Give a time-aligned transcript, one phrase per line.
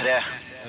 [0.00, 0.12] P3.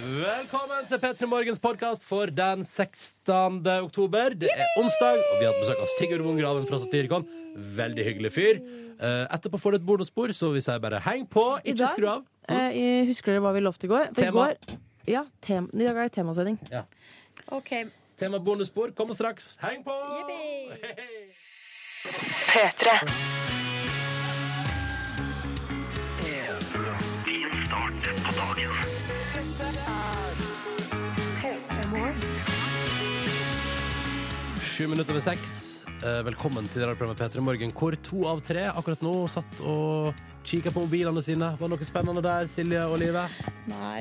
[0.02, 3.62] Velkommen til P3 Morgens podkast for den 16.
[3.86, 4.34] oktober.
[4.36, 7.24] Det er onsdag, og vi har hatt besøk av Sigurd Wongraven fra Satirikon.
[7.78, 8.60] Veldig hyggelig fyr.
[9.00, 11.94] Eh, Etterpå får du et bonusspor, så vi sier bare heng på, I ikke dag?
[11.96, 12.26] skru av.
[12.52, 14.12] Eh, jeg husker dere hva vi lovte i går?
[14.18, 14.60] For i Går,
[15.14, 16.60] ja, tem, I dag er det temasending.
[17.56, 17.72] OK.
[18.20, 19.54] Tema bonusspor kommer straks.
[19.64, 19.96] Heng på!
[34.82, 35.71] Sju minutter over seks.
[36.02, 40.72] Eh, Velkommen til radioprogrammet P3 Morgen, hvor to av tre akkurat nå satt og kikka
[40.74, 41.52] på mobilene sine.
[41.60, 43.22] Var det noe spennende der, Silje og Live?
[43.70, 44.00] Nei,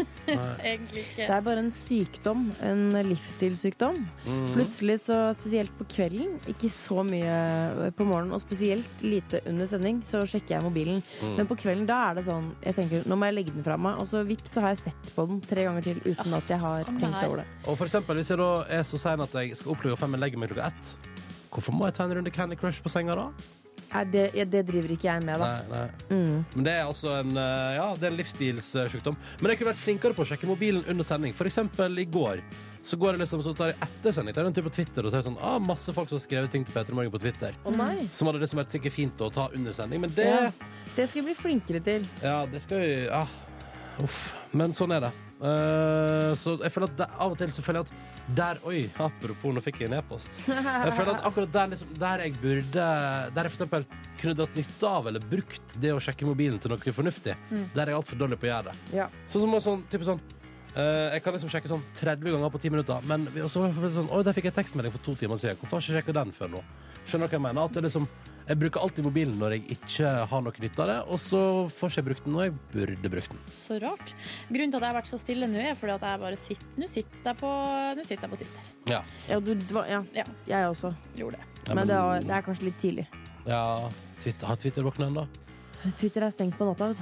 [0.70, 1.26] egentlig ikke.
[1.26, 2.46] Det er bare en sykdom.
[2.64, 2.80] En
[3.10, 4.00] livsstilssykdom.
[4.24, 4.48] Mm.
[4.54, 10.00] Plutselig, så spesielt på kvelden, ikke så mye på morgenen, og spesielt lite under sending,
[10.08, 11.04] så sjekker jeg mobilen.
[11.20, 11.36] Mm.
[11.42, 13.76] Men på kvelden, da er det sånn Jeg tenker, nå må jeg legge den fra
[13.76, 14.00] meg.
[14.00, 16.64] Og så vips, så har jeg sett på den tre ganger til uten at jeg
[16.64, 17.50] har tenkt over det.
[17.68, 20.16] Og for eksempel, hvis jeg da er så sein at jeg skal opp klokka fem
[20.16, 20.96] men legger meg klokka ett,
[21.54, 23.28] hvorfor må jeg ta en runde Candy Crush på senga da?
[23.94, 25.46] Nei, det, det driver ikke jeg med, da.
[25.46, 26.06] Nei, nei.
[26.10, 26.38] Mm.
[26.56, 29.18] Men det er altså en, eh, ja, det er en livsstilssykdom.
[29.38, 31.34] Men jeg kunne vært flinkere på å sjekke mobilen under sending.
[31.38, 32.42] For eksempel i går.
[32.84, 35.14] Så går jeg liksom, så tar jeg etter sending, tar en tur på Twitter, og
[35.14, 37.54] er det sånn, ah, masse folk som har skrevet ting til Peter Morgen på Twitter.
[37.62, 38.08] Oh, nei.
[38.12, 40.02] Som hadde liksom vært sikkert fint å ta under sending.
[40.02, 40.50] Men det, Ja.
[40.96, 42.04] Det skal jeg bli flinkere til.
[42.22, 43.22] ja, det skal vi, ja,
[44.02, 44.18] uff.
[44.52, 45.12] Men sånn er det.
[45.38, 48.86] Uh, så jeg føler at det, av og til så føler jeg at der, oi,
[48.96, 50.38] apropos, nå fikk jeg en e-post.
[50.48, 52.84] Jeg føler at akkurat der, liksom, der jeg burde
[53.34, 53.84] Der jeg eksempel
[54.20, 57.34] kunne dratt nytte av eller brukt det å sjekke mobilen til noe fornuftig,
[57.74, 58.76] der er jeg altfor dårlig på å gjøre det.
[58.96, 59.08] Ja.
[59.28, 60.22] Sånn som sånn, type sånn
[60.76, 63.66] uh, Jeg kan liksom sjekke sånn 30 ganger på 10 minutter, men så
[63.98, 65.60] sånn, Oi, der fikk jeg tekstmelding for to timer siden.
[65.60, 66.64] Hvorfor har jeg ikke sjekka den før nå?
[67.04, 67.68] Skjønner du hva jeg mener?
[67.68, 68.08] At det er liksom,
[68.44, 71.40] jeg bruker alltid mobilen når jeg ikke har noe nytte av det, og så
[71.72, 73.40] får ikke jeg brukt den når jeg burde brukt den.
[73.56, 74.12] Så rart.
[74.50, 76.80] Grunnen til at jeg har vært så stille nå, er fordi at jeg bare sitter
[76.82, 77.52] Nå sitter jeg på,
[78.04, 78.72] sitter jeg på Twitter.
[78.92, 79.00] Ja.
[79.30, 79.54] Ja, du,
[79.88, 80.02] ja.
[80.16, 80.26] Ja.
[80.50, 80.92] Jeg også.
[81.16, 81.48] Gjorde det.
[81.68, 83.06] Ja, Men det er, det er kanskje litt tidlig.
[83.48, 83.62] ja
[84.22, 85.26] Twitter, Har Twitter våkna ennå?
[85.92, 86.98] Twitter er stengt på natta, vet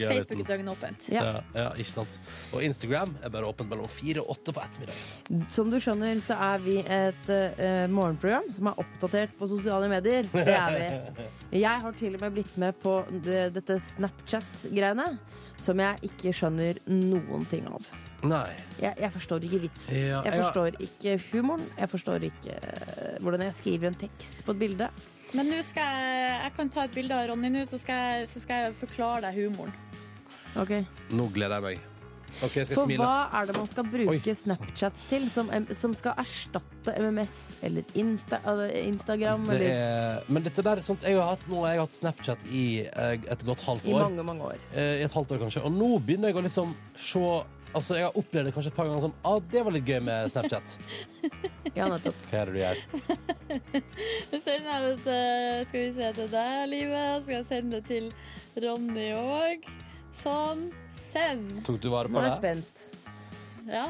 [0.10, 1.08] Facebook er døgnåpent.
[1.12, 1.24] Ja.
[1.24, 2.12] ja, ja, ikke sant.
[2.54, 5.44] Og Instagram er bare åpent mellom fire og åtte på ettermiddagen.
[5.52, 10.28] Som du skjønner, så er vi et uh, morgenprogram som er oppdatert på sosiale medier.
[10.32, 10.86] Det er vi.
[11.64, 15.10] Jeg har til og med blitt med på det, dette Snapchat-greiene.
[15.60, 17.84] Som jeg ikke skjønner noen ting av.
[18.24, 18.48] Nei.
[18.80, 19.92] Jeg, jeg forstår ikke vitsen.
[19.92, 20.86] Ja, Jeg forstår ja.
[20.86, 21.66] ikke humoren.
[21.76, 24.88] Jeg forstår ikke eh, hvordan jeg skriver en tekst på et bilde.
[25.36, 28.28] Men nå skal jeg Jeg kan ta et bilde av Ronny nå, så skal jeg,
[28.32, 29.72] så skal jeg forklare deg humoren.
[30.58, 30.72] Ok.
[31.14, 31.86] Nå gleder jeg meg.
[32.46, 33.02] OK, jeg skal For smile.
[33.02, 34.34] hva er det man skal bruke Oi.
[34.38, 39.48] Snapchat til, som, som skal erstatte MMS eller Insta, eller Instagram?
[39.50, 41.96] Det Eller er, men dette der er sånt Jeg har hatt, nå har jeg hatt
[41.98, 44.04] Snapchat i eh, et godt halvt i år.
[44.06, 44.62] mange, mange år.
[44.72, 45.64] Eh, I et halvt år, kanskje.
[45.66, 47.24] Og nå begynner jeg å liksom se
[47.70, 50.00] Altså, Jeg har opplevd det kanskje et par ganger som ah, det var litt gøy
[50.02, 50.76] med Snapchat.
[51.76, 52.16] Ja, nettopp.
[52.26, 52.78] Hva er det du gjør?
[54.32, 55.18] Jeg sender det
[55.68, 57.22] Skal vi se til deg, Livet.
[57.22, 58.08] Skal jeg sende det til
[58.64, 59.68] Ronny òg.
[60.24, 60.64] Sånn.
[60.98, 61.60] Send.
[61.68, 62.40] Tok du vare på Nå er jeg det?
[62.40, 63.68] spent.
[63.70, 63.84] Ja.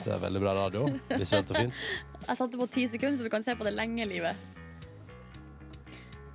[0.00, 0.86] Det er veldig bra radio.
[1.12, 1.84] Visuelt og fint.
[2.30, 4.36] Jeg satte på ti sekunder, så du kan se på det lenge, Livet.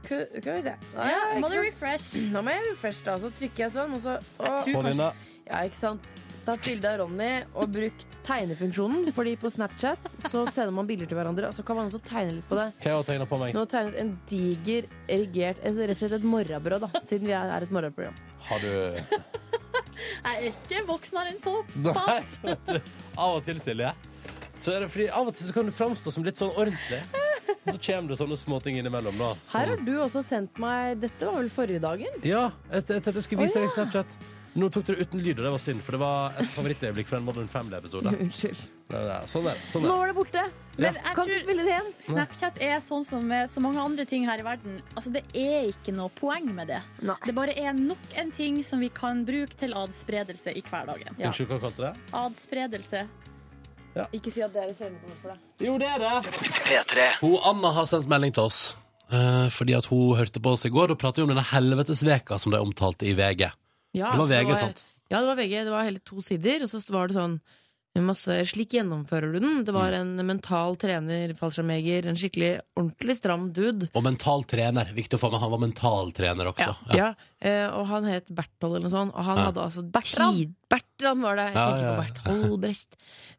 [0.05, 0.73] Skal vi se.
[0.97, 1.65] Ja, må du sant?
[1.65, 2.07] refresh.
[2.33, 3.15] Nå må jeg refresh, da.
[3.21, 5.07] Så trykker jeg sånn, og så Jeg tror kanskje.
[5.45, 6.07] Ja, ikke sant.
[6.45, 9.07] Tatt bilde av Ronny og brukt tegnefunksjonen.
[9.15, 12.35] Fordi på Snapchat så sender man bilder til hverandre, og så kan man også tegne
[12.37, 12.67] litt på det.
[12.83, 13.55] Hva har jeg tegna på meg?
[13.55, 17.03] Nå har jeg tegnet en diger, erigert altså Rett og slett et morrabrød, da.
[17.09, 18.17] Siden vi er et morraprogram.
[18.45, 21.55] Har du Jeg er ikke voksnere enn så.
[21.81, 22.19] Nei.
[23.17, 23.93] Av og til, Silje.
[24.61, 27.01] Så er det fordi Av og til så kan du framstå som litt sånn ordentlig.
[27.49, 29.17] Og så kommer det sånne småting innimellom.
[29.21, 32.17] da Her har du også sendt meg Dette var vel forrige dagen?
[32.25, 34.17] ja, jeg tenkte jeg skulle vise deg Snapchat.
[34.55, 37.09] Nå tok dere det uten lyd, og det var synd, for det var et favorittøyeblikk
[37.09, 38.13] fra en Modern Family-episode.
[38.23, 38.61] Unnskyld.
[38.87, 39.65] Nei, nei, Sånn er det.
[39.67, 39.97] Sånn Nå er det.
[39.99, 40.43] var det borte.
[40.77, 41.89] Men jeg Kan tror spille det igjen.
[42.05, 44.77] Snapchat er sånn som med så mange andre ting her i verden.
[44.95, 46.79] Altså, det er ikke noe poeng med det.
[47.03, 47.17] Nei.
[47.27, 51.11] Det bare er nok en ting som vi kan bruke til adspredelse i hverdagen.
[51.19, 51.33] Ja.
[51.33, 51.93] Unnskyld, hva kalte du det?
[52.23, 53.03] Adspredelse.
[54.13, 55.43] Ikke si at det er et fremmedord for deg.
[55.67, 56.33] Jo, det er det.
[56.67, 57.05] P3.
[57.21, 58.75] Hun Anna har sendt melding til oss.
[59.11, 62.51] eh, fordi at hun hørte på oss i går og pratet om denne helvetesveka som
[62.51, 63.45] de omtalte i VG.
[63.95, 64.83] Ja, Det var for VG, sant?
[65.11, 65.63] Ja, det var VG.
[65.63, 67.39] Det var hele to sider, og så var det sånn
[68.03, 69.63] masse Slik gjennomfører du den.
[69.63, 70.19] Det var Mm.
[70.19, 73.89] en mental trener, fallskjermjeger, en skikkelig ordentlig stram dude.
[73.95, 74.91] Og mental trener.
[74.93, 76.75] Viktig å få med, han var mental trener også.
[76.91, 76.95] Ja.
[76.95, 79.45] Ja, eh, og han het Berthold eller noe sånt, og han Ja.
[79.45, 80.35] hadde altså Bertrand?
[80.35, 80.55] tid...
[80.67, 81.45] Bertrand var det.
[81.45, 82.03] Jeg Ja, tenker ja, på.
[82.25, 82.87] Berthold Brecht.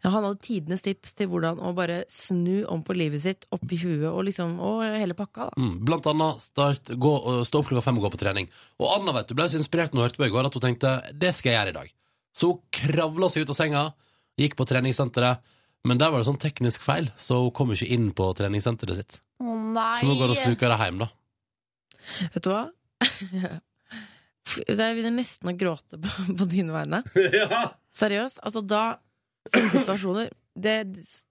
[0.04, 3.70] Ja, han hadde tidenes tips til hvordan å bare snu om på livet sitt, opp
[3.70, 5.60] i huet og liksom Og hele pakka, da.
[5.60, 8.48] Mm, blant annet start, gå, stå opp klokka fem og gå på trening.
[8.80, 10.62] Og Anna vet du, ble så inspirert når hun hørte på i går at hun
[10.62, 11.92] tenkte det skal jeg gjøre i dag.
[12.34, 13.94] Så hun kravla seg ut av senga,
[14.40, 15.44] gikk på treningssenteret.
[15.86, 19.18] Men der var det sånn teknisk feil, så hun kom ikke inn på treningssenteret sitt.
[19.38, 20.00] Å nei!
[20.00, 21.08] Så nå går hun det hjem, da.
[22.34, 22.64] Vet du hva?
[24.56, 27.02] Jeg begynner nesten å gråte på, på dine vegne.
[27.40, 27.68] ja.
[27.94, 28.42] Seriøst.
[28.46, 28.84] Altså, da
[29.46, 30.76] Sånne situasjoner det,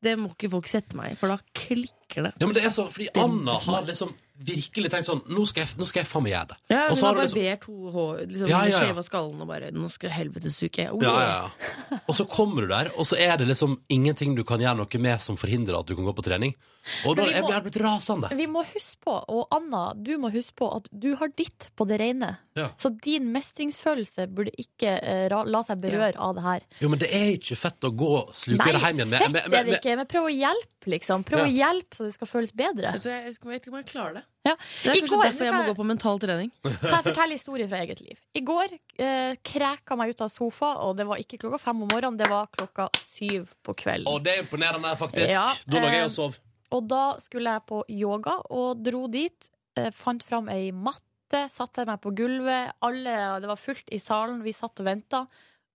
[0.05, 2.33] det må ikke folk sette meg i, for da klikker det.
[2.39, 4.13] ja, men det er så, fordi Anna har liksom
[4.45, 6.57] virkelig tenkt sånn Nå skal jeg, nå skal jeg faen meg gjøre det.
[6.73, 9.01] Ja, hun har barbert liksom- hår, liksom, Ja, ja, ja.
[9.01, 10.91] skallen og bare 'Nå skal helvetesuke jeg.
[10.91, 11.49] Oh, Ja, ja,
[11.91, 11.99] ja.
[12.07, 14.99] Og så kommer du der, og så er det liksom ingenting du kan gjøre noe
[14.99, 16.53] med som forhindrer at du kan gå på trening.
[17.05, 18.29] Og da er jeg blir jeg blitt rasende.
[18.37, 21.87] Vi må huske på, og Anna, du må huske på at du har ditt på
[21.87, 22.37] det rene.
[22.55, 22.69] Ja.
[22.77, 26.61] Så din mestringsfølelse burde ikke uh, la seg berøre av det her.
[26.81, 29.41] Jo, men det er ikke fett å gå og sluke det hjem igjen med, Nei,
[29.41, 31.25] fett er det ikke, men prøv å hjelpe, liksom.
[31.25, 31.45] Prøv Ja.
[31.49, 32.91] å hjelpe så det skal føles bedre.
[32.95, 34.23] Jeg, du, jeg vet ikke om jeg klarer det.
[34.45, 34.53] Ja.
[34.59, 36.51] Det er I kanskje går- derfor jeg må gå på mental trening.
[36.63, 38.19] Kan jeg fortelle historie fra eget liv?
[38.35, 41.89] I går eh, kreka meg ut av sofa, og det var ikke klokka fem om
[41.91, 44.07] morgenen, det var klokka syv på kvelden.
[44.11, 45.31] Og det er imponerende, faktisk.
[45.33, 46.37] Ja, da lå jeg eh, og sov.
[46.75, 49.49] Og da skulle jeg på yoga, og dro dit.
[49.79, 52.75] Eh, fant fram ei matte, satte meg på gulvet.
[52.85, 55.25] Alle, det var fullt i salen, vi satt og venta.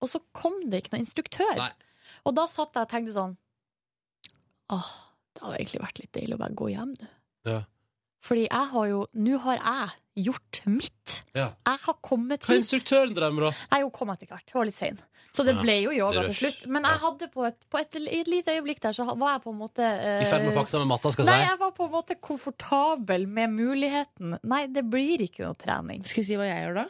[0.01, 1.51] Og så kom det ikke noen instruktør.
[1.59, 1.71] Nei.
[2.25, 3.35] Og da satt jeg og tenkte sånn
[4.71, 4.89] Åh,
[5.41, 7.07] det hadde egentlig vært litt deilig å bare gå hjem nå.
[7.49, 7.59] Ja.
[8.21, 11.13] Fordi jeg har jo Nå har jeg gjort mitt.
[11.33, 11.47] Ja.
[11.65, 12.67] Jeg har kommet Hva er hit.
[12.67, 13.51] instruktøren drev med, da?
[13.71, 14.45] Nei, hun kom etter hvert.
[14.53, 14.99] Hun var litt sein.
[15.33, 16.67] Så det Ja, ble jo yoga til slutt.
[16.69, 19.53] Men jeg hadde på et, på et, et lite øyeblikk der, så var jeg på
[19.55, 21.49] en måte uh, I ferd med å pakke sammen matta, skal Nei, jeg si.
[21.49, 24.35] jeg var på en måte komfortabel med muligheten.
[24.43, 26.03] Nei, det blir ikke noe trening.
[26.05, 26.85] Skal jeg si hva jeg gjør da?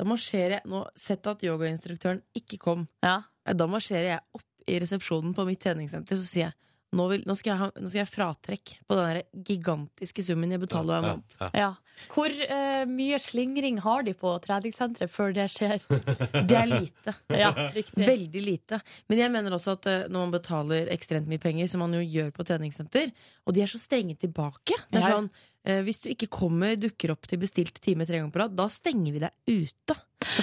[0.00, 2.86] Da marsjerer jeg Nå, Sett at yogainstruktøren ikke kom.
[3.04, 3.18] Ja.
[3.44, 6.54] Eh, Da marsjerer jeg opp i resepsjonen på mitt treningssenter, så sier jeg
[6.92, 10.50] nå, vil, nå, skal jeg ha, nå skal jeg ha fratrekk på den gigantiske summen
[10.50, 11.36] jeg betaler hver Ja, måned.
[11.40, 11.50] ja.
[11.60, 11.70] Ja.
[12.14, 15.82] Hvor uh, mye slingring har de på treningssenteret før det skjer?
[16.48, 17.14] Det er lite.
[17.36, 18.06] Ja, riktig.
[18.08, 18.78] Veldig lite.
[19.12, 22.00] Men jeg mener også at uh, når man betaler ekstremt mye penger, som man jo
[22.00, 23.12] gjør på treningssenter,
[23.44, 25.28] og de er så strenge tilbake Det er sånn,
[25.68, 28.66] uh, Hvis du ikke kommer, dukker opp til bestilt time tre ganger på rad, da
[28.72, 29.98] stenger vi deg ute.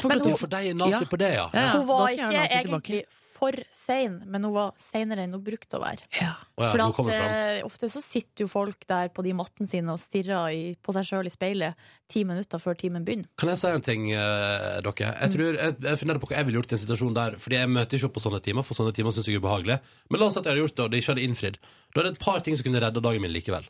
[0.05, 1.09] Men Ja, til for deg er nazi Ja.
[1.09, 1.49] på det, ja.
[1.53, 1.71] Ja, ja.
[1.79, 3.01] Hun var ikke nazi tilbake.
[3.37, 6.07] For sein, men hun var seinere enn hun brukte å være.
[6.17, 6.33] ja.
[6.57, 10.49] For at, eh, ofte så sitter jo folk der på de mattene sine og stirrer
[10.55, 13.29] i, på seg sjøl i speilet ti minutter før timen begynner.
[13.37, 15.13] Kan jeg si en ting, uh, dere?
[15.13, 17.59] Jeg tror, jeg, jeg funderer på hva jeg ville gjort i en situasjon der Fordi
[17.59, 19.79] jeg møter ikke opp på sånne timer, for sånne timer syns jeg er ubehagelige.
[20.09, 21.59] Men la oss si at jeg hadde gjort det, og det ikke hadde innfridd.
[21.93, 23.69] Da er det et par ting som kunne redda dagen min likevel.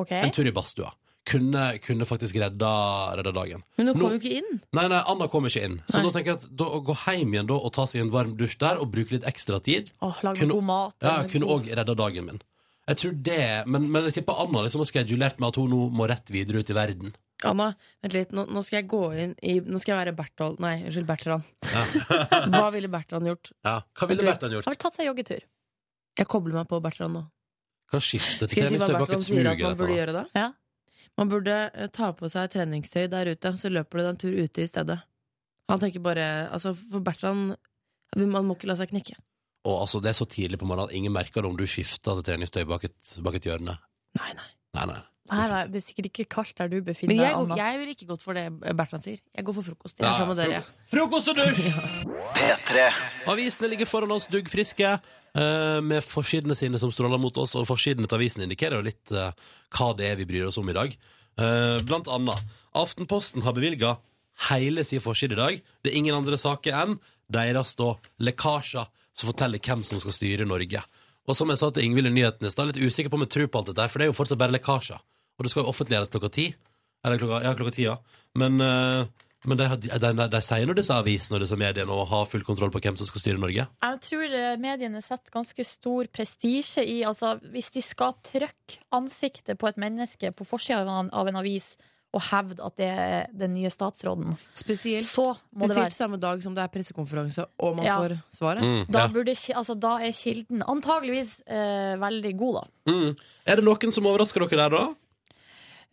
[0.00, 0.22] Okay.
[0.22, 0.92] En tur i badstua.
[1.28, 2.70] Kunne, kunne faktisk redda,
[3.18, 3.62] redda dagen.
[3.76, 4.60] Men hun Nå- kom jo ikke inn.
[4.72, 5.82] Nei, nei, Anna kom ikke inn.
[5.86, 6.04] Så Nei.
[6.06, 8.36] da tenker jeg at da, å gå hjem igjen da, og ta seg en varm
[8.40, 10.94] dusj der og bruke litt ekstra tid, Åh, lage Kunne- god mat.
[11.02, 12.40] ja, kunne òg redda dagen min.
[12.88, 15.90] Jeg tror det, Men, men jeg tipper Anna liksom har skedulert med at hun nå
[15.92, 17.12] må rett videre ut i verden.
[17.44, 18.32] Anna, vent litt.
[18.32, 21.42] Nå, nå skal jeg gå inn i Nå skal jeg være Berthold Nei, unnskyld, Bertrand.
[21.62, 21.84] Ja.
[22.52, 23.52] Hva ville Bertrand gjort?
[23.64, 23.78] Ja.
[23.96, 24.66] Hva ville Bertrand gjort?
[24.66, 25.40] Har tatt seg joggetur.
[26.18, 27.22] Jeg kobler meg på Bertrand nå.
[27.90, 30.24] Kan skifte til Skal jeg si hva Bertrand sier at man burde gjøre da?
[30.36, 30.48] Ja.
[31.20, 34.38] Man burde eh, ta på seg treningstøy der ute, så løper du deg en tur
[34.40, 34.96] ute i stedet.
[35.70, 37.52] Han tenker bare Altså, for Bertrand
[38.18, 39.14] Man må ikke la seg knekke.
[39.68, 42.26] Og altså, det er så tidlig på morgenen at ingen merker om du skifter til
[42.26, 43.76] treningstøy bak et, bak et hjørne.
[44.18, 44.48] Nei, nei.
[44.74, 45.00] Nei, nei.
[45.30, 47.56] Nei, nei, det er sikkert ikke kaldt der du befinner Men jeg, deg, Anna.
[47.60, 48.44] jeg ville ikke gått for det
[48.76, 49.20] Bertrand sier.
[49.36, 50.00] Jeg går for frokost.
[50.00, 50.62] Jeg er sammen med dere.
[50.90, 51.68] Frokost og dusj!
[53.30, 54.90] Avisene ligger foran oss duggfriske,
[55.38, 59.12] eh, med forsidene sine som stråler mot oss, og forsidene til avisen indikerer jo litt
[59.14, 59.30] eh,
[59.76, 60.94] hva det er vi bryr oss om i dag.
[61.38, 62.40] Eh, Blant annet,
[62.78, 63.96] Aftenposten har bevilga
[64.50, 65.60] hele sin forside i dag.
[65.82, 66.98] Det er ingen andre saker enn
[67.30, 70.82] deres da lekkasjer som forteller hvem som skal styre Norge.
[71.28, 73.34] Og som jeg sa til Ingvild i nyhetene i stad, litt usikker på om jeg
[73.34, 75.02] tror på alt dette her, for det er jo fortsatt bare lekkasjer.
[75.40, 76.50] Og det skal jo offentliggjøres klokka ti.
[77.00, 77.94] Eller klokka, ja, klokka ti, ja.
[78.36, 79.06] Men, uh,
[79.48, 82.42] men de, de, de, de sier nå disse avisene og disse mediene og har full
[82.44, 83.64] kontroll på hvem som skal styre Norge.
[83.80, 89.56] Jeg tror eh, mediene setter ganske stor prestisje i altså, Hvis de skal trykke ansiktet
[89.56, 91.70] på et menneske på forsida av, en- av en avis
[92.12, 96.18] og hevde at det er den nye statsråden, Spesielt, så må det spesielt være samme
[96.20, 97.96] dag som det er pressekonferanse, og man Ja.
[98.02, 98.64] får svaret.
[98.66, 99.12] Mm, da, ja.
[99.14, 102.92] burde, altså, da er kilden antageligvis eh, veldig god, da.
[102.92, 103.12] mm.
[103.46, 104.82] Er det noen som overrasker dere der, da?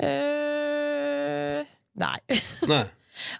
[0.03, 1.65] Eh,
[1.97, 2.19] nei.
[2.69, 2.85] Nei.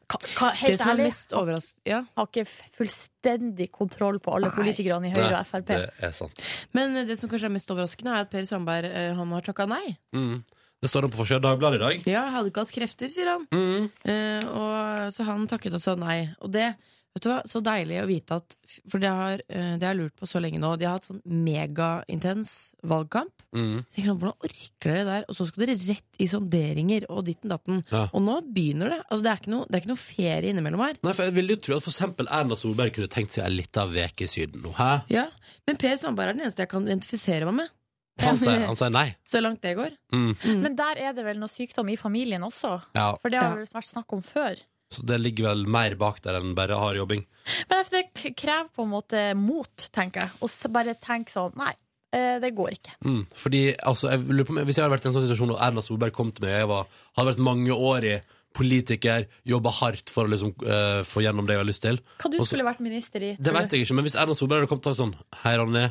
[0.09, 1.99] Ka, Det helt er ærlig, mest overraskende ja.
[2.17, 5.69] har ikke fullstendig kontroll på alle politikerne i Høyre og Frp.
[5.69, 6.41] det er sant.
[6.73, 9.67] Men det som kanskje er mest overraskende, er at Per Sandberg eh, han har takka
[9.69, 9.83] nei.
[10.17, 10.41] Mm.
[10.81, 12.09] Det står det på forsida av Dagbladet i dag.
[12.09, 13.47] Ja, hadde ikke hatt krefter, sier han.
[13.49, 13.87] Mm.
[14.05, 16.19] Uh, og, så han takket sa nei.
[16.45, 16.67] Og det
[17.15, 18.55] vet du hva, så deilig å vite at
[18.89, 20.73] For det har, eh, det har jeg lurt på så lenge nå.
[20.77, 23.33] De har hatt sånn megaintens valgkamp.
[23.55, 23.85] Mm.
[23.85, 25.25] Så jeg, Hvordan orker dere det der?
[25.27, 27.81] Og så skal dere rett i sonderinger og ditten datten.
[27.91, 28.05] Ja.
[28.11, 29.01] Og nå begynner det.
[29.07, 31.01] Altså, det, er ikke noe, det er ikke noe ferie innimellom her.
[31.01, 33.55] Nei, for Jeg ville jo tro at for eksempel Erna Solberg kunne tenkt seg ei
[33.55, 34.75] lita uke i Syden nå.
[34.77, 34.91] Hæ?
[35.13, 35.27] Ja,
[35.67, 37.75] Men Per Sandberg er den eneste jeg kan identifisere meg med.
[38.23, 39.09] Han sier, han sier nei.
[39.27, 39.93] Så langt det går.
[40.13, 40.33] Mm.
[40.63, 42.77] Men der er det vel noe sykdom i familien også?
[42.97, 44.57] Ja, For det har vel vært snakk om før.
[44.93, 47.25] Så det ligger vel mer bak der enn bare hard jobbing.
[47.69, 48.05] Men det
[48.39, 50.39] krever på en måte mot, tenker jeg.
[50.43, 51.73] Og så bare tenk sånn Nei,
[52.15, 52.95] eh, det går ikke.
[53.03, 53.21] Mm.
[53.35, 55.61] Fordi, altså, jeg lurer på meg, Hvis jeg hadde vært i en sånn situasjon og
[55.67, 58.17] Erna Solberg kom til meg og jeg var, hadde vært mangeårig
[58.57, 62.31] politiker, jobba hardt for å liksom, uh, få gjennom det jeg har lyst til Hva
[62.31, 63.33] du Også, skulle vært minister i?
[63.37, 65.13] Det vet jeg ikke, men hvis Erna Solberg hadde kommet til sånn
[65.43, 65.83] Hei, Ronny,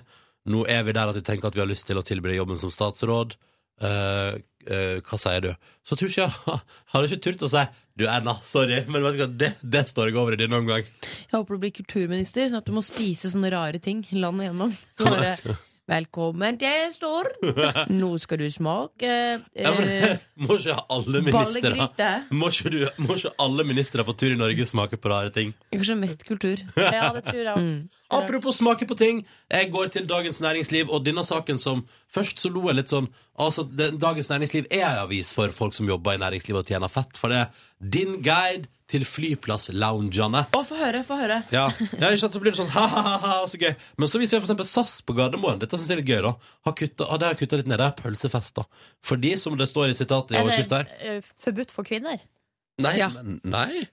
[0.50, 2.40] nå er vi der at vi tenker at vi har lyst til å tilby deg
[2.40, 3.36] jobben som statsråd.
[3.76, 4.36] Eh,
[4.72, 5.50] uh, hva sier du?
[5.84, 6.60] Så tror ikke jeg
[6.94, 7.64] Hadde ikke turt å si
[8.00, 10.84] Du, Erna, sorry, men vet du hva, det, det står jeg over i denne omgang.
[10.84, 14.74] Jeg håper du blir kulturminister, sånn at du må spise sånne rare ting landet igjennom.
[14.96, 17.28] Så bare, Velkommen til Stord!
[18.00, 21.86] Nå skal du smake eh, må ikke alle ministre
[22.34, 25.52] må ikke, du, må ikke alle ministre på tur i Norge smake på rare ting?
[25.70, 26.58] Kanskje mest kultur.
[26.96, 27.62] Ja, det tror jeg.
[27.62, 27.86] Mm.
[28.18, 29.22] Apropos smake på ting.
[29.46, 33.06] Jeg går til Dagens Næringsliv, og denne saken som Først så lo jeg litt sånn
[33.38, 37.14] Altså, Dagens Næringsliv er ei avis for folk som jobber i næringslivet og tjener fett,
[37.14, 40.44] for det er din guide til flyplassloungene.
[40.54, 41.40] Å, få høre, få høre.
[41.54, 41.64] Ja,
[41.98, 43.72] ja ikke sant, så blir det sånn ha-ha-ha, så gøy.
[43.98, 45.58] Men så viser jeg eksempel SAS på Gardermoen.
[45.62, 46.32] Dette synes jeg er litt gøy, da.
[46.68, 47.80] Har kutta, har det har kutta litt ned.
[47.82, 48.66] Det er pølsefest, da.
[49.06, 52.22] Fordi, som det står i sitatet i Er overskrift her eh, forbudt for kvinner?
[52.82, 53.10] Nei, Ja.
[53.14, 53.86] men- nei.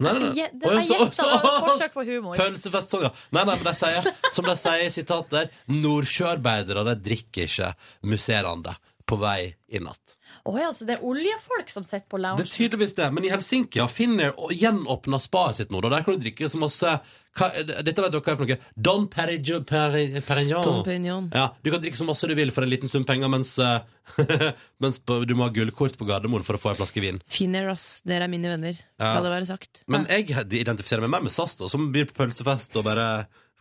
[0.00, 0.28] Nei, nei, nei.
[0.54, 2.36] Det er gjetta, var et forsøk på humor.
[2.38, 3.10] Pølsefest ja.
[3.34, 7.72] Nei, nei, men de sier, som de sier i sitatet der, nordsjøarbeidere de drikker ikke
[8.06, 8.74] musserende
[9.10, 10.16] på vei i natt.
[10.48, 13.32] Oi, ja, så det er oljefolk som sitter på Det er tydeligvis det, men i
[13.32, 15.80] Helsinki har Finnair gjenåpna spaet sitt nå.
[15.84, 15.90] Da.
[15.96, 16.92] Der kan du drikke så masse
[17.38, 18.58] hva, Dette vet dere hva er for noe.
[18.88, 19.66] Don Perignon.
[19.68, 21.28] Peri, Perignon.
[21.34, 23.82] Ja, Du kan drikke så masse du vil for en liten sum penger, mens, eh,
[24.82, 27.20] mens du må ha gullkort på Gardermoen for å få en flaske vin.
[27.30, 28.00] Finner, ass.
[28.06, 28.78] Dere er mine venner.
[28.96, 29.16] Ja.
[29.16, 29.84] La det være sagt.
[29.90, 30.30] Men jeg
[30.62, 33.10] identifiserer meg mer med SAS, da, som byr på pølsefest og bare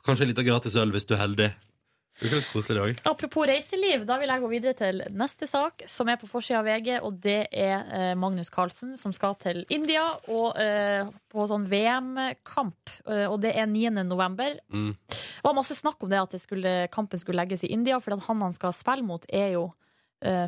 [0.07, 1.49] kanskje litt av gratis øl hvis du er heldig.
[2.19, 3.01] Det koselig, òg.
[3.07, 6.67] Apropos reiseliv, da vil jeg gå videre til neste sak, som er på forsida av
[6.67, 11.67] VG, og det er eh, Magnus Carlsen som skal til India og eh, på sånn
[11.71, 12.91] VM-kamp.
[13.07, 14.03] Eh, og det er 9.
[14.03, 14.57] november.
[14.67, 14.91] Mm.
[15.07, 18.19] Det var masse snakk om det at det skulle, kampen skulle legges i India, for
[18.27, 19.69] han han skal spille mot, er jo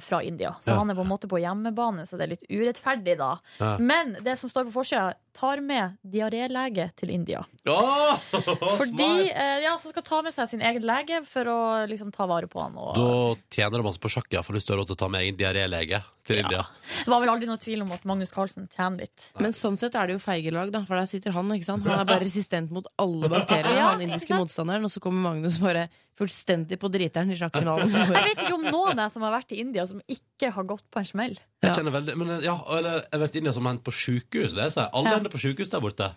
[0.04, 0.56] fra India.
[0.62, 0.78] Så Ja.
[0.80, 3.38] han er på en måte på hjemmebane, så det er litt urettferdig, da.
[3.60, 3.78] Ja.
[3.80, 7.46] Men det som står på forsida, tar med diarélege til India.
[7.66, 8.18] Åh,
[8.82, 12.26] Fordi, eh, ja, så skal ta med seg sin egen lege for å liksom ta
[12.28, 12.76] vare på han.
[12.76, 15.02] Og, Da tjener du masse på sjakk, ja, for hvis du har råd til å
[15.06, 16.66] ta med egen diarélege til India.
[16.84, 19.32] Det var vel aldri noe tvil om at Magnus Carlsen tjener litt.
[19.40, 20.84] Men sånn sett er det jo feigelag, da.
[20.86, 21.48] For der sitter han.
[21.56, 21.88] ikke sant?
[21.88, 23.72] Han er bare resistent mot alle bakterier.
[23.82, 24.84] Ja, han indiske motstanderen.
[24.86, 25.88] Og så kommer Magnus bare
[26.18, 27.92] fullstendig på driteren i sjakkfinalen.
[27.96, 30.84] Jeg vet ikke om noen der som har vært i India, som ikke har gått
[30.92, 31.38] på en smell.
[31.64, 34.56] Jeg kjenner veldig, men ja, eller jeg har vært inne som hendt på sjukehus.
[34.58, 34.74] jeg.
[34.92, 35.18] Alle Ja.
[35.20, 36.08] ender på sjukehus der borte.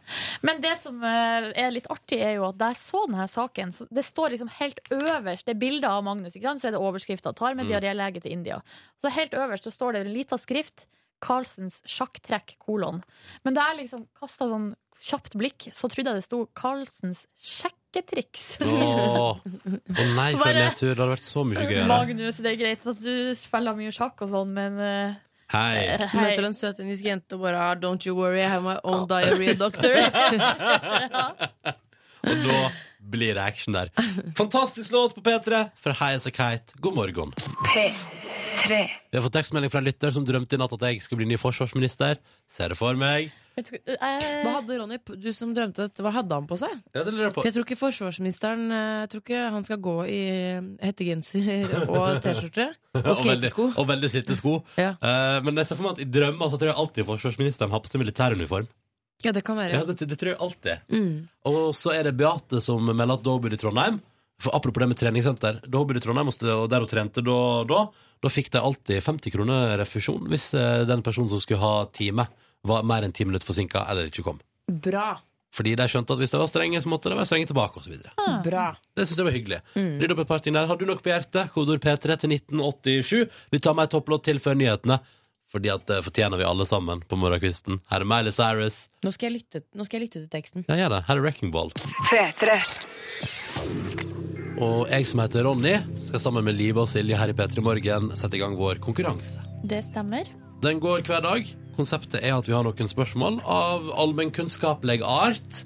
[0.43, 3.73] Men det som eh, er litt artig, er jo at da jeg så denne saken,
[3.77, 6.61] så det står liksom helt øverst, det er bilder av Magnus, ikke sant?
[6.65, 7.73] så er det overskrifta 'Tar med Mm.
[7.73, 8.63] diarélege til India'.
[9.01, 10.87] Så helt øverst så står det en liten skrift
[11.23, 13.03] 'Carlsens sjakktrekk', kolon.
[13.45, 17.27] Men da jeg liksom kasta sånn kjapt blikk, så trodde jeg det sto 'Carlsens
[17.95, 18.47] sjekketriks'.
[18.61, 19.39] Å
[20.17, 20.91] nei, for en nedtur.
[20.93, 21.87] Det hadde vært så mye gøyere.
[21.91, 25.21] Magnus, det er greit at du spiller mye sjakk og sånn, men eh,
[25.55, 26.09] Hei.
[26.17, 29.07] Møter en søt indisk jente og bare ah, 'Don't you worry, I have my own
[29.07, 29.95] diary doctor'.
[32.25, 32.61] Og da
[33.05, 33.91] blir det action der.
[34.37, 36.79] Fantastisk låt på P3 fra High As A Kite.
[36.81, 37.35] God morgen.
[37.69, 38.81] P3.
[39.11, 41.35] Vi har fått tekstmelding fra en lytter som drømte i natt at jeg skulle bli
[41.35, 42.17] ny forsvarsminister.
[42.51, 43.33] Ser det for meg.
[43.57, 46.73] Du, eh, Hva hadde Ronny, du som drømte dette, hva hadde han på seg?
[46.95, 47.43] Ja, det lurer jeg på.
[47.43, 50.21] For jeg tror ikke forsvarsministeren eh, Jeg tror ikke han skal gå i
[50.83, 53.69] hettegenser og T-skjorte og Og veldig, skatesko.
[53.81, 54.55] og veldig sitte-sko.
[54.85, 54.95] Ja.
[54.99, 57.83] Eh, men jeg ser for meg at i drømmer så tror jeg alltid forsvarsministeren har
[57.85, 58.67] på seg militæruniform.
[59.25, 59.79] ja, det kan være.
[59.79, 60.83] Ja, det, det tror jeg alltid.
[60.93, 61.29] Mm.
[61.49, 64.01] Og så er det Beate som melder at da hun bodde i Trondheim.
[64.43, 65.61] For Apropos det med treningssenter.
[65.65, 67.37] Da hun bodde i Trondheim og der hun trente da,
[67.71, 67.79] da,
[68.21, 72.27] da fikk de alltid 50 kroner refusjon hvis eh, den personen som skulle ha time,
[72.65, 74.41] var mer enn ti minutter forsinka eller ikke kom.
[74.69, 75.15] Bra.
[75.55, 77.79] Fordi de skjønte at hvis de var strenge, så måtte de være strenge tilbake.
[77.79, 78.15] Og så videre.
[78.43, 78.71] Bra.
[78.97, 79.61] det syns jeg var hyggelig.
[79.77, 80.67] Rydd opp et par ting der.
[80.67, 81.53] Har du noe på hjertet?
[81.55, 83.37] Kodord P3 til 1987.
[83.55, 84.99] Vi tar med et topplåt til før nyhetene.
[85.55, 87.79] Fordi at det fortjener vi alle sammen på morgenkvisten.
[87.93, 88.89] Her er Miley Cyrus.
[89.07, 90.65] Nå skal jeg lytte, nå skal jeg lytte til teksten.
[90.67, 91.03] Ja, gjør det.
[91.07, 91.71] Her er Wrecking Ball.
[94.65, 98.11] Og jeg som heter Ronny, skal sammen med Live og Silje her i P3 Morgen
[98.19, 99.39] sette i gang vår konkurranse.
[99.63, 100.27] Det stemmer.
[100.65, 101.55] Den går hver dag.
[101.77, 105.65] Konseptet er at vi har noen spørsmål av allmennkunnskapelig art.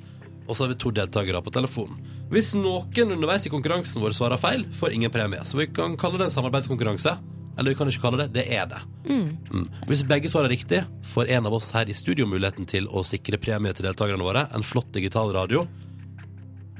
[0.49, 1.99] Og så har vi to deltakere på telefonen.
[2.33, 5.45] Hvis noen underveis i konkurransen vår svarer feil, får ingen premie.
[5.45, 7.17] Så vi kan kalle det en samarbeidskonkurranse.
[7.59, 8.45] Eller vi kan ikke kalle det det.
[8.55, 8.81] er det.
[9.09, 9.67] Mm.
[9.91, 13.41] Hvis begge svarer riktig, får en av oss her i studio muligheten til å sikre
[13.43, 14.47] premie til deltakerne våre.
[14.55, 15.67] En flott digital radio.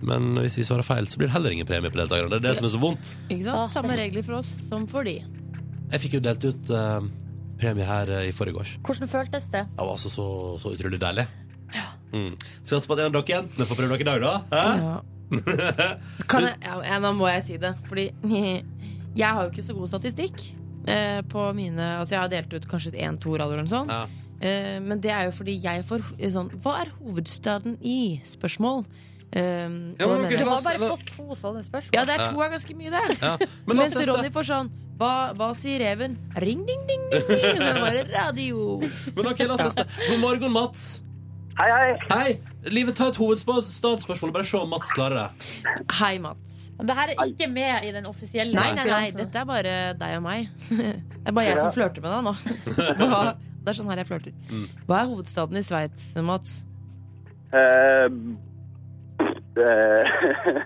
[0.01, 2.31] Men hvis vi svarer feil, så blir det heller ingen premie på deltakerne.
[2.31, 3.15] Det er det som er så vondt.
[3.27, 3.73] Ikke sant?
[3.73, 5.19] Samme regler for oss som for de.
[5.89, 7.09] Jeg fikk jo delt ut eh,
[7.61, 8.77] premie her eh, i forrige års.
[8.87, 9.65] Hvordan føltes det?
[9.75, 10.27] Det var altså så,
[10.63, 11.27] så utrolig deilig.
[11.75, 11.89] Ja.
[12.15, 12.33] Mm.
[12.65, 14.35] Satser på at en av dere jentene får prøve dere i dag, da.
[14.55, 14.67] Hæ?
[14.83, 14.97] Ja.
[16.31, 17.75] Kan jeg, ja, ja, nå må jeg si det.
[17.91, 18.07] Fordi
[19.21, 20.41] jeg har jo ikke så god statistikk
[20.89, 23.93] eh, på mine Altså, jeg har delt ut kanskje én-to radioer eller noe sånt.
[23.93, 24.25] Ja.
[24.39, 27.99] Eh, men det er jo fordi jeg får eh, sånn Hva er hovedstaden i?
[28.25, 28.85] Spørsmål.
[29.35, 31.97] Eh, Ja, og men ok, mener Du har bare fått to sånne spørsmål.
[31.99, 33.19] ja, det er to er ganske mye, det.
[33.21, 33.35] Ja.
[33.69, 34.09] Men la oss Mens teste.
[34.15, 36.17] Ronny får sånn hva, hva sier reven?
[36.43, 37.45] Ring, ding, ding, ding, ding.
[37.53, 38.79] Og så er det bare radio.
[39.15, 39.85] Men ok, la oss teste.
[40.09, 40.87] God morgen, Mats.
[41.59, 41.93] Hei, hei.
[42.11, 42.33] Hei.
[42.75, 44.33] Livet, ta et hovedstadsspørsmål.
[44.35, 45.53] Bare se om Mats klarer det.
[46.01, 46.65] Hei, Mats.
[46.79, 50.17] Det her er ikke med i den offisielle Nei, nei, nei, dette er bare deg
[50.19, 50.51] og meg.
[50.71, 52.35] Det er bare jeg som flørter med deg nå.
[53.63, 54.37] Det er sånn her jeg flørter.
[54.87, 56.61] Hva er hovedstaden i Sveits, Mats?
[57.53, 58.07] Uh,
[59.19, 60.63] uh, eh,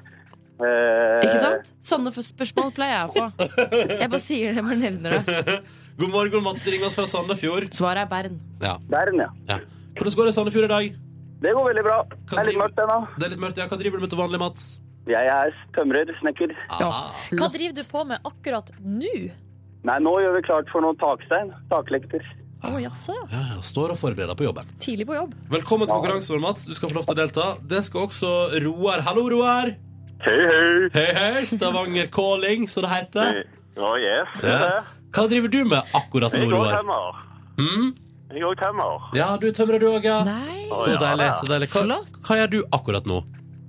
[0.62, 1.70] Ikke sant?
[1.84, 3.48] Sånne spørsmål pleier jeg å få.
[3.92, 5.56] Jeg bare sier det, bare nevner det.
[6.00, 6.64] God morgen, Mats.
[6.64, 7.68] Du ringer oss fra Sandefjord.
[7.76, 8.38] Svaret er Bern.
[8.62, 8.76] Ja.
[8.90, 9.28] Bern, ja.
[9.50, 9.58] ja.
[9.98, 10.94] Hvordan går det i Sandefjord i dag?
[11.42, 11.98] Det går veldig bra.
[12.30, 12.98] Det er litt mørkt ennå.
[13.18, 13.66] Det er litt mørkt, ja.
[13.70, 14.66] Hva driver du med til vanlig, Mats?
[15.10, 16.54] Jeg er tømrer, snekker.
[16.78, 16.90] Ja.
[17.34, 19.14] Hva driver du på med akkurat nå?
[19.82, 21.50] Nei, nå gjør vi klart for noen takstein.
[21.72, 22.22] Taklekter.
[22.62, 23.24] Å, jaså, ja.
[23.32, 23.62] Ja, ja.
[23.66, 24.70] Står og forbereder på jobben.
[24.82, 25.34] Tidlig på jobb.
[25.50, 26.68] Velkommen til konkurransen vår, Mats.
[26.68, 27.48] Du skal få lov til å delta.
[27.74, 28.30] Det skal også
[28.62, 29.02] Roar.
[29.08, 29.74] Hallo, Roar.
[30.22, 30.88] Hei, hei.
[30.94, 31.46] Hei, hei.
[31.46, 33.40] Stavanger Calling, så det heter.
[33.74, 34.34] Å, yes.
[34.38, 34.90] yes.
[35.10, 36.52] Hva driver du med akkurat nå, Roar?
[36.52, 37.16] Jeg går tømmer.
[37.56, 37.88] Hmm?
[38.30, 39.08] Jeg går tømmer.
[39.18, 40.20] Ja, du er tømrer du òg, ja.
[40.28, 40.68] Nei.
[40.70, 41.26] Så deilig.
[41.40, 41.98] så deilig hva,
[42.28, 43.18] hva gjør du akkurat nå?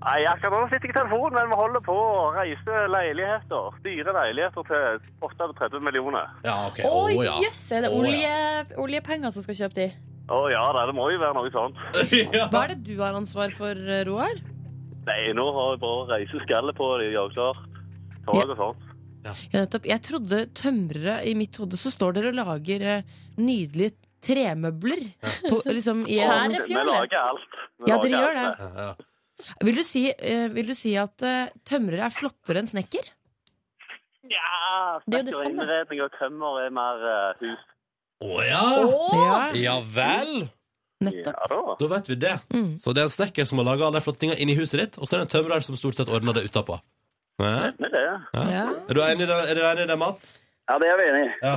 [0.04, 3.74] Nei, akkurat nå sitter jeg i telefonen, men vi holder på å reise leiligheter.
[3.82, 6.32] Styre leiligheter til 38 millioner.
[6.46, 6.86] Ja, ok.
[6.86, 7.36] Å, Å, ja.
[7.48, 7.66] jøss!
[7.74, 8.40] Er det oh, olje,
[8.86, 9.92] oljepenger som skal kjøpe de?
[10.30, 11.82] Å ja, da, det må jo være noe sånt.
[12.30, 12.46] ja.
[12.54, 14.38] Hva er det du har ansvar for, eh, Roar?
[15.08, 17.64] Nei, nå har jeg bare reiseskallet på det, jeg klart.
[18.26, 18.46] Tog Ja.
[18.54, 18.90] og sånt.
[19.24, 19.86] Ja, nettopp.
[19.88, 23.04] Jeg trodde tømrere I mitt hode så står dere og lager eh,
[23.40, 25.02] nydelige tremøbler.
[25.50, 27.58] På, liksom, i, Vi lager alt.
[27.80, 28.58] Vi Ja, dere gjør alt.
[28.60, 28.70] det.
[28.76, 28.94] Ja, ja.
[29.68, 33.04] Vil du si, eh, vil du si at eh, tømrere er flottere enn snekker?
[34.32, 35.50] Ja, Det er jo det samme.
[35.52, 37.64] innredning og tømmer er mer eh, hus.
[38.24, 38.66] Å ja.
[39.20, 40.50] Ja, Ja vel.
[41.10, 41.40] Nettopp.
[41.40, 41.78] Ja da.
[41.80, 42.34] Da vet vi det.
[42.54, 42.72] Mm.
[42.84, 45.00] Så det er en snekker som har laga alle de flotte tingene inni huset ditt,
[45.00, 46.80] og så er det en tømrer som stort sett ordner det utapå.
[47.42, 47.72] Ja.
[47.74, 48.16] Ja.
[48.34, 48.64] Ja.
[48.88, 50.40] Er du enig i det, i Mats?
[50.70, 51.32] Ja, det er vi enig i.
[51.44, 51.54] Ja.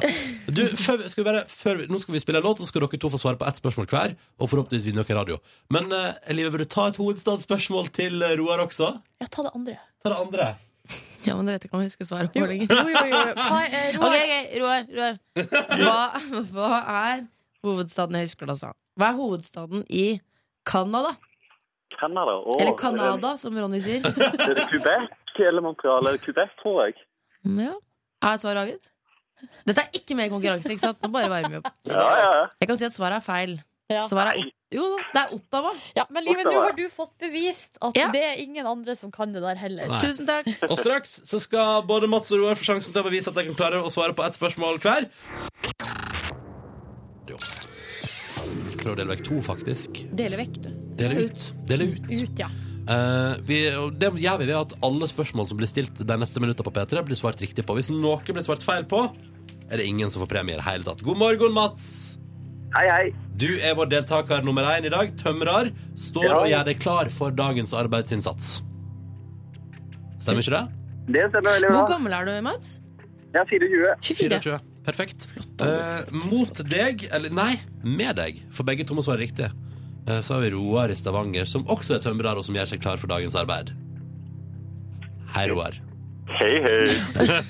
[0.50, 2.82] Du, før, skal vi bare, før, nå skal vi spille en låt, og så skal
[2.82, 4.14] dere to få svare på ett spørsmål hver.
[4.40, 5.36] Og forhåpentligvis vinne dere radio.
[5.70, 8.96] Men uh, Elive, vil du ta et hovedstadsspørsmål til eh, Roar også?
[9.22, 9.76] Ja, ta det andre.
[10.02, 10.48] Ta det andre.
[11.26, 12.74] ja, men det vet jeg ikke om jeg skal svare på lenger.
[12.74, 13.04] jo, jo.
[13.12, 13.22] jo.
[13.46, 14.90] Hva er, Roar, Roar.
[14.96, 15.22] Roar.
[15.84, 17.24] Hva, hva er
[17.66, 18.74] hovedstaden Jeg husker altså?
[18.96, 20.06] Hva er hovedstaden i
[20.66, 21.14] Canada?
[21.96, 22.34] Canada.
[22.42, 24.04] og, Eller Canada, som Ronny sier.
[24.48, 26.00] Er det Quebec eller Montreal?
[26.04, 26.96] Eller Quebec, tror jeg.
[27.44, 27.74] Ja.
[28.24, 28.90] Er svaret avgitt?
[29.68, 31.00] Dette er ikke med i konkurransen, ikke sant?
[31.04, 31.68] Nå bare varmer vi opp.
[31.92, 32.44] Ja, ja, ja.
[32.62, 33.52] Jeg kan si at svaret er feil.
[33.92, 34.06] Ja.
[34.10, 35.70] Svaret er, jo da, det er Ottawa.
[35.94, 38.08] ja, men Live, nå har du fått bevist at Ja.
[38.10, 39.86] det er ingen andre som kan det der heller.
[39.92, 40.00] Nei.
[40.02, 40.48] Tusen takk.
[40.72, 43.46] Og straks så skal både Mats og Roar få sjansen til å bevise at de
[43.52, 45.06] kan klare å svare på ett spørsmål hver.
[47.30, 47.38] Jo.
[48.86, 49.98] Prøv å dele vekk to, faktisk.
[50.14, 50.66] Dele vekk, du.
[50.94, 51.44] Dele ut.
[51.66, 52.04] Dele ut.
[52.06, 52.46] Ut, ja.
[52.86, 56.38] Uh, vi, og det gjør vi ved at alle spørsmål som blir stilt de neste
[56.38, 57.74] minuttene på P3, blir svart riktig på.
[57.74, 59.00] Hvis noe blir svart feil på,
[59.66, 61.02] er det ingen som får premie i det hele tatt.
[61.02, 61.88] God morgen, Mats.
[62.76, 63.10] Hei, hei.
[63.34, 65.10] Du er vår deltaker nummer én i dag.
[65.18, 65.72] Tømrer.
[65.98, 66.38] Står Ja.
[66.38, 68.60] og gjør deg klar for dagens arbeidsinnsats.
[70.22, 70.64] Stemmer ikke det?
[71.10, 71.82] Det stemmer veldig bra.
[71.82, 72.78] Hvor gammel er du, Mats?
[73.34, 73.94] Jeg er 24.
[74.14, 74.40] 24.
[74.46, 74.75] 24.
[74.86, 75.26] Perfekt.
[75.60, 79.48] Eh, mot deg, eller nei, med deg, for begge to må svare riktig.
[80.06, 82.84] Eh, så har vi Roar i Stavanger, som også er tømrer, og som gjør seg
[82.84, 83.72] klar for dagens arbeid.
[85.34, 85.74] Hei, Roar.
[86.38, 86.78] Hei, hei.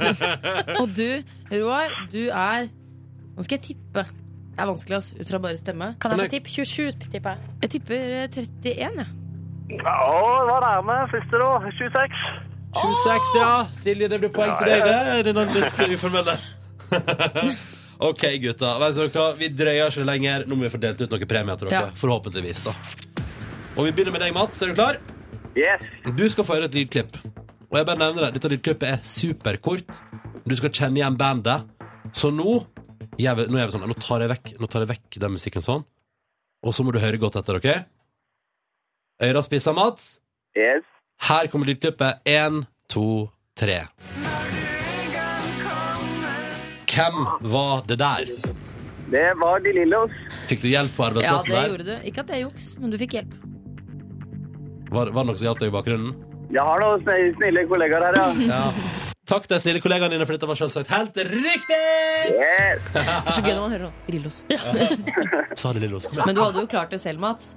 [0.81, 2.67] Og du, Roar, du er
[3.37, 4.03] Nå skal jeg tippe.
[4.57, 5.91] Det er vanskelig, ass, ut fra bare stemme.
[6.01, 6.53] Kan jeg få tippe?
[6.53, 7.55] 27, tipper jeg.
[7.63, 9.09] Jeg tipper eh, 31, jeg.
[9.77, 9.97] Ja,
[10.41, 10.99] det var nærme.
[11.13, 11.51] Første, da.
[11.81, 12.21] 26.
[12.77, 13.51] 26, ja.
[13.77, 15.01] Silje, det blir poeng til deg, det.
[15.19, 16.37] Er det litt uformelle.
[18.09, 18.75] OK, gutta.
[18.83, 19.27] Vet dere hva?
[19.39, 20.45] Vi drøyer ikke lenger.
[20.49, 21.91] Nå må vi få delt ut noen premier til dere.
[21.91, 21.99] Ja.
[22.01, 22.75] Forhåpentligvis, da.
[23.77, 24.61] Og vi begynner med deg, Mats.
[24.65, 25.01] Er du klar?
[25.57, 25.85] Yes.
[26.17, 27.17] Du skal få høre et lydklipp.
[27.71, 28.37] Og jeg bare nevner det.
[28.37, 30.01] Dette lydklippet er superkort.
[30.47, 31.67] Du skal kjenne igjen bandet.
[32.17, 32.61] Så nå
[33.21, 33.87] jeg, nå jeg vi sånn.
[33.89, 35.87] Nå tar jeg vekk, nå tar jeg vekk den musikken sånn.
[36.67, 37.69] Og så må du høre godt etter, OK?
[39.25, 40.17] Øyra spissa, Mats.
[40.57, 40.85] Yes.
[41.25, 42.25] Her kommer lydklippet.
[42.29, 43.85] Én, to, tre.
[46.97, 47.17] Hvem
[47.53, 48.31] var det der?
[49.13, 50.15] Det var De Lillos.
[50.51, 51.69] Fikk du hjelp på Ja, arbeidsplassen det der?
[51.71, 52.09] gjorde du.
[52.11, 53.35] Ikke at det er juks, men du fikk hjelp.
[54.91, 56.15] Var, var det noe som hjalp deg i bakgrunnen?
[56.55, 58.27] Jeg har noen sn- snille kollegaer her, ja.
[58.55, 59.03] Ja.
[59.27, 61.79] Takk til snille kollegaene dine, for dette var selvsagt helt riktig!
[62.31, 62.85] Yes.
[62.95, 64.39] Det er så gøy når man hører sånn Drillos.
[65.61, 65.89] Sa det.
[65.91, 66.23] Kom igjen.
[66.31, 67.53] Men du hadde jo klart det selv, Mats.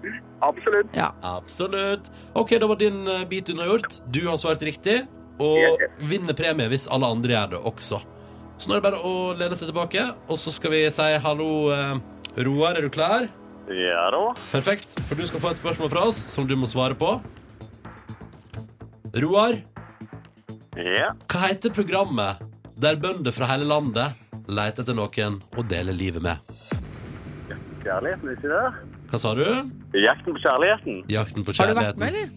[0.45, 0.89] Absolutt.
[0.97, 1.12] Ja.
[1.36, 2.10] Absolutt.
[2.41, 3.99] OK, da var din eh, bit unnagjort.
[4.10, 5.04] Du har svart riktig,
[5.39, 6.08] og Yes, yes.
[6.10, 8.02] vinner premie hvis alle andre gjør det også.
[8.59, 11.49] Så nå er det bare å lene seg tilbake, og så skal vi si hallo.
[11.71, 11.99] eh,
[12.43, 13.29] Roar, er du klar?
[13.69, 14.33] Ja da.
[14.51, 17.13] Perfekt, for du skal få et spørsmål fra oss som du må svare på.
[19.15, 19.59] Roar,
[20.77, 21.11] Ja.
[21.27, 22.39] hva heter programmet
[22.79, 24.13] der bønder fra hele landet
[24.47, 26.37] leter etter noen å dele livet med?
[27.83, 28.63] Kjærligheten, ikke det?
[29.09, 29.43] Hva sa du?
[29.97, 30.97] Jakten på kjærligheten.
[31.09, 31.99] Jakten på Har du vært kjærligheten.
[31.99, 32.27] med, eller?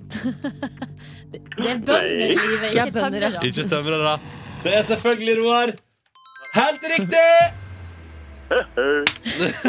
[1.32, 3.30] Det er bønder i livet, ikke bønder, ja.
[3.30, 3.48] tømmere.
[3.48, 4.14] Ikke stemmer det, da.
[4.62, 5.72] Det er selvfølgelig Roar.
[6.52, 7.28] Helt riktig!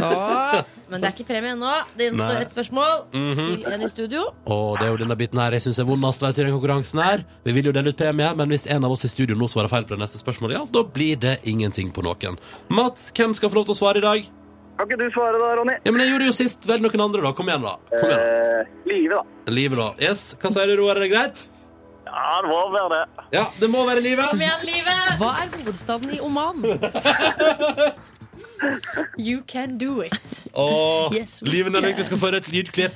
[0.03, 0.57] Åh,
[0.91, 1.69] men det er ikke premie ennå.
[1.95, 2.17] Det Nei.
[2.17, 3.45] gjenstår ett spørsmål Mhm.
[3.63, 4.21] til en i studio.
[4.45, 6.53] Og det er jo denne biten her jeg syns er vondest vet du, i den
[6.59, 7.23] konkurransen her.
[7.45, 9.69] Vi vil jo dele ut premie, men hvis en av oss i studio nå svarer
[9.69, 12.37] feil på det neste spørsmålet, ja, da blir det ingenting på noen.
[12.69, 14.27] Mats, hvem skal få lov til å svare i dag?
[14.77, 15.77] Kan ikke du svare da, Ronny?
[15.85, 16.65] Ja, men jeg gjorde jo sist.
[16.67, 17.31] Velg noen andre, da.
[17.31, 17.75] Kom igjen, da.
[17.93, 18.59] Kom igjen, da.
[18.59, 19.21] Eh, Live, da.
[19.53, 19.93] Livet, da.
[20.01, 20.35] Yes.
[20.41, 20.97] Hva sier du, Roar?
[20.97, 21.47] Er det greit?
[22.13, 23.03] Ja, det må være det.
[23.33, 24.27] Ja, det må være livet.
[24.29, 25.15] Kom igjen, livet!
[25.21, 26.61] Hva er hovedstaden i Oman?
[29.17, 30.43] You can do it.
[30.53, 32.95] Åh, Yes, we Livet er viktig skal få høre et lydklipp.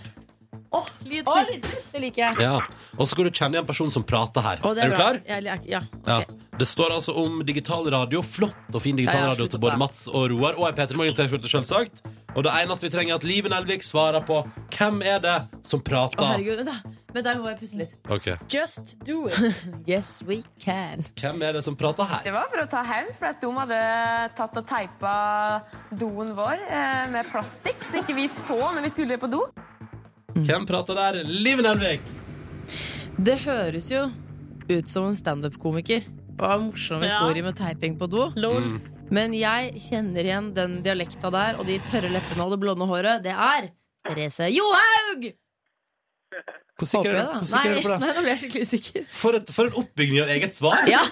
[0.71, 1.49] Åh, Å, lydklipp.
[1.49, 1.81] lyder.
[1.93, 2.39] Det liker jeg.
[2.43, 2.57] Ja.
[2.97, 4.61] Og så skal du kjenne igjen personen som prater her.
[4.63, 4.99] Å, det er du bra.
[5.01, 5.19] klar?
[5.27, 6.19] Jeg, jeg, ja, Ja.
[6.23, 6.43] ok.
[6.57, 8.21] Det står altså om digital radio.
[8.25, 9.77] Flott og fin digital Ja, ja, radio slutt til både.
[9.77, 10.55] Mats og Roar.
[10.57, 12.01] Og ei P3 Morgen-T-skjorte, selvsagt.
[12.33, 14.39] Og det eneste vi trenger, er at Liven Elvik svarer på
[14.73, 15.35] hvem er det
[15.69, 16.25] som Å, prater.
[16.31, 16.95] herregud, vent da.
[17.17, 17.93] Vent der må jeg puste litt.
[18.13, 19.63] Ok, Just do it.
[19.91, 21.01] Yes, we can.
[21.17, 22.21] Hvem er det som prater her?
[22.27, 23.79] Det var for å ta hevn, for at de hadde
[24.37, 25.13] tatt og teipa
[25.97, 29.41] doen vår eh, med plastikk, så ikke vi så når vi skulle på do.
[30.37, 31.23] Hvem prater der?
[31.25, 32.05] Liv Nelvik!
[33.17, 34.03] Det høres jo
[34.69, 36.05] ut som en standup-komiker.
[36.37, 37.09] Og en morsom Ja.
[37.15, 38.27] historie med teiping på do.
[38.37, 38.75] Lol.
[39.09, 43.23] Men jeg kjenner igjen den dialekta der, og de tørre leppene og det blonde håret.
[43.25, 43.71] Det er
[44.05, 45.31] Therese Johaug!
[46.77, 47.45] Hvor sikker er du?
[47.49, 47.99] sikker er Nei, du på det?
[48.03, 49.01] nei, nå ble jeg skikkelig usikker.
[49.19, 50.77] For, et, for en oppbygging av eget svar!
[50.91, 51.03] Ja,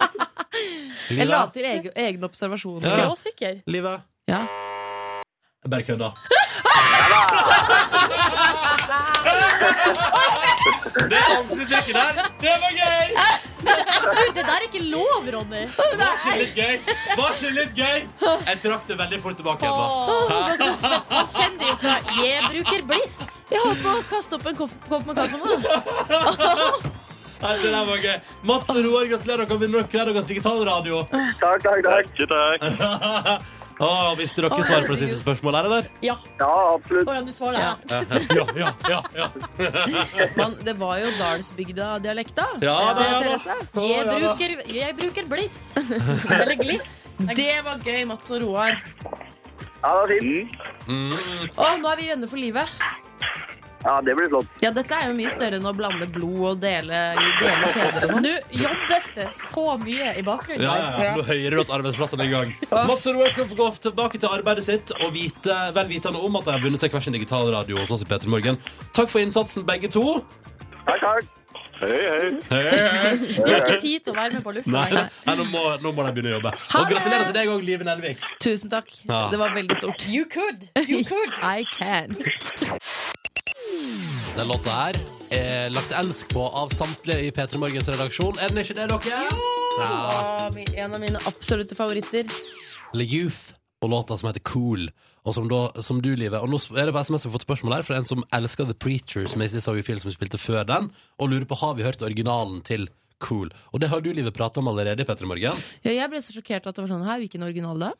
[1.20, 2.80] jeg la til egen, egen observasjon.
[2.82, 2.88] Ja.
[2.96, 3.54] Skråsikker.
[3.70, 3.94] Liva?
[4.30, 4.40] Ja.
[5.60, 6.08] Jeg bare kødda.
[10.80, 13.06] Det ansiktsuttrykket der, det var gøy!
[13.60, 15.66] Du, det der er ikke lov, Ronny.
[15.76, 16.94] Var ikke litt gøy?
[17.18, 18.06] Var ikke litt gøy?
[18.46, 19.76] Jeg trakk det veldig fort tilbake igjen.
[19.76, 21.02] da.
[21.10, 23.20] Man kjenner det jo fra Jeg bruker Bliss.
[23.50, 25.46] Jeg holdt på å kaste opp en kopp, kopp med kaffe nå.
[27.40, 28.18] Nei, det der var gøy.
[28.48, 29.48] Mats og Roar, gratulerer.
[29.48, 31.04] Dere med hver deres digitalradio.
[31.40, 32.28] Takk, takk, takk.
[32.34, 33.48] takk.
[33.80, 35.86] Åh, visste dere svaret på det siste spørsmålet, eller?
[36.04, 36.16] Ja.
[36.40, 37.06] Ja, absolutt.
[37.08, 38.02] Hvordan ja, du svarer Ja.
[38.60, 39.28] Ja, ja, ja.
[40.20, 40.26] ja.
[40.36, 42.46] Men det var jo Dalsbygda-dialekta.
[42.60, 43.22] Ja, Det ja, da.
[43.24, 43.56] Therese.
[43.72, 45.58] Å, Jeg bruker, jeg bruker Bliss.
[45.80, 46.88] Eller Gliss.
[47.32, 48.76] Det var gøy, Mats og Roar.
[49.80, 50.56] Ja, det var fint.
[50.86, 51.12] Mm.
[51.56, 52.68] Oh, nå er vi venner for livet.
[53.84, 54.48] Ja, det blir flott.
[54.60, 56.98] Ja, dette er jo mye større enn å blande blod og dele,
[57.40, 58.26] dele kjeder og sånn.
[58.26, 60.66] Nå jobbes det så mye i bakgrunnen.
[60.66, 61.14] Ja, ja, ja.
[61.16, 62.52] Nå hører du at arbeidsplassene er i gang.
[62.68, 66.36] Mats og Roar skal få gå tilbake til arbeidet sitt og vite, vel vitende om
[66.40, 68.60] at de har vunnet seg hver sin digitalradio hos oss i Peter Morgen.
[68.96, 70.04] Takk for innsatsen, begge to.
[70.84, 71.36] Takk, takk.
[71.80, 72.32] Hei, hei.
[72.50, 73.12] Hei, hei.
[73.38, 75.94] Du har ikke tid til å være med på lufta Nei, nei nå, må, nå
[75.96, 76.52] må de begynne å jobbe.
[76.76, 78.26] Og gratulerer til deg òg, Live Nelvik.
[78.44, 78.92] Tusen takk.
[79.08, 79.22] Ja.
[79.32, 80.04] Det var veldig stort.
[80.12, 80.68] You could.
[80.84, 81.32] You could.
[81.40, 82.12] I can.
[84.36, 84.98] Den låta her
[85.34, 88.38] er lagt elsk på av samtlige i P3 Morgens redaksjon.
[88.40, 89.22] Er den ikke det, dere?
[89.80, 89.90] Ja.
[90.48, 92.30] Å, en av mine absolutte favoritter.
[92.96, 94.88] Le Youth og låta som heter Cool.
[95.24, 97.44] Og som, da, som du, Live Og nå er det bare SMS vi har fått
[97.44, 100.64] spørsmål her fra en som elsker The Preacher, som jeg i film som spilte før
[100.68, 100.88] den,
[101.20, 102.88] og lurer på har vi hørt originalen til
[103.20, 103.50] Cool.
[103.72, 105.64] Og det har du, Live, prata om allerede Petter P3 Morgen.
[105.84, 107.90] Ja, jeg ble så sjokkert at det var sånn Her, hvilken original da?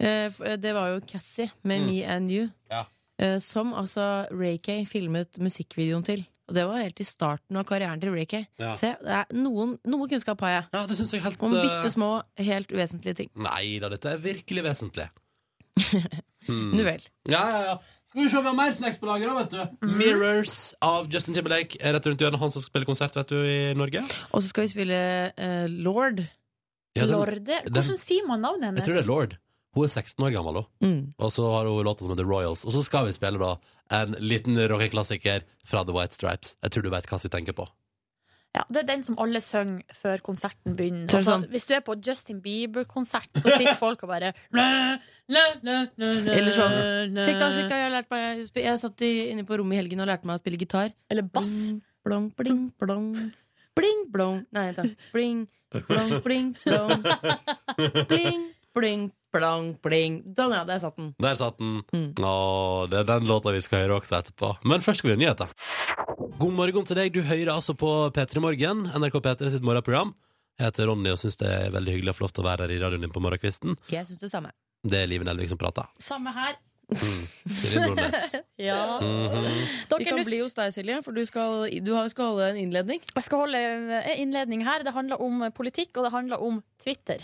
[0.00, 1.86] Eh, eh, det var jo Cassie med Mm.
[1.90, 2.48] Me and You.
[2.70, 2.86] Ja.
[3.18, 6.24] Eh, som altså Ray Kay filmet musikkvideoen til.
[6.48, 8.44] Og det var helt i starten av karrieren til Ricky.
[8.62, 8.70] Ja.
[8.78, 10.64] Se, det er noen, noe kunnskap har jeg.
[10.72, 12.08] Ja, det synes jeg helt Om eh, bitte små,
[12.40, 13.28] helt uvesentlige ting.
[13.36, 15.08] Nei da, dette er virkelig vesentlig.
[16.48, 16.70] Hmm.
[16.72, 17.02] Nu vel.
[17.28, 17.72] Ja, ja, ja.
[18.08, 19.50] Skal vi se, om vi har mer snacks på lager, da, vet
[19.82, 19.88] du.
[19.98, 22.40] Mirrors av Justin Timberlake er rett rundt hjørnet.
[22.40, 24.00] Han som skal spille konsert, vet du, i Norge.
[24.32, 25.00] Og så skal vi spille
[25.36, 26.22] uh, Lord.
[26.96, 27.36] Ja, den- Lorde.
[27.44, 28.80] den- Hvordan sier man navnet hennes?
[28.80, 29.36] Jeg tror det er Lord.
[29.76, 30.64] Hun er 16 år gammel, da.
[30.86, 31.00] Mm.
[31.18, 32.64] Og så har hun låta som heter Royals.
[32.64, 33.50] Og så skal vi spille da
[34.00, 36.56] en liten rockeklassiker fra The White Stripes.
[36.64, 37.66] Jeg tror du vet hva vi tenker på.
[38.56, 41.04] Ja, Det er den som alle synger før konserten begynner.
[41.04, 44.32] Er Altså, sånn- Hvis du er på Justin Bieber-konsert, så sitter folk og bare
[45.28, 49.58] Eller sånn, Sjekk da, sjekk da, jeg har lært meg Jeg satt i, inne på
[49.60, 50.94] rommet i helgen og lærte meg å spille gitar.
[51.12, 51.74] Eller bass.
[52.08, 53.12] Blong, bling, blong.
[53.76, 54.40] Bling, blong.
[54.56, 55.08] Nei, vent da.
[55.12, 55.44] Bling,
[55.86, 57.04] blong, bling, blong.
[58.10, 59.04] Bling, bling,
[59.34, 60.20] blong, bling.
[60.36, 61.12] Sånn, ja, der satt den.
[61.22, 61.80] Der satt den.
[61.94, 62.10] Mm.
[62.24, 62.34] Å,
[62.90, 64.54] det er den låta vi skal høre også etterpå.
[64.68, 65.52] Men først skal vi ha nyheter.
[66.38, 67.12] God morgen til deg.
[67.14, 70.14] Du hører altså på P3 Morgen, NRK P3 sitt morgenprogram.
[70.58, 72.66] Jeg heter Ronny og syns det er veldig hyggelig å få lov til å være
[72.66, 73.76] her i radioen din på morgenkvisten.
[73.94, 74.50] Jeg synes det samme.
[74.82, 75.86] Det er Liven Elvik som prater.
[76.02, 76.56] Samme her.
[76.88, 78.34] Silje Nordnes.
[78.58, 78.98] Ja.
[79.00, 79.44] Mhm.
[79.44, 83.02] Vi Dere, kan bli hos deg, Silje, for du skal, du skal holde en innledning.
[83.14, 84.82] jeg skal holde en innledning her.
[84.82, 87.22] Det handler om politikk, og det handler om Twitter.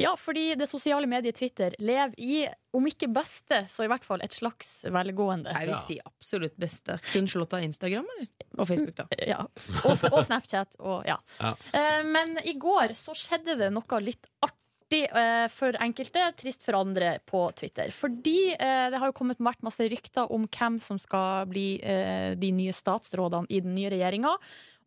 [0.00, 4.24] Ja, fordi det sosiale mediet Twitter lever i, om ikke beste, så i hvert fall
[4.24, 5.52] et slags velgående.
[5.60, 6.96] Jeg vil si absolutt beste.
[7.12, 8.30] Kun slått av Instagram, eller?
[8.56, 9.06] Og Facebook, da.
[9.28, 9.42] Ja.
[9.82, 10.78] Og, og Snapchat.
[10.80, 11.18] Og, ja.
[11.40, 11.52] Ja.
[11.76, 14.61] Eh, men i går så skjedde det noe litt artig
[15.00, 17.92] eh, for enkelte, trist for andre på Twitter.
[17.94, 22.32] Fordi eh, det har jo kommet vært masse rykter om hvem som skal bli eh,
[22.38, 24.36] de nye statsrådene i den nye regjeringa.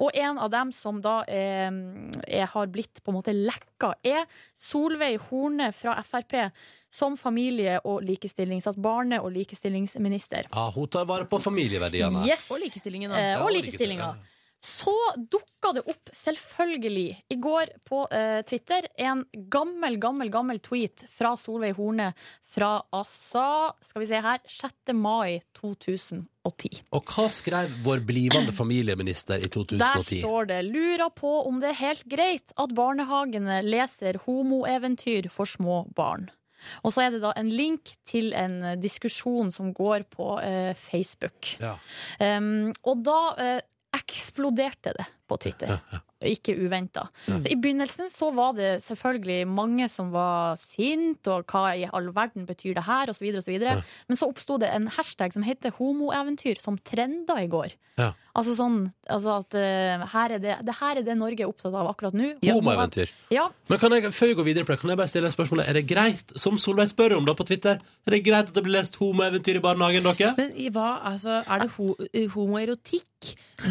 [0.04, 1.72] Og en av dem som da er,
[2.28, 4.26] er, har blitt på en måte lekka, er
[4.60, 6.36] Solveig Horne fra Frp.
[6.96, 10.46] Som familie- og likestillings, altså barne- og likestillingsminister.
[10.48, 12.22] Ja, hun tar vare på familieverdiene.
[12.24, 12.46] Yes.
[12.54, 13.12] Og likestillingen.
[13.12, 14.22] Eh, og likestillingen.
[14.66, 21.06] Så dukka det opp, selvfølgelig, i går på eh, Twitter, en gammel, gammel, gammel tweet
[21.14, 22.12] fra Solveig Horne
[22.56, 24.94] fra ASA skal vi se her, 6.
[24.98, 26.80] mai 2010.
[26.96, 29.82] Og hva skrev vår blivende familieminister i 2010?
[29.82, 35.46] Der står det 'Lurer på om det er helt greit at barnehagene leser homoeventyr for
[35.46, 36.32] små barn'.
[36.82, 41.56] Og så er det da en link til en diskusjon som går på eh, Facebook.
[41.62, 41.76] Ja.
[42.20, 43.60] Um, og da eh,
[44.02, 45.80] eksploderte det på Twitter.
[46.26, 47.06] Ikke uventa.
[47.26, 52.12] Så I begynnelsen så var det selvfølgelig mange som var sint, og hva i all
[52.16, 53.28] verden betyr det her, osv.
[53.42, 53.58] osv.
[54.08, 57.76] Men så oppsto det en hashtag som heter homoeventyr, som trenda i går.
[58.00, 58.12] Ja.
[58.36, 61.72] Altså sånn altså at uh, her er det, det her er det Norge er opptatt
[61.72, 62.34] av akkurat nå.
[62.44, 63.12] Homoeventyr.
[63.32, 65.70] Ja, Men kan jeg, før vi går videre på det, kan jeg bare stille spørsmålet
[65.72, 68.66] Er det greit, som Solveig spør om da på Twitter, er det greit at det
[68.66, 70.34] blir lest homoeventyr i barnehagen, dere?
[70.40, 71.94] Men hva, altså, er det ho
[72.36, 73.08] homoerotikk?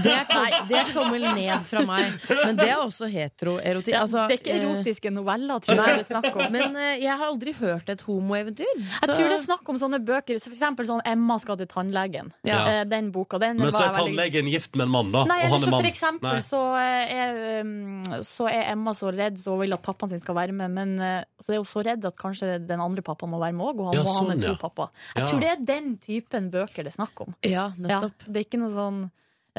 [0.04, 2.14] Det kom, det kommer ned fra meg.
[2.30, 3.92] Men det er også heteroerotikk.
[3.94, 6.52] ja Altså, det er ikke eh, erotiske noveller, tror jeg det er snakk om.
[6.54, 8.72] Men eh, jeg har aldri hørt et homoeventyr.
[8.80, 11.66] Jeg tror det er snakk om sånne bøker, så for eksempel sånn 'Emma skal til
[11.68, 12.32] tannlegen'.
[12.48, 12.58] Ja.
[12.80, 13.38] Eh, Den boka.
[13.38, 15.24] Den Men så er tannlegen veldig- gift med en mann, da.
[15.24, 15.82] Nei, og han så mann.
[15.82, 16.40] for eksempel Nei.
[16.40, 20.52] så er, um, så er Emma så redd så vil at pappaen sin skal være
[20.52, 23.52] med, men uh, så er hun så redd at kanskje den andre pappaen må være
[23.54, 24.68] med òg, og han Ja, må ha med sånn, to ja.
[24.68, 24.88] pappaer.
[25.16, 25.30] Jeg Ja.
[25.30, 27.34] tror det er den typen bøker det er snakk om.
[27.44, 28.18] Ja, Ja, nettopp.
[28.26, 29.10] det er ikke noe sånn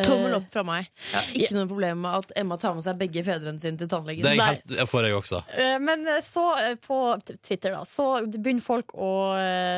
[0.04, 0.90] Tommel opp fra meg.
[1.14, 4.26] Ja, ikke noe problem med at Emma tar med seg begge fedrene sine til tannlegen.
[4.26, 5.42] Det er helt, jeg får jeg også.
[5.54, 6.44] Uh, Men uh, så
[6.84, 7.00] på
[7.46, 9.12] Twitter da Så begynner folk å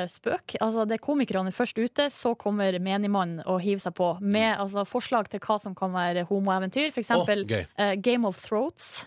[0.10, 4.56] spøke Altså det er komikerne først ute Så kommer menigmannen og hiver seg på Med
[4.56, 9.06] altså, forslag til hva som kan være homoeventyr For eksempel oh, uh, Game of Throats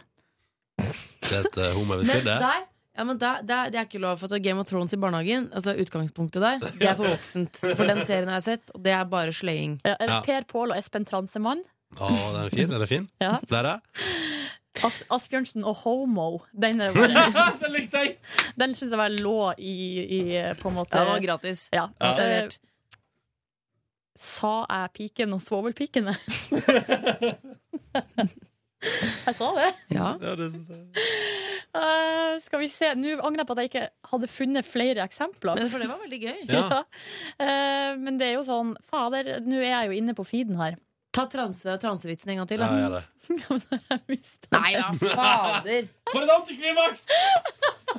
[0.78, 2.38] Det er et homoeventyr, det.
[2.42, 2.69] der,
[3.00, 5.48] ja, men da, da, det er ikke lov for at Game of Thrones i barnehagen.
[5.56, 7.56] Altså Utgangspunktet der Det er for voksent.
[7.64, 9.78] For den serien har jeg sett, og det er bare sløying.
[9.88, 10.20] Ja, Ja.
[10.26, 11.64] Per Pål og Espen Transemann
[11.96, 12.68] Å, den er fin.
[12.70, 13.08] Den er fin.
[13.24, 13.32] Ja.
[13.50, 13.78] Flere?
[14.86, 18.12] As Asbjørnsen og Homo Den, er veldig- den likte jeg!
[18.56, 19.72] den synes jeg var lå i,
[20.04, 20.20] i
[20.60, 21.64] på en måte Det var gratis.
[21.74, 22.12] ja, Ja.
[22.20, 22.58] Servert.
[24.20, 26.12] Sa jeg piken og svovelpikene?
[29.26, 30.12] jeg sa det Ja.
[30.20, 30.84] Ja, det synes jeg.
[31.74, 35.54] Eh, Skal vi se, nå angrer jeg på at jeg ikke hadde funnet flere eksempler
[35.60, 36.40] Men for det var veldig gøy.
[36.50, 36.80] Ja.
[36.82, 40.74] uh, Men det er jo sånn, fader, nå er jeg jo inne på feeden her
[41.14, 42.62] Ta transe, transevitsen en gang til.
[42.62, 42.82] Ja, Da.
[42.84, 43.06] gjør det.
[44.54, 45.88] Nei, ja, fader!
[46.12, 47.02] For et antiklimaks!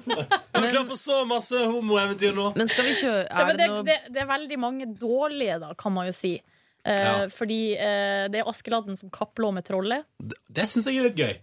[0.08, 2.46] Jeg er klar for så masse homoeventyr nå.
[2.56, 5.58] Men skal vi kjøre Ja, men det det, noe det, det er veldig mange dårlige,
[5.64, 6.34] da, kan man jo si.
[6.84, 7.14] Eh, Ja.
[7.32, 10.08] Fordi eh, det er Askeladden som kapplå med trollet.
[10.20, 11.36] Det, det syns jeg er litt gøy.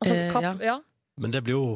[0.00, 0.54] Altså, Eh, kapp, ja.
[0.64, 0.76] ja.
[1.20, 1.66] Men det blir jo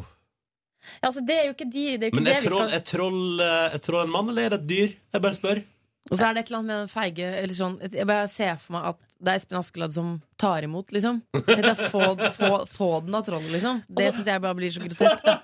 [1.03, 2.69] Ja, altså, det er jo ikke, de, det er jo ikke Men er det troll,
[2.69, 4.95] skal er troll, eh, er troll en mann, eller er det et dyr?
[5.13, 5.61] Jeg bare spør.
[6.09, 8.57] Og så er det et eller annet med den feige eller sånn, Jeg bare ser
[8.63, 11.17] for meg at det er Espen Askeladd som tar imot, liksom.
[11.35, 13.81] Det er få, få, få den av trollet, liksom.
[13.91, 15.35] Det syns jeg bare blir så grotesk, da.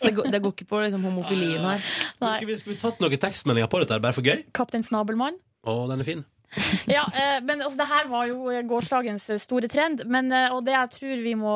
[0.00, 1.84] Det går, det går ikke på liksom, homofilien her.
[2.16, 4.46] Skulle vi, skulle vi tatt noen tekstmeldinger på dette, bare for gøy?
[4.56, 5.36] Kaptein Snabelmann.
[5.68, 6.24] Å, den er fin.
[6.96, 10.04] Ja, eh, men altså, det her var jo gårsdagens eh, store trend.
[10.10, 11.54] Men, eh, og det jeg tror vi må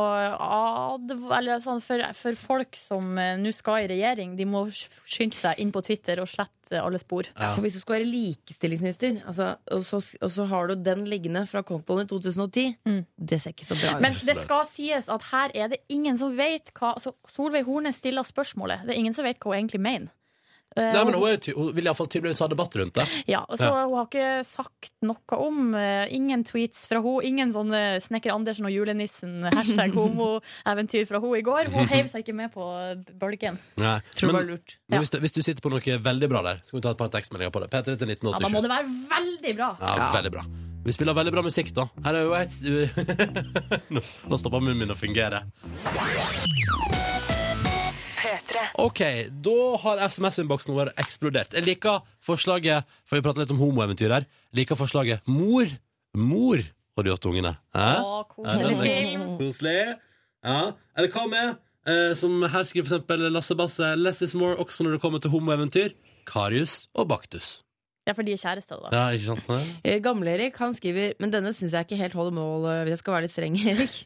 [0.60, 5.60] advare sånn, for, for folk som eh, nå skal i regjering, de må skynde seg
[5.62, 7.26] inn på Twitter og slette alle spor.
[7.34, 7.50] Ja.
[7.56, 11.42] For hvis du skal være likestillingsminister, altså, og, så, og så har du den liggende
[11.50, 13.02] fra kontoen i 2010, Mm.
[13.16, 14.02] det ser ikke så bra ut.
[14.04, 17.92] Men det skal sies at her er det ingen som vet hva altså, Solveig Horne
[17.94, 18.84] stiller spørsmålet.
[18.86, 20.12] Det er ingen som vet hva hun egentlig mener.
[20.78, 23.04] Eh, Nei, men hun, er, jo ty- hun vil iallfall tydeligvis ha debatt rundt det.
[23.26, 27.80] Ja, så Hun har ikke sagt noe om uh, Ingen tweets fra hun Ingen sånne
[28.04, 32.52] Snekker Andersen og julenissen Hashtag homoeventyr fra hun i går Hun heiv seg ikke med
[32.54, 32.68] på
[33.18, 33.96] bølgen Nei.
[34.14, 34.76] Tror det var lurt.
[34.86, 35.02] men Ja.
[35.02, 37.02] hvis, du, hvis du sitter på noe veldig bra der, så kan vi ta et
[37.02, 37.70] par tekstmeldinger på det.
[37.74, 40.46] P3 til Ja, da må det være veldig bra Ja, veldig bra.
[40.86, 41.88] Vi spiller veldig bra musikk, da.
[42.06, 42.54] Her er jo et
[43.98, 45.42] Nå, nå stopper munnen min å fungere.
[48.82, 49.00] OK,
[49.44, 51.54] da har SMS-innboksen vår eksplodert.
[51.56, 54.26] Jeg liker forslaget For vi prater litt om homoeventyr her.
[54.50, 55.70] Jeg liker forslaget Mor,
[56.16, 56.62] mor
[56.98, 57.54] og de åtte ungene.
[57.72, 59.80] Å, koselig Koselig.
[60.44, 60.60] Ja.
[60.96, 64.84] Eller hva med, eh, som her skriver for eksempel Lasse Basse, less is more også
[64.84, 65.94] når det kommer til homoeventyr.
[66.28, 67.60] Karius og Baktus.
[68.10, 69.50] Ja, for de er kjærester da Ja, ikke sant?
[69.86, 73.02] Eh, Gamle-Erik han skriver Men denne syns jeg ikke helt holder mål, eh, hvis jeg
[73.04, 73.98] skal være litt streng, Erik.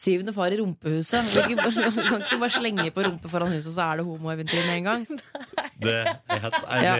[0.00, 1.28] Syvende far i rumpehuset.
[1.30, 4.76] Du kan ikke bare- slenge på rumpe foran huset, og så er det homoeventyr med
[4.80, 5.04] en gang.
[5.84, 6.84] Det er helt enig.
[6.88, 6.96] Ja.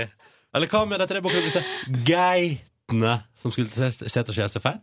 [0.55, 1.64] Eller hva med de tre bokene?
[2.07, 4.81] geitene som skulle til å skje seg feit?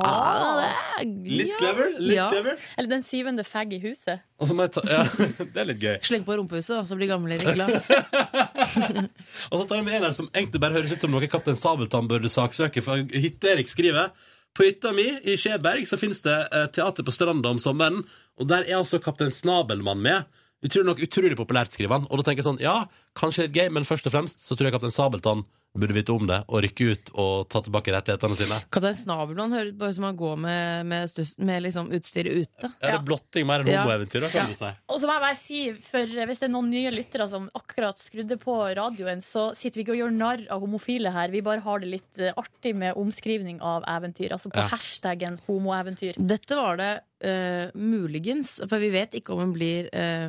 [0.00, 0.60] Ah,
[1.00, 1.56] er- Litt ja.
[1.58, 1.90] clever?
[1.98, 2.28] Litt Ja.
[2.32, 2.56] clever.
[2.78, 5.02] Eller den syvende fag i huset Og så må jeg ta, ja,
[5.52, 5.96] det er litt gøy.
[6.06, 7.74] Sleng på rumpehuset, så blir gamle litt glad.
[9.50, 11.58] Og så tar jeg med en her som egentlig bare høres ut som noe Kaptein
[11.58, 12.82] Sabeltann burde saksøke.
[12.84, 14.10] For Hytte-Erik skriver
[14.56, 18.02] På hytta mi i Skjeberg så finnes det eh, teater på stranda om sommeren,
[18.36, 20.26] og der er altså Kaptein Snabelmann med.
[20.62, 22.04] Utrolig nok utrolig populært, skriver han.
[22.12, 22.74] Og da tenker jeg sånn, ja,
[23.18, 25.42] kanskje litt gøy, men først og fremst så tror jeg Kaptein Sabeltann
[25.78, 28.58] burde vite om det og rykke ut og ta tilbake rettighetene sine.
[28.60, 32.42] Hva Kaptein Snabelmann høres bare ut som han går med, med, stuss, med liksom utstyret
[32.44, 32.70] ute.
[32.84, 33.82] Er det blotting mer enn Ja.
[33.86, 34.28] homoeventyr, ja.
[34.28, 34.46] kan Ja.
[34.52, 34.70] du si?
[34.88, 37.98] Og så må jeg bare si, for hvis det er noen nye lyttere som akkurat
[37.98, 41.28] skrudde på radioen, så sitter vi ikke og gjør narr av homofile her.
[41.32, 44.32] Vi bare har det litt eh, artig med omskrivning av eventyr.
[44.36, 44.68] Altså på Ja.
[44.68, 46.14] hashtaggen homoeventyr.
[46.20, 50.28] Dette var det eh, muligens, for vi vet ikke om hun blir eh,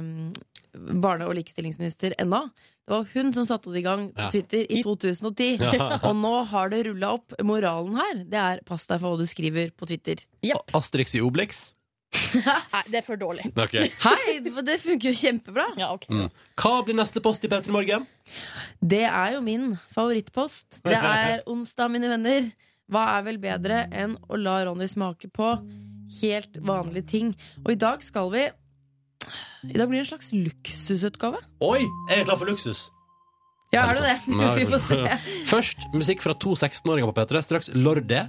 [0.73, 2.45] barne- og likestillingsminister ennå.
[2.83, 4.29] Det var hun som satte det i gang på Ja.
[4.33, 5.61] Twitter i 2010.
[5.61, 5.99] Ja.
[6.09, 7.31] Og nå har det rulla opp.
[7.39, 10.19] Moralen her det er pass deg for hva du skriver på Twitter.
[10.75, 11.69] Asterix i Obelix?
[12.73, 13.47] Nei, det er for dårlig.
[13.55, 13.87] Okay.
[14.03, 15.63] Hei, det funker jo kjempebra!
[15.79, 16.11] Ja, okay.
[16.13, 16.27] Mm.
[16.59, 18.03] Hva blir neste post i P3 Morgen?
[18.83, 20.81] Det er jo min favorittpost.
[20.83, 22.51] Det er onsdag, mine venner.
[22.91, 25.55] Hva er vel bedre enn å la Ronny smake på
[26.21, 27.31] helt vanlige ting?
[27.65, 28.43] Og i dag skal vi
[29.69, 31.39] I dag blir det en slags luksusutgave.
[31.63, 32.89] Oi, jeg er klar for luksus.
[33.73, 34.17] Ja, er du det?
[34.37, 35.17] Nei, Vi får se.
[35.49, 37.41] Først musikk fra to 16-åringer på P3.
[37.47, 38.25] Straks Lorde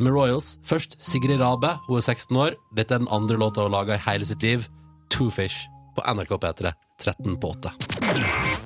[0.00, 0.56] med Royals.
[0.66, 2.56] Først Sigrid Rabe, hun er 16 år.
[2.76, 4.66] Dette er den andre låta hun laga i hele sitt liv.
[5.12, 6.72] Two Fish på NRK P3
[7.04, 8.59] 13 på 8.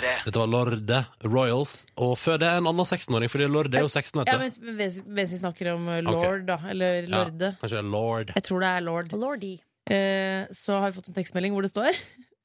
[0.00, 1.74] Dette var Lorde Royals.
[2.00, 4.22] Og før det en annen 16-åring, fordi Lorde er jo 16.
[4.26, 4.64] Ja, Vet du.
[4.66, 7.90] men mens, mens vi snakker om uh, lord, da, eller Ja, lorde kanskje det er
[7.92, 8.32] Lord.
[8.36, 9.12] Jeg tror det er lord.
[9.12, 9.52] Lordy.
[9.90, 11.96] Eh, så har vi fått en tekstmelding hvor det står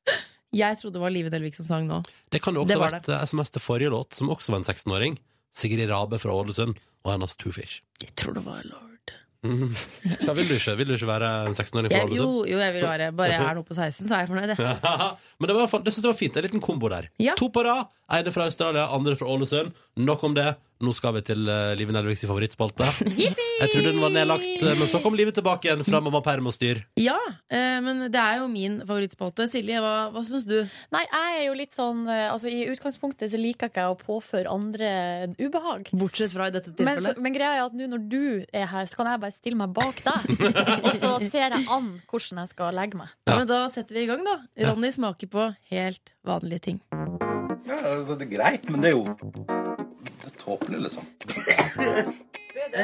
[0.57, 1.99] Jeg trodde det var Live Delvik som sang nå.
[2.33, 3.19] Det kan jo også ha vært det.
[3.29, 5.17] SMS til forrige låt, som også var en 16-åring.
[5.57, 7.81] Sigrid Rabe fra Ålesund og hennes Two Fish.
[8.01, 8.86] Jeg tror det var lord.
[10.27, 12.49] Ja, vil du ikke, vil du ikke være en 16-åring Ja, jo, Ålesund?
[12.51, 14.53] jo, jeg vil være Bare jeg er nå på 16, så er jeg fornøyd.
[14.53, 14.77] jeg.
[15.39, 16.37] Men det, var, det synes jeg var fint.
[16.37, 17.09] En liten kombo der.
[17.19, 17.33] Ja.
[17.39, 17.85] To på rad.
[18.13, 19.71] Ene fra Australia, andre fra Ålesund.
[19.97, 20.55] Nok om det.
[20.77, 22.85] Nå skal vi til uh, Live Nelviks favorittspalte.
[23.57, 26.45] Jeg trodde den var nedlagt, eh, men så kom livet tilbake igjen fra mamma perm
[26.51, 26.83] og styr.
[27.01, 27.15] Ja,
[27.49, 29.47] eh, men det er jo min favorittspalte.
[29.49, 30.59] Silje, hva, hva syns du?
[30.93, 33.97] Nei, jeg er jo litt sånn eh, Altså, I utgangspunktet så liker ikke jeg å
[33.97, 34.91] påføre andre
[35.41, 35.89] ubehag.
[35.97, 37.23] Bortsett fra i dette Men, så, tilfellet.
[37.25, 39.73] men greia er at nå når du er her, så kan jeg bare stille meg
[39.73, 40.47] bak deg.
[40.85, 43.17] Og så ser jeg an hvordan jeg skal legge meg.
[43.25, 43.39] Ja.
[43.39, 44.37] Men da setter vi i gang, da.
[44.69, 46.83] Ronny smaker på helt vanlige ting.
[47.65, 49.86] Ja, altså, det er greit, men det er jo
[50.47, 51.03] tåpelig, liksom.
[52.67, 52.75] Men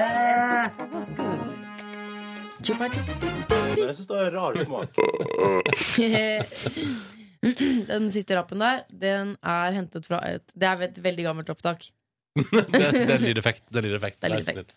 [3.79, 4.89] jeg syns det er rar smak.
[7.89, 11.89] Den siste rappen der, den er hentet fra et Det er et veldig gammelt opptak.
[12.33, 13.63] Det, det er lydeffekt.
[13.69, 14.19] Det er lydeffekt.
[14.21, 14.71] Det er lydeffekt.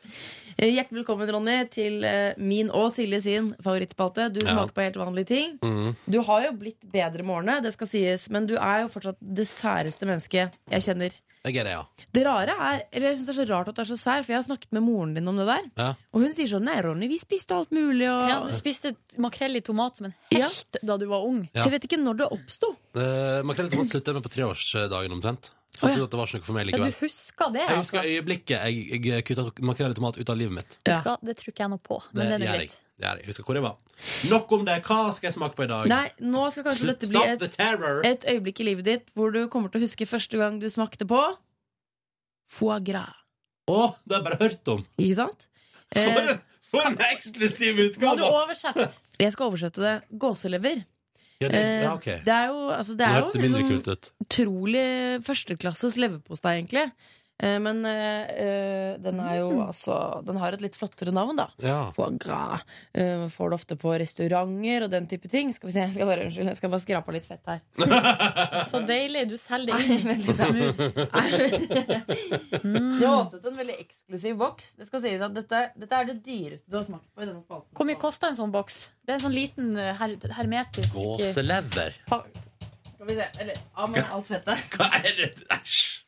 [0.56, 4.28] Eh, Hjertelig velkommen, Ronny, til eh, min og Silje sin favorittspalte.
[4.34, 4.52] Du Ja.
[4.52, 5.54] smaker på helt vanlige ting.
[5.64, 5.94] Mm.
[6.04, 9.16] Du har jo blitt bedre med årene, det skal sies, men du er jo fortsatt
[9.20, 11.16] det særeste mennesket jeg kjenner.
[11.46, 11.82] Jeg er det, ja.
[12.12, 14.24] Det rare er, eller jeg synes det er så rart at du er så sær,
[14.26, 15.68] for jeg har snakket med moren din om det der.
[15.78, 15.88] Ja.
[16.12, 18.08] Og hun sier sånn Nei, Ronny, vi spiste alt mulig.
[18.10, 18.24] Og...
[18.26, 21.44] Ja, du spiste makrell i tomat som en helt da du var ung.
[21.54, 21.60] Ja.
[21.62, 22.72] Så jeg vet ikke når det oppsto.
[22.98, 25.52] Uh, Makrell i tomat sluttet jeg med på treårsdagen omtrent.
[25.80, 26.92] Fant ut at det var ikke noe for meg Ja, likevel.
[26.92, 27.82] du husker det, Jeg altså.
[27.82, 30.78] husker øyeblikket jeg, jeg kutta makrell i tomat ut av livet mitt.
[30.88, 31.02] Ja.
[31.04, 32.02] Ja, det tror ikke jeg noe på.
[32.12, 32.58] Men det er gjør jeg.
[32.68, 32.76] greit.
[32.96, 33.26] Det gjør jeg.
[33.28, 33.76] Husker hvor jeg var.
[34.30, 34.76] Nok om det.
[34.84, 35.86] Hva skal jeg smake på i dag?
[35.92, 37.00] Nei, nå skal kanskje Slutt.
[37.00, 40.38] dette bli et, et øyeblikk i livet ditt hvor du kommer til å huske første
[40.40, 41.20] gang du smakte på
[42.56, 43.12] foie gras.
[43.68, 44.84] Å, det har jeg bare hørt om.
[45.02, 45.46] Ikke sant?
[45.92, 47.82] For, Eh, en- for en eksklusiv Må
[48.16, 48.28] du utgave!
[48.30, 48.92] oversette?
[49.18, 49.94] jeg skal oversette det.
[50.18, 50.84] Gåselever.
[51.40, 52.20] Ja, det, Eh, ja, okay.
[52.24, 54.86] Det er jo, altså, det er jo liksom utrolig
[55.26, 56.86] førsteklasses leverpostei, egentlig.
[57.38, 61.48] Eh, Men eh, eh, den er jo altså Den har et litt flottere navn, da.
[61.60, 61.80] Ja.
[61.96, 62.64] Foie gras.
[62.96, 65.52] Uh, Får det ofte på restauranter og den type ting.
[65.54, 67.60] Skal vi se, jeg skal bare, unnskyld, jeg skal bare skrape av litt fett her.
[68.70, 69.26] Så deilig.
[69.32, 70.06] Du selger det inn.
[70.06, 70.80] Veldig smooth.
[72.62, 74.72] Du har åpnet en veldig eksklusiv boks.
[74.80, 77.44] Det skal sies at dette, dette er det dyreste du har smakt på i denne
[77.44, 77.68] spalten.
[77.76, 78.80] Hvor mye koster en sånn boks?
[79.04, 82.00] Det er en sånn liten her, hermetisk Gåselever.
[82.06, 84.66] Skal vi se, eller av med alt fettet.
[84.78, 85.30] Hva er det?
[85.52, 86.05] Æsj!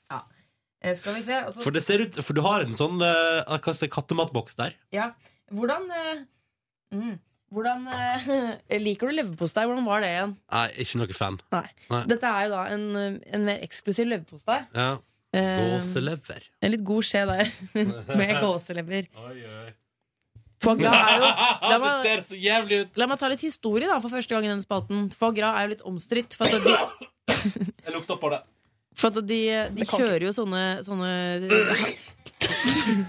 [0.81, 3.43] Eh, Skal vi se, Altså, For det ser ut For du har en sånn uh,
[3.59, 4.76] hva skal kattematboks der.
[4.95, 5.11] Ja.
[5.51, 6.20] Hvordan eh,
[6.95, 7.16] mm,
[7.55, 9.64] Hvordan eh, Liker du leverpostei?
[9.68, 10.37] Hvordan var det igjen?
[10.53, 11.39] Nei, ikke noe fan.
[11.55, 11.66] Nei.
[11.89, 12.03] Nei.
[12.12, 14.61] Dette er jo da en, eh, en mer eksklusiv leverpostei.
[14.76, 14.91] Ja.
[15.37, 16.47] Eh, Gåselever.
[16.64, 17.51] en litt god skje der
[18.20, 19.09] med gåselever.
[20.59, 21.26] Foie gras er jo
[21.70, 22.97] la det ser så jævlig ut!
[22.99, 25.09] la meg ta litt historie da for første gang i denne spalten.
[25.16, 26.37] Foie er jo litt omstridt.
[26.39, 28.41] Jeg lukta på det.
[28.99, 29.41] For at de,
[29.75, 31.13] de kjører jo sånne, sånne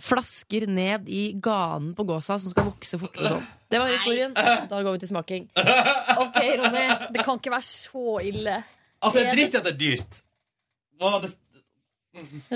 [0.00, 3.34] Flasker ned i ganen på gåsa som skal vokse fortere.
[3.36, 3.44] Sånn.
[3.70, 4.32] Det var historien.
[4.34, 5.46] Da går vi til smaking.
[6.18, 6.86] Ok, Ronny.
[7.14, 8.56] Det kan ikke være så ille.
[9.00, 10.22] Altså, jeg driter i at det er dyrt.
[11.00, 11.30] Å, det,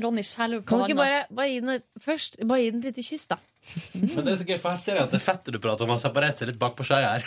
[0.02, 1.02] Ronny skjelver på Kan du ikke handa.
[1.04, 3.36] bare, bare gi den et, først Bare gi den et lite kyss, da?
[3.94, 5.92] men det er så gøy, for her ser jeg at det fettet du prater om,
[5.94, 7.22] har separert seg litt bak på skeia her.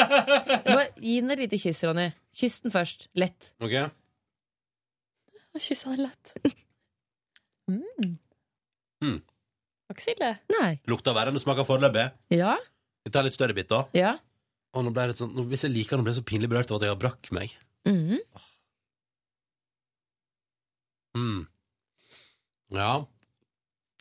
[0.66, 2.08] Bare Gi den et lite kyss, Ronny.
[2.36, 3.06] Kyss den først.
[3.16, 3.52] Lett.
[3.62, 3.76] Ok?
[5.58, 6.34] Kyssa den lett.
[7.70, 8.12] Mm.
[9.04, 9.16] Mm.
[9.88, 10.32] Var ikke så ille.
[10.58, 10.72] Nei.
[10.90, 12.08] Lukter verre enn det smaker foreløpig.
[12.34, 12.56] Ja?
[13.06, 13.84] Vi tar litt større bit, da.
[13.96, 14.12] Ja?
[14.76, 16.50] Og nå ble jeg litt sånn, nå- hvis jeg liker den, blir jeg så pinlig
[16.52, 17.54] berørt av at jeg har brakk meg.
[17.88, 18.18] Mhm.
[21.16, 21.40] Mm.
[22.74, 22.92] Ja.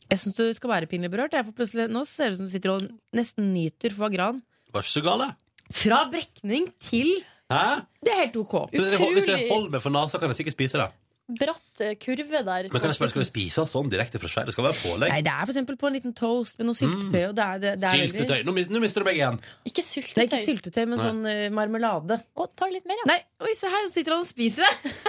[0.09, 1.33] Jeg syns du skal være pinlig berørt.
[1.37, 4.39] Jeg, for plutselig, nå ser det ut som du sitter og nesten nyter foie gran
[4.73, 5.27] Var ikke så gale.
[5.69, 7.81] Fra brekning til Hæ?
[8.05, 8.55] Det er helt ok.
[8.73, 9.13] Utrolig.
[9.19, 10.89] hvis jeg- holder meg for nesa, kan jeg sikkert spise det.
[11.29, 12.69] Bratt eh, kurve der.
[12.73, 14.45] Men kan jeg spørre, skal vi spise sånn direkte fra skjær?
[14.49, 15.09] Det skal være pålegg.
[15.13, 17.27] Nei, det er for eksempel på en liten toast med noe syltetøy.
[17.29, 18.45] Og det er, det, det er veldig- Syltetøy.
[18.45, 19.39] Nå, nå mister du begge igjen.
[19.65, 21.05] Ikke Det er ikke syltetøy, men Nei.
[21.05, 22.17] sånn eh, marmelade.
[22.37, 23.05] Å, ta litt mer, ja.
[23.13, 24.93] Nei, oi, se her, sitter han og spiser det!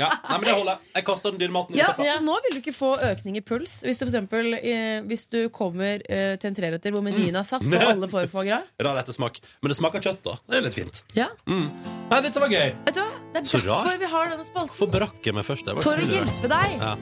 [0.00, 0.78] Ja, Nei, men det holder.
[0.96, 2.04] Jeg kaster den dyre maten i Ja, søpla.
[2.16, 3.76] så nå vil du ikke få økning i puls.
[3.86, 7.46] Hvis du for eksempel, eh, hvis du kommer eh, til en treretter hvor menyen er
[7.46, 8.66] satt, og alle får foie gras.
[8.86, 9.38] Rar ettersmak.
[9.62, 10.34] Men det smaker kjøtt, da.
[10.50, 11.02] Det er litt fint.
[11.14, 11.28] Ja.
[11.46, 12.74] Nei, dette var gøy.
[12.88, 13.10] Vet du hva?
[13.34, 14.00] Det er Så derfor rart.
[14.00, 14.74] vi har denne spalten.
[14.74, 15.64] Hvorfor brakk jeg meg først?
[15.66, 16.34] Det var For å utrolig rart.
[16.34, 16.76] hjelpe deg.
[16.82, 16.96] Ja.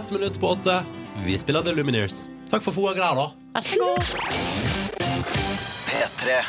[0.00, 0.78] Ett minutt på åtte.
[1.24, 2.26] Vi spiller The Lumineers.
[2.50, 3.30] Takk for foie gras, da.
[3.56, 5.06] Vær så god.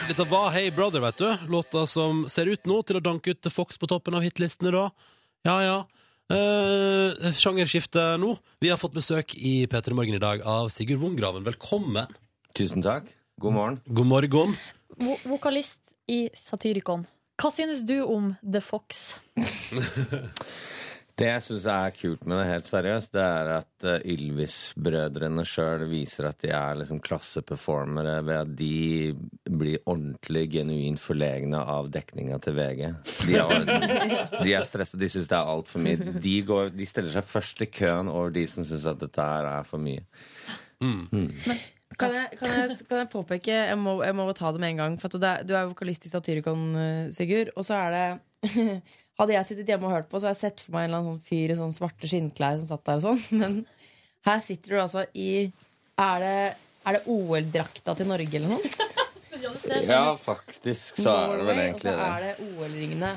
[0.07, 1.38] Dette var Hey Brother, vet du.
[1.49, 4.71] Låta som ser ut nå til å danke ut The Fox på toppen av hitlistene,
[4.73, 4.88] da.
[5.48, 5.76] Ja, ja.
[6.28, 8.34] Uh, sjangerskifte nå.
[8.60, 11.45] Vi har fått besøk i P3 Morgen i dag av Sigurd Wongraven.
[11.45, 12.12] Velkommen.
[12.58, 13.08] Tusen takk.
[13.39, 13.78] God morgen.
[13.88, 14.58] God morgen.
[15.00, 17.06] Vo vokalist i Satyricon.
[17.39, 19.16] Hva synes du om The Fox?
[21.18, 25.88] Det jeg syns er kult med det, helt seriøst, det er at eh, Ylvis-brødrene sjøl
[25.89, 29.15] viser at de er liksom klasseperformere ved at de
[29.49, 32.84] blir ordentlig genuint forlegne av dekninga til VG.
[33.26, 33.65] De er,
[34.43, 36.13] de er stressa, de syns det er altfor mye.
[36.22, 39.49] De, går, de stiller seg først i køen over de som syns at dette her
[39.55, 40.05] er for mye.
[41.97, 44.84] Kan jeg, kan, jeg, kan jeg påpeke Jeg må, jeg må ta det med en
[44.84, 45.01] gang.
[45.01, 47.55] For at det, du er vokalist i Satyricon, eh, Sigurd.
[47.57, 48.53] Og så er det
[49.18, 50.99] Hadde jeg sittet hjemme og hørt på, så hadde jeg sett for meg en eller
[51.01, 53.24] annen sånn fyr i sånn svarte skinnklær som satt der og sånn.
[53.41, 53.55] Men
[54.28, 55.30] her sitter du altså i
[55.97, 56.36] Er det,
[56.86, 58.74] er det OL-drakta til Norge eller noe?
[59.86, 61.93] Ja, faktisk så er det vel egentlig det.
[61.93, 63.09] Og så er det OL-ringene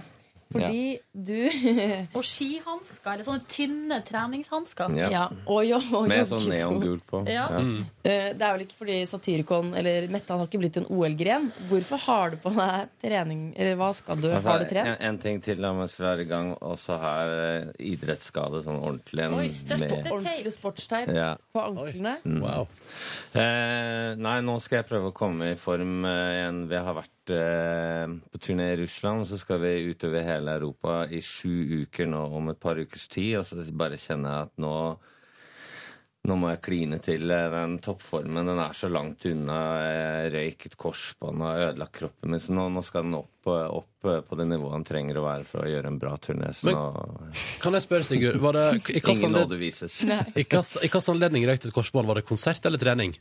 [0.50, 1.36] Fordi du
[2.18, 4.96] Og skihansker, eller sånne tynne treningshansker.
[4.98, 5.10] Ja.
[5.12, 5.24] Ja.
[5.46, 6.70] Og, jo, og Med sånn joggesko.
[6.74, 7.20] neongult på.
[7.30, 7.44] Ja.
[8.02, 11.50] Eh, Det er vel ikke fordi Satyricon eller metal har ikke blitt en OL-gren.
[11.70, 14.26] Hvorfor har du på deg trening Eller hva skal du?
[14.32, 15.00] Altså, har du en, trent?
[15.10, 16.50] en ting til la meg er i gang.
[16.60, 19.24] Også har eh, idrettsskade sånn ordentlig.
[19.28, 20.02] en Oi, støtte.
[20.02, 21.36] med- Ordentlig sportsteip Ja.
[21.54, 22.16] på anklene.
[22.42, 22.66] Wow.
[23.34, 26.64] Eh, nei, nå skal jeg prøve å komme i form eh, igjen.
[26.70, 31.04] Vi har vært eh, på turné i Russland, og så skal vi utover hele Europa
[31.10, 33.38] i sju uker nå om et par ukers tid.
[33.40, 34.74] Og så bare kjenner jeg at nå
[36.28, 38.44] nå må jeg kline til eh, den toppformen.
[38.50, 39.56] Den er så langt unna.
[39.80, 42.42] Jeg røyk et korsbånd og ødelagt kroppen min.
[42.44, 45.24] Så nå, nå skal den opp, eh, opp eh, på det nivået den trenger å
[45.24, 46.52] være for å gjøre en bra turné.
[46.56, 47.32] Så Men- nå
[47.64, 50.02] Kan jeg spørre, Sigurd, var det, i hvilken Ingen nåde anledning, vises.
[50.04, 52.12] I hvilken- i anledning røyk du et korsbånd?
[52.12, 53.16] Var det konsert eller trening?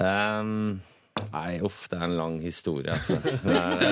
[0.00, 0.80] Ehm,
[1.30, 3.16] nei, uff, det er en lang historie, altså.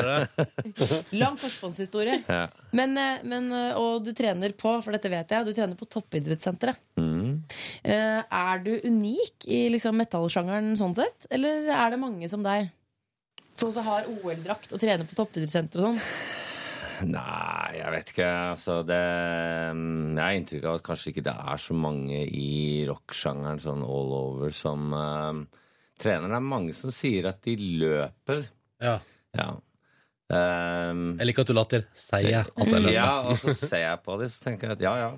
[1.23, 2.20] Lang korsbåndshistorie.
[2.27, 2.49] ja.
[2.75, 5.87] Men, eh, men, eh, og du trener på, for dette vet jeg, du trener på
[5.93, 6.81] toppidrettssenteret.
[6.99, 7.33] mm.
[7.85, 11.27] Eh, Er du unik i liksom metallsjangeren sånn sett?
[11.31, 12.70] Eller er det mange som deg?
[13.55, 16.03] Som også har OL-drakt og trener på toppidrettssenter og sånn?
[17.11, 18.29] Nei, jeg vet ikke.
[18.53, 23.59] Altså, det Jeg har inntrykk av at kanskje ikke det er så mange i rocksjangeren
[23.62, 25.33] sånn all over som uh,
[26.03, 26.28] trener.
[26.32, 28.44] Det er mange som sier at de løper.
[28.82, 28.96] Ja.
[29.38, 29.50] Ja.
[30.32, 31.82] Um, Jeg liker at du later.
[31.98, 32.94] Sier jeg at jeg løper.
[32.94, 35.12] ja, og så ser jeg på det, så tenker jeg at ja, ja.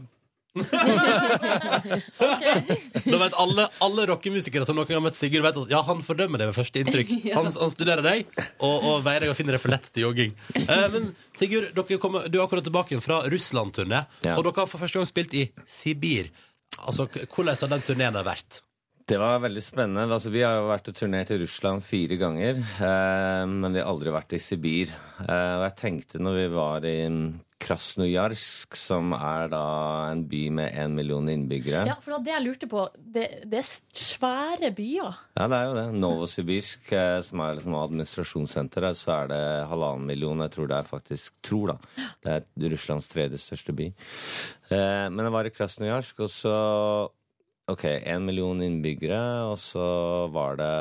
[3.05, 6.03] Da vet alle, alle rockemusikere som noen gang har møtt Sigurd, vet at ja, han
[6.07, 7.11] fordømmer det ved første inntrykk.
[7.37, 8.29] Han, han studerer deg
[8.63, 10.33] og, og veier deg og finner deg for lett til jogging.
[10.63, 11.09] Eh, men
[11.39, 14.37] Sigurd, dere kommer, du er akkurat tilbake fra Russland-turné, Ja.
[14.39, 16.31] og dere har for første gang spilt i Sibir.
[16.85, 18.61] Altså, Hvordan har den turneen vært?
[19.05, 20.07] Det var veldig spennende.
[20.17, 23.91] Altså, vi har jo vært og turnert i Russland fire ganger, eh, men vi har
[23.91, 24.95] aldri vært i Sibir.
[25.21, 26.95] Eh, og jeg tenkte når vi var i
[27.65, 29.65] Krasnojarsk, som er da
[30.11, 32.87] en by med én million innbyggere Ja, for det jeg lurte på.
[32.97, 35.19] Det, det er svære byer.
[35.37, 35.85] Ja, det er jo det.
[36.01, 40.45] Novosibirsk, eh, som er liksom administrasjonssenteret, så er det halvannen million.
[40.47, 42.07] Jeg tror det er faktisk Tror, da.
[42.25, 43.91] Det er Russlands tredje største by.
[44.73, 46.57] Eh, men jeg var i Krasnojarsk, og så
[47.71, 49.85] Ok, én million innbyggere, og så
[50.33, 50.73] var det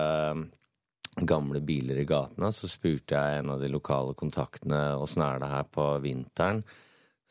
[1.29, 2.49] gamle biler i gatene.
[2.51, 6.63] Så spurte jeg en av de lokale kontaktene åssen er det her på vinteren.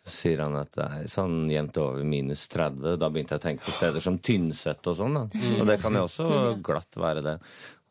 [0.02, 2.96] Så sier han at det er sånn jevnt over minus 30.
[2.98, 5.18] Da begynte jeg å tenke på steder som Tynset og sånn.
[5.20, 5.26] da.
[5.60, 6.26] Og det kan jo også
[6.64, 7.36] glatt være det.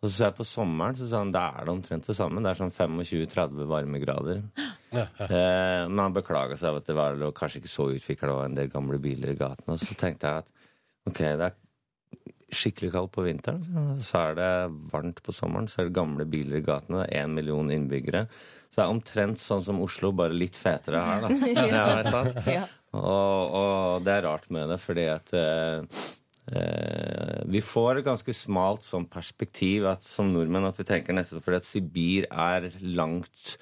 [0.02, 2.42] Og så ser jeg på sommeren, så sa han da er det omtrent det samme.
[2.42, 4.42] Det er sånn 25-30 varmegrader.
[4.92, 5.28] Ja, ja.
[5.28, 8.58] Eh, men han beklaga seg over at det var kanskje ikke så utvikla, og en
[8.58, 9.78] del gamle biler i gatene.
[9.78, 10.50] Og så tenkte jeg at
[11.10, 11.58] ok, det er
[12.52, 13.62] skikkelig kaldt på vinteren,
[14.04, 14.50] så- er det
[14.92, 18.26] varmt på sommeren, så er det gamle biler i gatene, det er én million innbyggere.
[18.72, 21.30] Så det er omtrent sånn som Oslo, bare litt fetere her, da.
[21.72, 22.02] ja?
[22.52, 22.66] Ja.
[22.94, 25.84] Og, og det er rart med det, fordi at eh,
[26.52, 31.62] vi får et ganske smalt sånn perspektiv at, som nordmenn at vi tenker nesten fordi
[31.62, 33.56] at Sibir er langt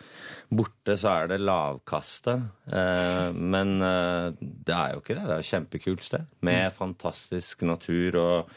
[0.50, 2.36] borte, så er det lavkaste.
[2.74, 5.26] Eh, men eh, det er jo ikke det.
[5.26, 8.54] Det er et kjempekult sted med fantastisk natur og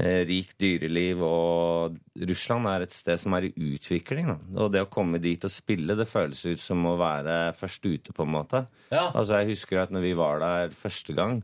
[0.00, 1.24] eh, rikt dyreliv.
[1.26, 1.98] Og
[2.30, 4.32] Russland er et sted som er i utvikling.
[4.32, 4.38] Da.
[4.64, 8.16] Og det å komme dit og spille, det føles ut som å være først ute,
[8.16, 8.64] på en måte.
[8.88, 9.10] Ja.
[9.10, 11.42] Altså, jeg husker at når vi var der første gang,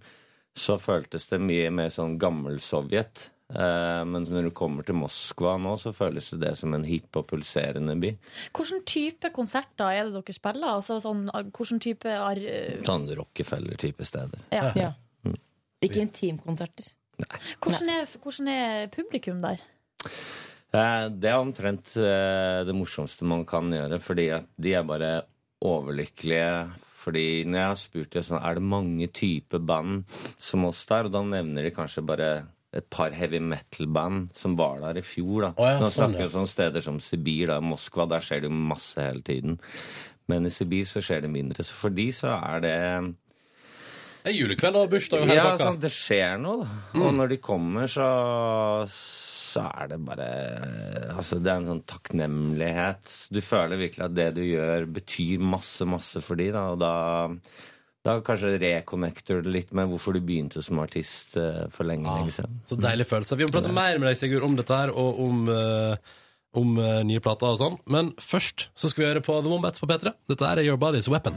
[0.57, 3.27] så føltes det mye mer sånn gammel Sovjet.
[3.53, 7.15] Eh, men når du kommer til Moskva nå, så føles det det som en hipp
[7.21, 8.11] og pulserende by.
[8.57, 10.73] Hvilken type konserter er det dere spiller?
[10.81, 12.41] Altså, sånn, hvilken type ar
[12.89, 14.49] Sånn Rockefeller-type steder.
[14.55, 14.73] ja.
[14.77, 14.93] Ja.
[15.85, 16.87] Ikke intimkonserter.
[17.61, 19.61] hvordan, er, hvordan er publikum der?
[20.73, 25.11] Eh, Det er omtrent eh, det morsomste man kan gjøre, fordi at de er bare
[25.63, 26.49] overlykkelige.
[27.07, 31.07] Fordi når jeg har spurt dem sånn, er det mange typer band som oss der,
[31.07, 32.31] og da nevner de kanskje bare
[32.77, 35.47] et par heavy metal-band som var der i fjor.
[35.47, 35.51] da.
[35.55, 36.41] Oh, ja, Nå sånn, snakker vi ja.
[36.43, 39.61] om steder som Sibir, da, Moskva, der skjer det jo masse hele tiden.
[40.31, 41.65] Men i Sibir så skjer det mindre.
[41.65, 42.77] Så for de så er det
[44.27, 47.05] Det er julekveld og bursdag og hele ja, sånn, det skjer noe, da.
[47.07, 48.11] Og når de kommer, så,
[49.57, 50.27] så er det bare
[51.17, 53.15] Altså, det er en sånn takknemlighet.
[53.33, 56.67] Du føler virkelig at det du gjør, betyr masse, masse for de, da.
[56.75, 56.93] Og da,
[58.07, 62.37] da kanskje reconnecter du litt med hvorfor du begynte som artist eh, for lenge, lenge
[62.37, 62.61] siden.
[62.69, 63.41] Så deilig følelse.
[63.41, 66.15] Vi må prate mer med deg, Sigurd, om dette her, og om, eh,
[66.57, 67.79] om uh, nye plater og sånn.
[67.93, 70.15] Men først så skal vi høre på The Wombats på P3.
[70.31, 71.37] Dette er Your Body's Weapon.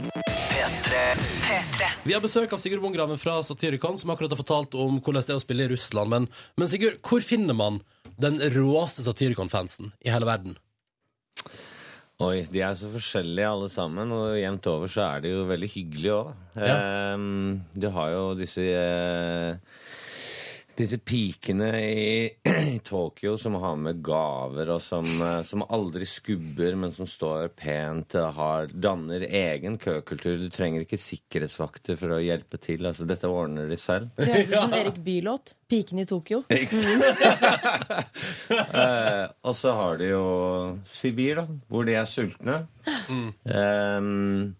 [2.04, 5.34] Vi har besøk av Sigurd Wongraven fra Satyricon, som akkurat har fortalt om hvordan det
[5.34, 6.10] er å spille i Russland.
[6.12, 7.82] Men, men Sigurd, hvor finner man
[8.20, 10.56] den råeste Satyricon-fansen i hele verden?
[12.20, 15.70] Oi, de er så forskjellige alle sammen, og jevnt over så er de jo veldig
[15.72, 16.66] hyggelige òg, da.
[16.68, 16.74] Ja.
[17.16, 19.56] Um, du har jo disse eh,
[20.80, 22.30] disse pikene i,
[22.74, 27.52] i Tokyo som har med gaver, og som, eh, som aldri skubber, men som står
[27.58, 30.38] pent, eh, har, danner egen køkultur.
[30.40, 32.86] Du trenger ikke sikkerhetsvakter for å hjelpe til.
[32.88, 34.10] Altså, dette ordner de selv.
[34.16, 35.54] Det høres ut som Erik Bye-låt.
[35.70, 36.44] 'Piken i Tokyo'.
[38.50, 40.24] Eh, og så har de jo
[40.90, 42.56] Sibir, da, hvor de er sultne.
[43.46, 44.54] Ehm,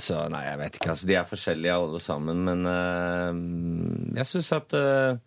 [0.00, 0.90] så nei, jeg vet ikke.
[0.94, 5.22] altså De er forskjellige alle sammen, men eh, jeg syns at eh,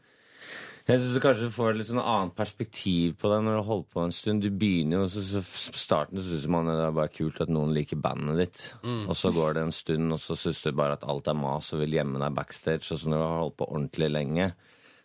[0.88, 3.68] jeg synes du kanskje får et litt sånn annet perspektiv på det når du har
[3.68, 4.45] holdt på en stund.
[4.45, 5.41] Du begynner jo, så, så
[5.76, 8.62] starten syns man det er bare kult at noen liker bandet ditt.
[9.04, 11.74] Og så går det en stund, og så syns du bare at alt er mas
[11.76, 12.88] og vil gjemme deg backstage.
[12.95, 14.48] Og så når du har holdt på ordentlig lenge,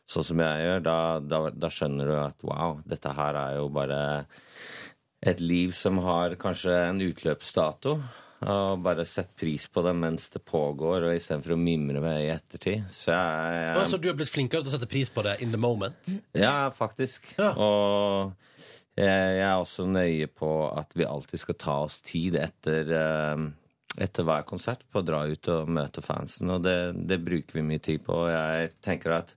[0.07, 0.97] sånn som jeg gjør, da,
[1.34, 4.01] da, da skjønner du at wow, dette her er jo bare
[5.32, 7.99] et liv som har kanskje en utløpsdato.
[8.43, 12.30] Og bare sett pris på det mens det pågår, og istedenfor å mimre med i
[12.32, 12.88] ettertid.
[12.95, 15.55] Så jeg, jeg Altså, du har blitt flinkere til å sette pris på det in
[15.55, 16.14] the moment?
[16.34, 17.28] Ja, faktisk.
[17.38, 17.53] Ja.
[17.55, 18.32] Og
[18.99, 19.07] jeg,
[19.38, 23.47] jeg er også nøye på at vi alltid skal ta oss tid etter, eh,
[24.03, 27.66] etter hver konsert på å dra ut og møte fansen, og det, det bruker vi
[27.70, 28.24] mye tid på.
[28.24, 29.34] Og jeg tenker at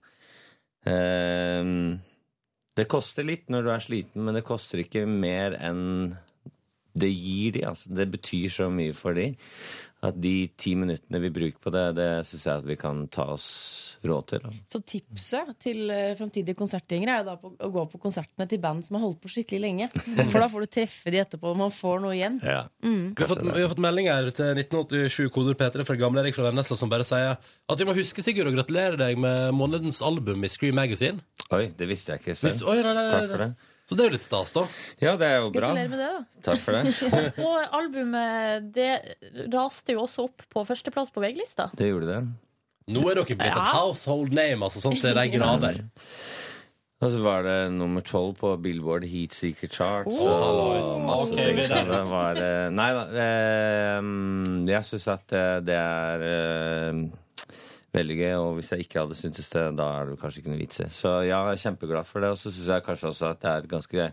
[0.90, 1.62] eh,
[2.76, 6.16] det koster litt når du er sliten, men det koster ikke mer enn
[6.96, 7.66] det gir de.
[7.68, 7.92] Altså.
[7.96, 9.32] Det betyr så mye for de
[10.04, 13.24] at de ti minuttene vi bruker på det, det syns jeg at vi kan ta
[13.32, 13.46] oss
[14.06, 14.42] råd til.
[14.44, 14.50] Da.
[14.70, 18.60] Så tipset til uh, framtidige konsertgjengere er jo da på, å gå på konsertene til
[18.62, 19.88] band som har holdt på skikkelig lenge.
[20.32, 22.38] For da får du treffe de etterpå, og man får noe igjen.
[22.44, 22.66] Ja.
[22.84, 26.50] Vi har, fått, vi har fått meldinger til 1987 koder P3 fra gamle Erik fra
[26.50, 30.44] Vennesla som bare sier at vi må huske Sigurd å gratulere deg med månedens album
[30.44, 31.24] i Scream Magazine.
[31.56, 32.50] Oi, det visste jeg ikke selv.
[32.50, 33.65] Hvis, oi, nei, nei, nei, Takk for det.
[33.86, 34.64] Så det er jo litt stas, da.
[34.98, 35.68] Ja, det er jo bra.
[35.70, 36.42] Gratulerer med det, da.
[36.48, 36.94] Takk for det.
[37.46, 38.90] Og albumet det
[39.54, 41.68] raste jo også opp på førsteplass på VG-lista.
[41.78, 42.18] Det gjorde det.
[42.96, 45.80] Nå er dere blitt et household name, altså sånn til de grader.
[47.04, 50.16] Og så var det nummer tolv på Billboard Heat Seeker Charts.
[50.16, 50.30] Oh.
[50.32, 51.58] og masse Ok, ting.
[51.68, 53.02] Så det var eh, Nei da.
[53.20, 57.02] eh, mm, Jeg syns at det, det er eh,
[57.96, 60.60] veldig gøy, og hvis jeg ikke hadde syntes det, da er det kanskje ikke noe
[60.60, 60.88] vits i.
[60.92, 63.50] Så ja, jeg er kjempeglad for det, og så syns jeg kanskje også at det
[63.52, 64.08] er et ganske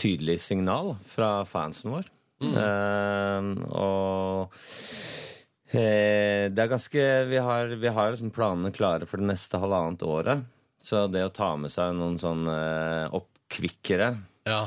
[0.00, 2.10] tydelig signal fra fansen vår.
[2.44, 3.46] Eh,
[3.78, 9.60] og uh, det er ganske Vi har, vi har liksom planene klare for det neste
[9.62, 10.42] halvannet året.
[10.84, 14.10] Så det å ta med seg noen sånn eh, oppkvikkere,
[14.50, 14.66] Ja.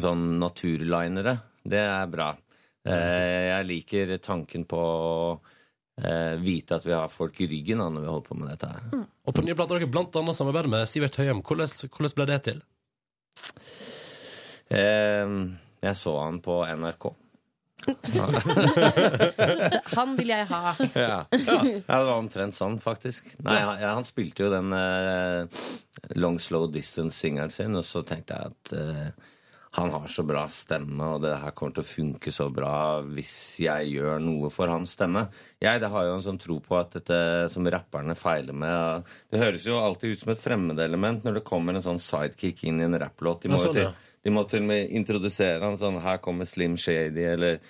[0.00, 1.34] sånn naturlinere,
[1.68, 2.30] det er bra.
[2.88, 2.94] Uh,
[3.50, 4.80] jeg liker tanken på
[6.38, 9.00] vite at vi har folk i ryggen da, når vi holder på med dette her.
[9.26, 11.40] Og på nye plater dere blant annet samarbeider med Sivert Høyem.
[11.42, 12.60] Hvordan, hvordan ble det til?
[14.70, 15.34] Eh,
[15.88, 17.08] jeg så han på NRK.
[19.96, 20.74] Han vil jeg ha.
[20.98, 21.18] Ja.
[21.30, 23.24] ja, det var omtrent sånn, faktisk.
[23.46, 25.46] Nei, han, ja, han spilte jo den eh,
[26.18, 29.08] Long Slow Distance-singelen sin, og så tenkte jeg at eh,
[29.78, 33.32] han har så bra stemme, og det her kommer til å funke så bra hvis
[33.62, 35.26] jeg gjør noe for hans stemme.
[35.62, 37.20] Jeg det har jo en sånn tro på at dette
[37.52, 41.78] som rapperne feiler med Det høres jo alltid ut som et fremmedelement når det kommer
[41.78, 43.44] en sånn sidekick inn i en rapplåt.
[43.44, 47.24] De må jo sånn, til, til og med introdusere han sånn Her kommer Slim Shady,
[47.34, 47.62] eller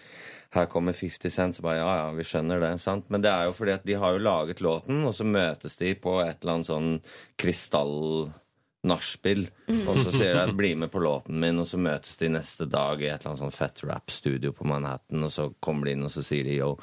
[0.55, 1.57] her kommer 50 Cent.
[1.57, 2.75] Så bare ja, ja, vi skjønner det.
[2.83, 3.09] sant?
[3.13, 5.95] Men det er jo fordi at de har jo laget låten, og så møtes de
[5.95, 6.93] på et eller annet sånn
[8.79, 9.49] krystall-nachspiel.
[9.89, 13.01] Og så sier de 'bli med på låten min', og så møtes de neste dag
[13.01, 16.11] i et eller annet sånn fett rap-studio på Manhattan, og så kommer de inn, og
[16.11, 16.79] så sier de yo.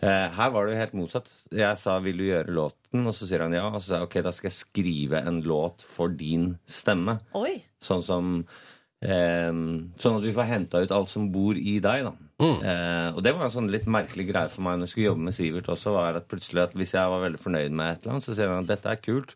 [0.00, 1.28] Eh, her var det jo helt motsatt.
[1.50, 3.66] Jeg sa 'vil du gjøre låten', og så sier han ja.
[3.66, 7.20] Og så sa jeg ok, da skal jeg skrive en låt for din stemme.
[7.34, 7.62] Oi.
[7.80, 8.46] Sånn som
[9.02, 12.12] eh, Sånn at vi får henta ut alt som bor i deg, da.
[12.38, 15.24] Eh, og det var en sånn litt merkelig greie for meg når jeg skulle jobbe
[15.24, 18.12] med Sivert også, var at plutselig at hvis jeg var veldig fornøyd med et eller
[18.12, 19.34] annet, så sier han at dette er kult,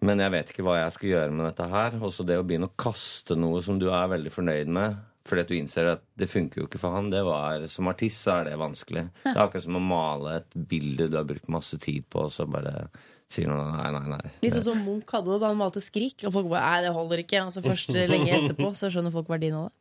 [0.00, 1.90] men jeg vet ikke hva jeg skal gjøre med dette her.
[2.00, 4.96] Også det å begynne å kaste noe som du er veldig fornøyd med,
[5.28, 7.10] fordi at du innser at det funker jo ikke for han.
[7.12, 9.04] Det var, Som artist så er det vanskelig.
[9.22, 12.32] Det er akkurat som å male et bilde du har brukt masse tid på, og
[12.34, 12.74] så bare
[13.30, 14.26] sier noen nei, nei, nei.
[14.42, 16.24] Litt sånn som Munch hadde det da han malte 'Skrik'.
[16.26, 17.44] Og folk bare 'nei, det holder ikke'.
[17.46, 19.74] Og så først lenge etterpå så skjønner folk verdien av det.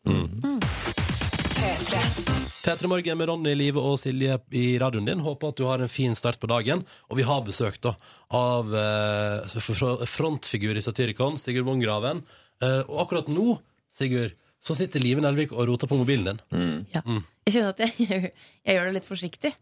[2.59, 5.21] P3 Morgen med Ronny, Live og Silje i radioen din.
[5.23, 6.81] Håper at du har en fin start på dagen.
[7.07, 7.93] Og vi har besøk da
[8.35, 12.19] av eh, frontfigur i Satyricon, Sigurd Vongraven.
[12.59, 13.55] Eh, og akkurat nå,
[13.95, 16.73] Sigurd, så sitter Live Nelvik og roter på mobilen din.
[16.91, 17.03] Ja.
[17.47, 19.53] Jeg kjenner at jeg, jeg, gjør det litt forsiktig.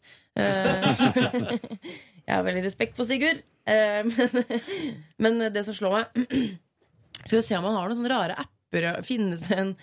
[0.41, 0.87] Eh,
[2.25, 3.43] jeg har veldig respekt for Sigurd.
[3.69, 4.57] eh, men,
[5.23, 6.25] men det som slår meg
[7.27, 8.89] Skal vi se om han har noen sånne rare apper.
[9.05, 9.75] Finnes en,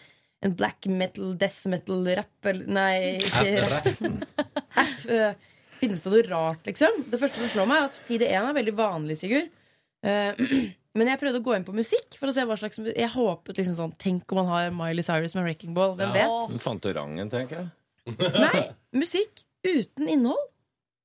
[0.45, 3.91] en black metal, death metal, rap Nei, ikke rapp.
[4.77, 5.05] App.
[5.09, 5.35] eh,
[5.81, 7.03] Finnes det noe rart, liksom?
[7.11, 9.49] Det første som slår meg, er at side én er veldig vanlig, Sigurd.
[10.05, 10.43] Eh,
[10.95, 13.57] Men jeg prøvde å gå inn på musikk for å se hva slags Jeg håpet
[13.59, 15.97] liksom sånn Tenk om man har Miley Cyrus med Wrecking Ball.
[15.99, 16.53] Hvem vet?
[16.63, 17.73] Fantorangen, tenker jeg.
[18.37, 18.61] Nei,
[18.95, 20.45] musikk uten innhold.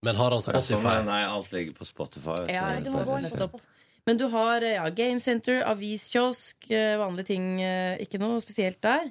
[0.05, 0.99] Men har han Sånn, Spotify?
[1.07, 2.37] nei, alt ligger på Spotify.
[2.53, 3.57] Ja, det må gå inn på Nettopp.
[4.07, 6.69] Men du har ja, Game Center, aviskiosk,
[7.01, 7.49] vanlige ting.
[8.05, 9.09] Ikke noe spesielt der.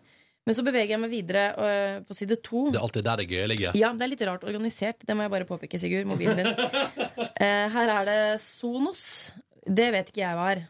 [0.48, 2.70] Men så beveger jeg meg videre eh, på side to.
[2.72, 3.74] Det er alltid der det gøye ligger.
[3.76, 5.04] Ja, det er litt rart organisert.
[5.04, 6.08] Det må jeg bare påpeke, Sigurd.
[6.08, 6.48] Mobilen din.
[6.48, 9.02] uh, her er det Sonos.
[9.68, 10.62] Det vet ikke jeg hva er.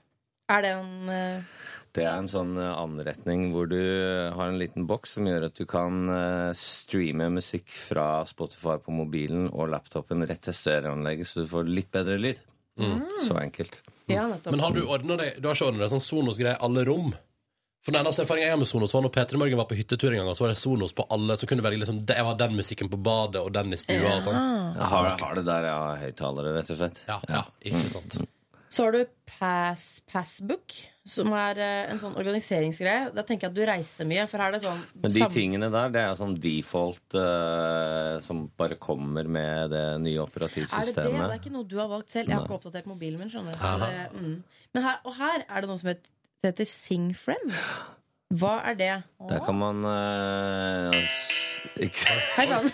[0.50, 1.54] Er det en uh...
[1.94, 5.64] Det er en sånn anretning hvor du har en liten boks som gjør at du
[5.66, 6.10] kan
[6.54, 11.88] streame musikk fra Spotify på mobilen og laptopen rett til stereoanlegget, så du får litt
[11.96, 12.44] bedre lyd.
[13.24, 13.80] Så enkelt.
[14.06, 14.28] Ja.
[14.44, 17.10] Men har du ordnet deg Du har ikke ordnet deg sånn Sonos-greie i alle rom?
[17.86, 20.10] For den eneste erfaringen jeg har med Sonos, var når Peter Morgen var på hyttetur
[20.10, 22.26] en gang, og så var det Sonos på alle, så kunne du velge liksom Jeg
[22.26, 24.40] har den musikken på badet og den i stua og sånn.
[24.74, 27.00] Jeg har, har det der, jeg har Høyttalere, rett og slett.
[27.08, 28.18] Ja, ja, ikke sant.
[28.68, 29.04] Så har du
[29.38, 30.74] Pass, Passbook,
[31.08, 33.08] som er eh, en sånn organiseringsgreie.
[33.16, 35.70] Da tenker jeg at du reiser mye, for her er det sånn Men de tingene
[35.72, 40.98] der, det er sånn default uh, som bare kommer med det nye operativsystemet.
[40.98, 41.22] Er det det?
[41.22, 42.28] Det er ikke noe du har valgt selv.
[42.28, 43.32] Jeg har ikke oppdatert mobilen min.
[43.32, 44.36] skjønner du mm.
[44.76, 46.12] Men her, Og her er det noe som heter,
[46.42, 47.50] det heter Singfriend.
[48.38, 48.90] Hva er det?
[49.30, 50.94] Der kan man uh,
[51.82, 52.68] ikke, Hei sann!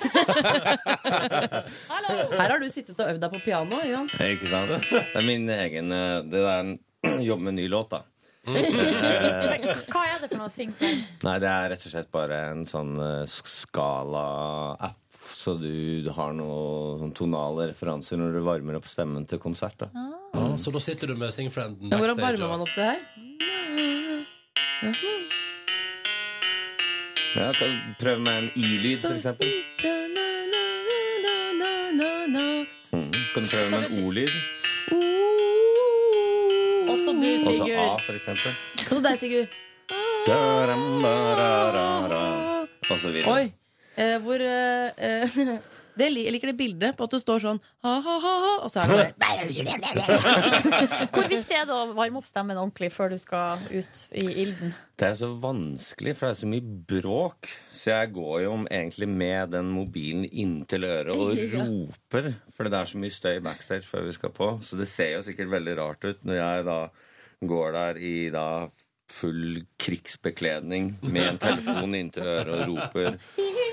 [2.34, 3.78] Her har du sittet og øvd deg på piano.
[3.86, 4.10] Ikke sant?
[4.26, 4.74] ikke sant?
[4.90, 6.74] Det er min egen eh, Det er en
[7.28, 8.02] jobb med ny låt, da.
[8.44, 10.50] Hva er det for noe?
[10.52, 11.00] Sing friend?
[11.24, 15.00] Nei, det er rett og slett bare en sånn eh, skala-app.
[15.24, 19.78] Så du har noen sånn tonale referanser når du varmer opp stemmen til konsert.
[19.80, 20.10] da Ja,
[20.60, 23.00] så da sitter du med Singfrienden Men hvordan varmer man opp det her?
[27.37, 29.49] Ja, kan prøve med en i-lyd, for eksempel.
[32.93, 33.12] Mm.
[33.35, 34.28] Kan du prøve med en o-lyd?
[36.89, 37.70] Også du, Sigurd.
[37.70, 38.53] Også A, for eksempel.
[38.78, 39.49] Også deg, Sigurd?
[42.91, 43.32] Og så videre.
[43.32, 43.53] Oi.
[43.97, 45.39] Eh, hvor eh, eh,
[45.99, 48.32] det, Jeg liker det bildet på at du står sånn ha-ha-ha,
[48.64, 49.47] og så er det bare
[51.14, 54.74] Hvor viktig er det å varme opp stemmen ordentlig før du skal ut i ilden?
[54.95, 57.49] Det er så vanskelig, for det er så mye bråk.
[57.74, 62.30] Så jeg går jo om egentlig med den mobilen inntil øret og roper.
[62.55, 64.53] For det er så mye støy backstage før vi skal på.
[64.62, 66.78] Så det ser jo sikkert veldig rart ut når jeg da
[67.45, 68.47] går der i da
[69.14, 73.18] full krigsbekledning med en telefon inntil øret og roper.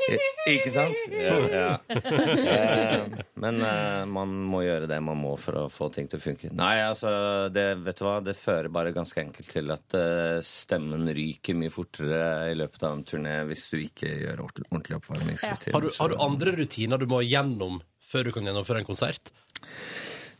[0.51, 0.97] Ikke sant?
[1.13, 1.67] Ja, ja.
[1.91, 3.03] Eh,
[3.41, 6.51] Men eh, man må gjøre det man må for å få ting til å funke.
[6.57, 7.11] Nei, altså,
[7.53, 8.15] det, vet du hva?
[8.25, 12.97] Det fører bare ganske enkelt til at eh, stemmen ryker mye fortere i løpet av
[12.97, 15.75] en turné hvis du ikke gjør ordentlig, ordentlig oppvarmingsrutine.
[15.77, 17.79] Har har du andre rutiner du må gjennom
[18.11, 19.31] før du kan gjennomføre en konsert?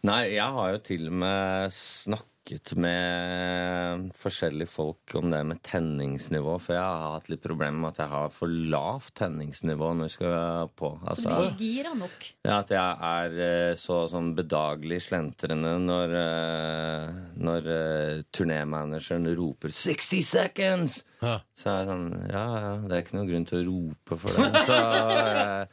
[0.07, 6.55] Nei, jeg har jo til og med snakket med forskjellige folk om det med tenningsnivå,
[6.59, 10.15] for jeg har hatt litt problemer med at jeg har for lavt tenningsnivå når jeg
[10.15, 10.89] skal på.
[10.97, 12.25] Så Altså, du er gira nok?
[12.49, 19.69] ja, at jeg er eh, så sånn bedagelig slentrende når, eh, når eh, turnémanageren roper
[19.69, 20.97] 60 seconds!
[21.21, 21.37] Hæ?
[21.53, 24.33] Så er jeg sånn Ja, ja, det er ikke noen grunn til å rope for
[24.41, 24.65] det.
[24.65, 25.67] Så jeg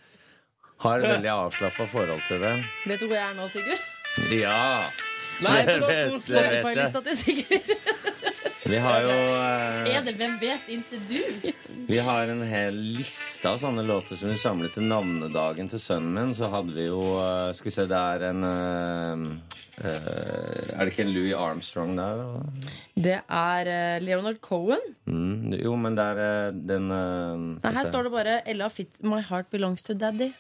[0.85, 2.53] har et veldig avslappa forhold til det.
[2.87, 3.95] Vet du hvor jeg er nå, Sigurd?
[4.41, 4.91] Ja!
[5.41, 6.19] Nei, på.
[6.19, 7.53] Spotify-lista til.
[8.69, 11.53] Vi har jo eh, Er det Hvem vet inntil du?
[11.89, 16.13] Vi har en hel liste av sånne låter som vi samlet til navnedagen til sønnen
[16.13, 16.35] min.
[16.37, 19.23] Så hadde vi jo eh, Skal vi se, det er en eh,
[19.87, 22.21] eh, Er det ikke en Louis Armstrong der?
[22.99, 24.83] Det er eh, Leonard Cohen.
[25.09, 29.23] Mm, jo, men det er eh, den Nei, her står det bare Ella Fitt My
[29.23, 30.33] Heart Belongs to Daddy.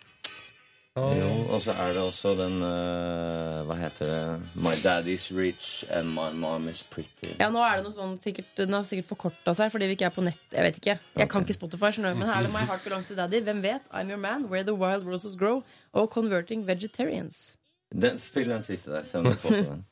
[0.97, 4.22] Jo, og så er det også den uh, Hva heter det?
[4.59, 7.34] My daddy's rich and my mom is pretty.
[7.39, 10.09] Ja, nå er det noe sånn sikkert, Den har sikkert forkorta seg fordi vi ikke
[10.09, 10.41] er på nett.
[10.51, 10.97] Jeg vet ikke.
[11.20, 13.45] Jeg kan ikke Spotify, skjønner du, men her er det My Heart Belongs to Daddy.
[13.47, 13.86] Hvem vet?
[13.95, 15.61] I'm Your Man, Where the Wild Roses Grow
[15.93, 17.55] og Converting Vegetarians.
[17.95, 19.84] Den, spill den siste der, se om du får på den.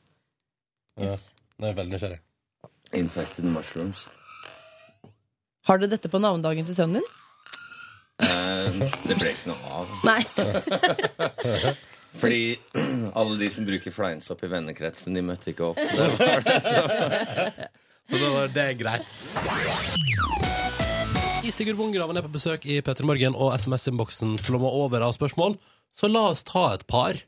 [0.99, 1.13] Ja.
[1.57, 2.19] Nå er jeg veldig nysgjerrig.
[2.99, 4.03] Infected mushrooms.
[5.67, 7.07] Har du dette på navnedagen til sønnen din?
[8.23, 9.91] Eh, det ble ikke noe av.
[10.07, 10.21] Nei.
[12.21, 12.41] Fordi
[13.13, 15.81] alle de som bruker fleinsopp i vennekretsen, de møtte ikke opp.
[15.87, 17.67] Det var det
[18.07, 19.09] Så da var det greit.
[21.43, 25.57] I Sigurd Bongraven er på besøk i P3 Morgen, og SMS-innboksen flommer over av spørsmål.
[25.95, 27.19] Så la oss ta et par.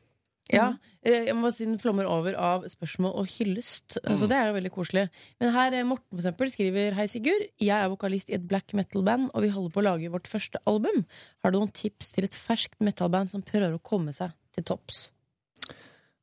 [0.52, 0.72] Ja,
[1.06, 3.96] jeg må bare si den flommer over av spørsmål og hyllest.
[4.04, 5.06] Så det er jo veldig koselig.
[5.40, 7.46] Men her, er Morten for eksempel, skriver Hei, Sigurd.
[7.64, 10.60] Jeg er vokalist i et black metal-band, og vi holder på å lage vårt første
[10.68, 11.06] album.
[11.44, 15.06] Har du noen tips til et ferskt metal-band som prøver å komme seg til topps?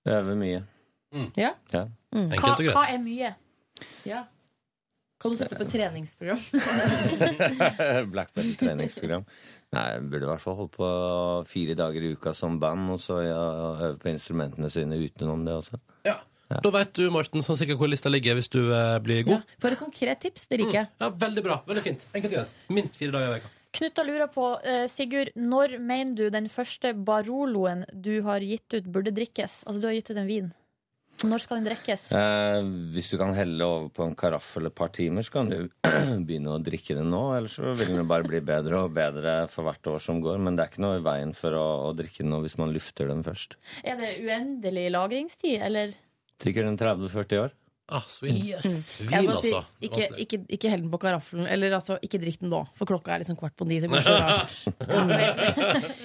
[0.06, 0.60] Øve mye.
[1.40, 1.54] Ja?
[1.72, 1.86] Ja.
[2.12, 2.94] Hva, Enkelt og hva greit.
[2.94, 3.34] er mye?
[4.04, 4.24] ja.
[5.16, 6.42] Kan du sette opp et treningsprogram?
[8.12, 9.22] Black Belt-treningsprogram.
[9.74, 10.88] Nei, jeg burde i hvert fall holde på
[11.50, 13.40] fire dager i uka som band, og så ja,
[13.88, 15.80] øve på instrumentene sine utenom det også.
[16.06, 16.20] Ja.
[16.62, 19.26] Da vet du, Morten, sånn sikkert hvor lista ligger hvis du eh, blir Ja.
[19.32, 19.54] god.
[19.58, 20.46] For et konkret tips.
[20.46, 20.88] Det liker jeg.
[21.02, 21.56] Ja, Veldig bra.
[21.66, 22.06] Veldig fint.
[22.14, 22.52] Enkelt greit.
[22.70, 23.50] Minst fire dager i veka.
[23.76, 28.86] Knutta lurer på, eh, Sigurd, når mener du den første Baroloen du har gitt ut,
[28.86, 29.64] burde drikkes?
[29.66, 30.52] Altså, du har gitt ut en vin.
[31.24, 32.02] Når skal den drikkes?
[32.12, 35.56] Eh, hvis du kan helle over på en karaffel et par timer, så kan du
[36.28, 37.22] begynne å drikke det nå.
[37.38, 40.42] Ellers så vil den jo bare bli bedre og bedre for hvert år som går.
[40.44, 42.74] Men det er ikke noe i veien for å, å drikke den nå hvis man
[42.74, 43.56] lufter den først.
[43.80, 45.96] Er det uendelig lagringstid, eller?
[46.42, 47.56] Sikkert en 30-40 år.
[47.86, 48.42] Ah, sweet.
[48.42, 49.60] Jeg Vin, si, altså.
[49.78, 51.46] ikke, ikke, ikke hell den på karaffelen.
[51.46, 53.78] Eller altså, ikke drikk den nå, for klokka er liksom kvart på ni.
[53.82, 54.56] Det går så rart.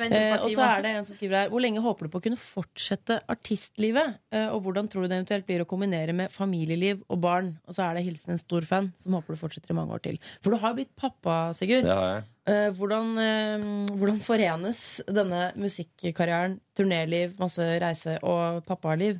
[0.05, 2.25] Eh, og så er det en som skriver her Hvor lenge håper du på å
[2.27, 4.19] kunne fortsette artistlivet?
[4.29, 7.55] Eh, og hvordan tror du det eventuelt blir å kombinere med familieliv og barn?
[7.65, 10.05] Og så er det hilsen en stor fan som håper du fortsetter i mange år
[10.05, 10.21] til.
[10.45, 11.89] For du har jo blitt pappa, Sigurd.
[11.89, 12.29] Det har jeg.
[12.51, 13.11] Eh, hvordan,
[13.97, 19.17] hvordan forenes denne musikkarrieren, turnéliv, masse reise og pappaliv?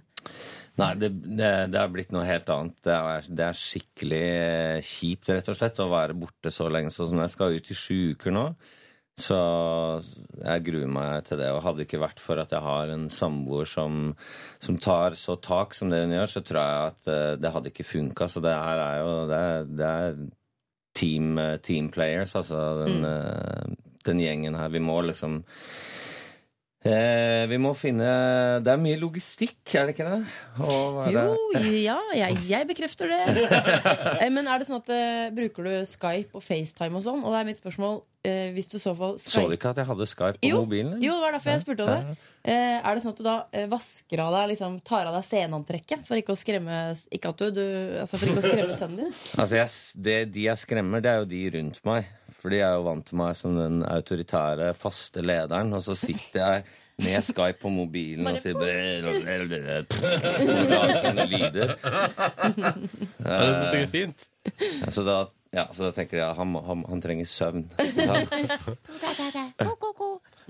[0.79, 2.77] Nei, det, det, det har blitt noe helt annet.
[2.85, 6.93] Det er, det er skikkelig eh, kjipt, rett og slett, å være borte så lenge.
[6.95, 8.45] Sånn som jeg skal ut i sju uker nå.
[9.21, 9.37] Så
[10.39, 11.51] jeg gruer meg til det.
[11.51, 14.13] Og hadde det ikke vært for at jeg har en samboer som,
[14.63, 17.73] som tar så tak som det hun gjør, så tror jeg at eh, det hadde
[17.73, 18.29] ikke funka.
[18.31, 20.21] Så det her er jo Det er, det er
[20.97, 23.79] team, eh, team players, altså den, mm.
[24.07, 24.71] den gjengen her.
[24.71, 25.41] Vi må liksom
[26.81, 28.07] Eh, vi må finne
[28.65, 30.21] Det er mye logistikk, er det ikke det?
[30.57, 31.35] Være- Jo,
[31.85, 33.19] ja, jeg, jeg bekrefter det.
[34.23, 37.21] Eh, Men er det sånn at eh, bruker du Skype og FaceTime og sånn?
[37.21, 39.87] Og det er mitt spørsmål, eh, hvis du så fall Så du ikke at jeg
[39.89, 40.93] hadde Skype på Jo, mobilen?
[40.95, 41.05] eller?
[41.05, 42.17] Jo, det var derfor jeg spurte om det.
[42.41, 45.25] Eh, er det sånn at du da eh, vasker av deg, liksom, tar av deg
[45.27, 46.79] sceneantrekket for ikke å skremme
[47.13, 47.65] Ikke at du, du
[48.01, 49.11] altså for ikke å skremme sønnen din?
[49.41, 49.69] Altså, jeg,
[50.07, 52.09] det, De jeg skremmer, det er jo de rundt meg.
[52.41, 55.73] For de er jo vant til meg som den autoritære, faste lederen.
[55.77, 56.63] Og så sitter jeg
[57.01, 58.57] med Skype på mobilen og sier
[59.09, 59.21] og
[60.71, 61.75] lager sånne lyder.
[63.21, 64.27] Det er sikkert fint.
[64.93, 65.19] Så da,
[65.51, 67.65] ja, så da tenker jeg at han, han, han trenger søvn.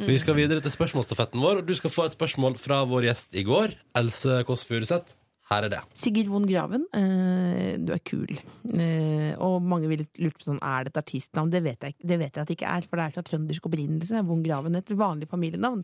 [0.01, 3.29] Vi skal videre til spørsmålsstafetten vår, og du skal få et spørsmål fra vår gjest
[3.37, 5.09] i går, Else Kåss Furuseth.
[5.51, 5.79] Her er det.
[5.99, 8.29] Sigurd Von Graven, eh, du er kul.
[8.71, 11.49] Eh, og mange ville lurt på sånn, er det et artistnavn?
[11.51, 13.67] Det vet, jeg, det vet jeg at det ikke er, for det er fra trøndersk
[13.67, 14.21] opprinnelse.
[14.29, 15.81] Von Graven, et vanlig familienavn.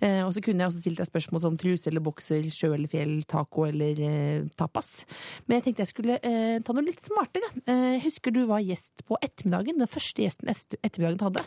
[0.00, 2.88] Eh, og så kunne jeg også stilt deg spørsmål som truse eller bokser, sjø eller
[2.88, 5.02] fjell, taco eller eh, tapas.
[5.44, 7.52] Men jeg tenkte jeg skulle eh, ta noe litt smartere.
[7.66, 11.44] Eh, husker du var gjest på ettermiddagen, den første gjesten etter- ettermiddagen hadde.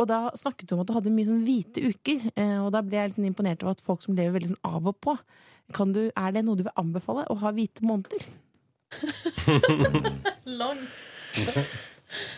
[0.00, 2.24] Og da snakket du om at du hadde mye sånn hvite uker,
[2.64, 4.96] og da ble jeg litt imponert over at folk som lever veldig sånn av og
[5.04, 5.14] på.
[5.74, 7.26] Kan du, er det noe du vil anbefale?
[7.26, 8.26] Å ha hvite måneder?
[10.60, 10.84] Lang.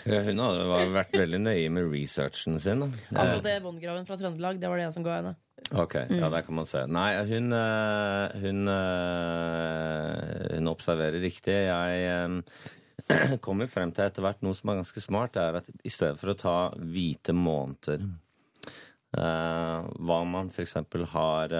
[0.08, 2.86] Ja, Hun hadde vært veldig nøye med researchen sin.
[3.44, 5.34] det Vongraven fra Trøndelag, det var det jeg som ga henne.
[5.76, 6.86] Ok, ja, der kan man se.
[6.88, 11.58] Nei, hun eh, Hun, eh, hun observerer riktig.
[11.68, 15.34] Jeg eh, kommer frem til etter hvert noe som er ganske smart.
[15.36, 20.78] Det er at i stedet for å ta hvite måneder eh, Hva om man f.eks.
[21.12, 21.56] har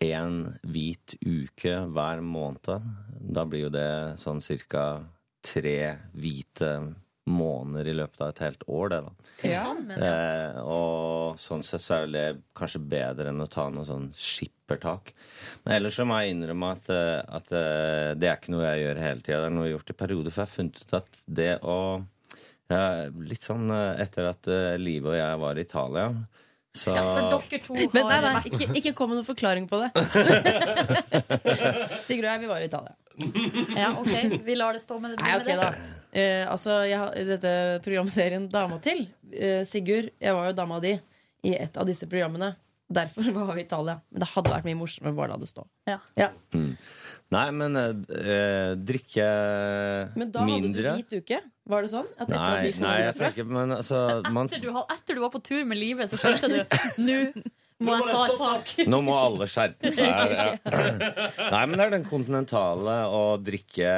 [0.00, 2.90] én hvit uke hver måned?
[3.20, 3.90] Da blir jo det
[4.22, 5.04] sånn cirka
[5.44, 6.72] tre hvite
[7.30, 9.30] måneder i løpet av et helt år, det, da.
[9.46, 9.64] Ja.
[9.96, 12.24] Eh, og sånn sett så er det
[12.56, 15.12] kanskje bedre enn å ta noe sånn skippertak.
[15.64, 18.84] Men ellers så må jeg innrømme at, eh, at eh, det er ikke noe jeg
[18.84, 19.42] gjør hele tida.
[19.44, 21.52] Det er noe jeg har gjort i perioder, for jeg har funnet ut at det
[21.60, 21.78] å
[22.70, 22.82] ja,
[23.26, 26.10] Litt sånn eh, etter at Live og jeg var i Italia,
[26.76, 29.66] så Ja, for dere to har Men nei, nei, ikke, ikke kom med noen forklaring
[29.70, 29.90] på det.
[32.06, 32.94] Sigurd og jeg, vi var i Italia.
[33.76, 35.24] Ja, ok, vi lar det stå med det.
[35.24, 35.70] Nei, ok da.
[36.10, 37.52] Eh, altså, jeg, har- dette
[37.84, 39.04] programserien Dama til
[39.34, 40.94] eh, Sigurd, jeg var jo dama di
[41.46, 42.52] i et av disse programmene.
[42.90, 43.98] Derfor var vi i Italia.
[44.10, 45.66] Men det hadde vært mye morsommere bare la det stå.
[45.90, 45.98] Ja.
[47.30, 49.26] Nei, men eh, drikke
[50.18, 51.38] Men da hadde du hvit uke.
[51.70, 52.10] Var det sånn?
[52.16, 55.30] At etter Nei, vi nei, jeg tenker Men altså man, Etter du, etter du var
[55.30, 56.58] på tur med livet, så skjønte du
[57.06, 57.18] Nå
[57.86, 58.72] Må jeg ta et tak?
[58.90, 60.34] Nå må alle skjerpe seg.
[60.34, 60.48] Ja.
[61.54, 63.94] Nei, men det er den kontinentale å drikke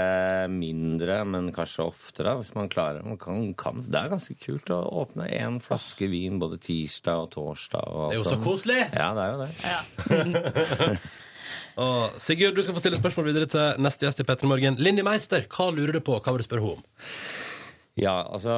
[0.53, 3.83] mindre, men kanskje oftere, hvis man klarer man kan, kan.
[3.83, 7.91] Det er ganske kult å åpne én flaske vin både tirsdag og torsdag.
[7.91, 8.81] Og Det er jo så koselig!
[8.95, 11.03] Ja, det er jo det.
[11.81, 14.77] Og Sigurd, du skal få stille spørsmål videre til neste gjest i Petter Morgen.
[14.83, 16.19] Linni Meister, hva lurer du på?
[16.21, 16.85] Hva vil du spørre henne om?
[18.01, 18.53] Ja, altså,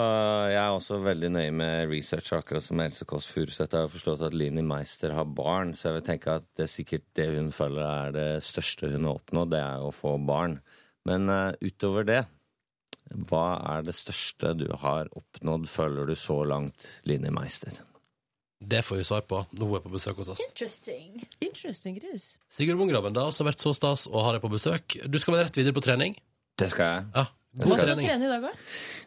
[0.46, 3.74] jeg er også veldig nøye med research, akkurat som Else Kåss Furuseth.
[3.74, 6.70] Jeg har forstått at Linni Meister har barn, så jeg vil tenke at det er
[6.70, 10.60] sikkert det hun føler er det største hun har oppnådd, det er å få barn.
[11.10, 12.20] Men uh, utover det,
[13.26, 17.82] hva er det største du har oppnådd, føler du så langt, Linni Meister?
[18.68, 20.42] Det får vi svar på når hun er på besøk hos oss.
[20.48, 21.24] Interesting.
[21.44, 22.34] Interesting gris.
[22.52, 24.98] Sigurd Wungraven, det har også vært så stas å ha deg på besøk.
[25.04, 26.16] Du skal vel rett videre på trening?
[26.58, 27.10] Det skal jeg.
[27.16, 27.26] Ja,
[27.58, 28.54] Hva god skal du trene i dag, da?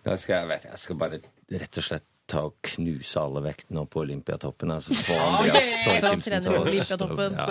[0.05, 1.21] Da skal jeg, vet jeg, skal bare
[1.57, 4.73] rett og slett ta og knuse alle vektene opp på Olympiatoppen.
[4.75, 4.91] Altså,
[6.59, 7.39] Olympiatoppen.
[7.39, 7.47] Ja,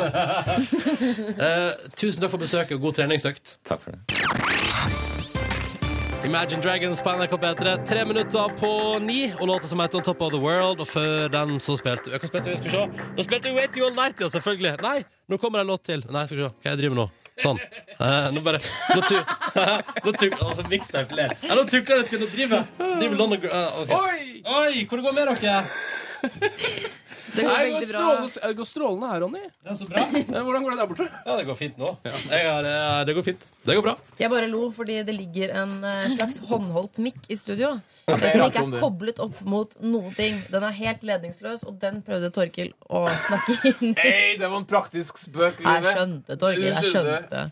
[1.41, 3.59] uh, tusen takk for besøket og god treningsøkt.
[3.65, 5.06] takk for det.
[6.27, 7.87] Imagine Dragons på NRK P3.
[7.87, 10.81] Tre minutter på ni, og låta som heter On Top of the World.
[10.83, 12.57] Og før den så spilte vi Hva spilte vi?
[12.59, 13.07] Skal vi se.
[13.17, 14.73] Nå spilte vi Wait You All Night, ja, selvfølgelig.
[14.83, 14.97] Nei,
[15.31, 16.03] nå kommer det en låt til.
[16.11, 16.51] Nei, skal vi se.
[16.65, 17.07] Hva jeg driver med nå?
[17.45, 17.59] Sånn.
[18.01, 18.59] Eh, nå bare
[18.97, 19.17] Nå tu...
[20.09, 20.27] Nå tu...
[20.41, 21.37] Altså, mixtape ler.
[21.45, 24.21] Ja, nå tukler jeg til å drive Driver London Gr- eh, Oi!
[24.59, 24.87] Oi!
[24.89, 26.97] Hvor det går med dere?
[27.35, 28.01] Det går Nei, veldig går bra.
[28.01, 29.41] strålende, det går strålende her, Ronny.
[29.65, 30.03] Det er så bra.
[30.37, 31.07] Eh, Hvordan går det der borte?
[31.27, 31.89] Ja, det går fint nå.
[32.31, 33.47] Har, eh, det går fint.
[33.67, 33.95] Det går bra.
[34.21, 37.73] Jeg bare lo fordi det ligger en eh, slags håndholdt mikk i studio.
[38.07, 40.39] Som ikke er koblet opp mot noen ting.
[40.53, 43.95] Den er helt ledningsløs, og den prøvde Torkil å snakke inn i.
[43.99, 45.59] Hei, det var en praktisk spøk.
[45.67, 46.69] Jeg skjønte, Torkil.
[46.71, 47.49] Jeg skjønte.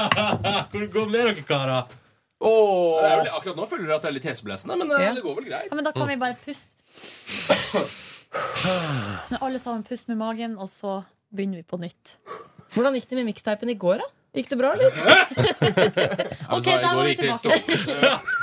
[0.70, 1.96] Hvordan går det med dere, karer?
[2.40, 3.00] Åh.
[3.02, 5.10] Det er vel, akkurat nå føler jeg at det er litt heseblesende, men Ja.
[5.18, 5.66] det går vel greit.
[5.68, 6.70] Ja, men da kan vi bare puste.
[9.30, 11.00] Når alle sammen pust med magen, og så
[11.34, 12.16] begynner vi på nytt.
[12.74, 14.08] Hvordan gikk det med miksteipen i går, da?
[14.38, 14.90] Gikk det bra, eller?
[16.50, 17.48] Ok, Altså, der var vi tilbake.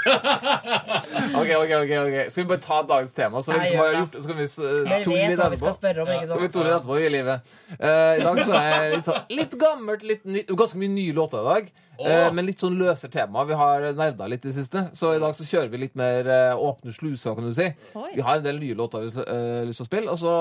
[1.38, 4.20] Ok, ok, ok, ok Skal vi bare ta dagens tema, så, Ja, liksom har gjort,
[4.22, 5.74] så kan vi uh, Dere litt etterpå.
[5.74, 7.58] Skal vi tulle litt etterpå i livet.
[7.74, 11.18] Uh, I dag så er jeg litt, sånn, litt gammelt, litt ny, Ganske mye nye
[11.18, 11.76] låter i dag.
[11.98, 13.42] eh, men litt sånn løser tema.
[13.50, 14.84] Vi har nerda litt i det siste.
[14.94, 17.66] Så i dag så kjører vi litt mer eh, åpne sluser, kan du si.
[17.98, 18.12] Oi.
[18.14, 20.34] Vi har en del nye låter vi har lyst til å spille, og så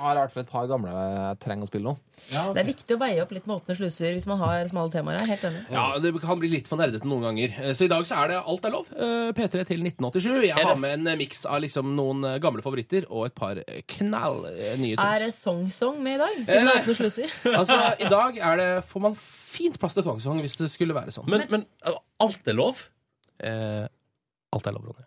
[0.00, 1.96] har jeg i hvert fall et par gamle jeg trenger å spille nå.
[2.24, 5.18] Det er viktig å veie opp litt med åpne sluser hvis man har smale temaer.
[5.18, 5.62] Jeg er helt enig.
[5.74, 7.58] Ja, Det kan bli litt for nerdete noen ganger.
[7.76, 8.88] Så i dag så er det Alt er lov.
[9.04, 10.30] Eh, P3 til 1987.
[10.48, 13.60] Jeg har med en eh, miks av liksom noen eh, gamle favoritter og et par
[13.96, 14.40] knall
[14.80, 15.04] nye tunes.
[15.04, 16.40] Er det Thong Song med i dag?
[16.40, 19.94] Siden det er ikke åpne slusser Altså, I dag er det, får man fint plass
[19.96, 21.28] til tvangsang hvis det skulle være sånn.
[21.30, 22.86] Men, men uh, alt er lov?
[23.42, 23.84] Eh,
[24.54, 25.06] alt er lov, Ronny.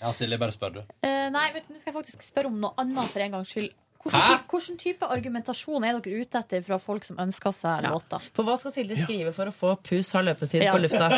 [0.00, 0.80] Ja, Silje, bare spør, du.
[1.06, 3.52] Eh, nei, vet du, nå skal jeg faktisk spørre om noe annet for en gangs
[3.54, 3.72] skyld.
[4.04, 8.26] Hvordan, type, hvordan type argumentasjon er dere ute etter fra folk som ønsker seg låter?
[8.36, 10.74] For hva skal Silje skrive for å få pus har løpetid Ja.
[10.76, 11.08] på lufta?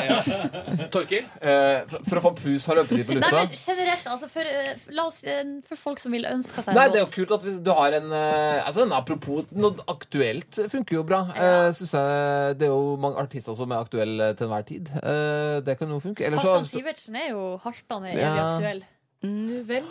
[0.95, 4.53] Torkil, eh, for, å få pus har løpetid på Nei, lufta men generelt, altså for,
[4.53, 7.13] eh, la oss, eh, for folk som vil ønske seg Nei, en det er jo
[7.19, 11.21] kult at hvis du har en eh, Altså, Apropos noe aktuelt funker jo bra.
[11.35, 14.91] Eh, synes jeg Det er jo mange artister som er aktuelle til enhver tid.
[15.03, 16.25] Eh, det kan jo funke.
[16.27, 18.45] Ellers Halvdan Sivertsen er jo haltende evig Ja.
[18.57, 18.85] aktuell.
[19.25, 19.87] Nu vel.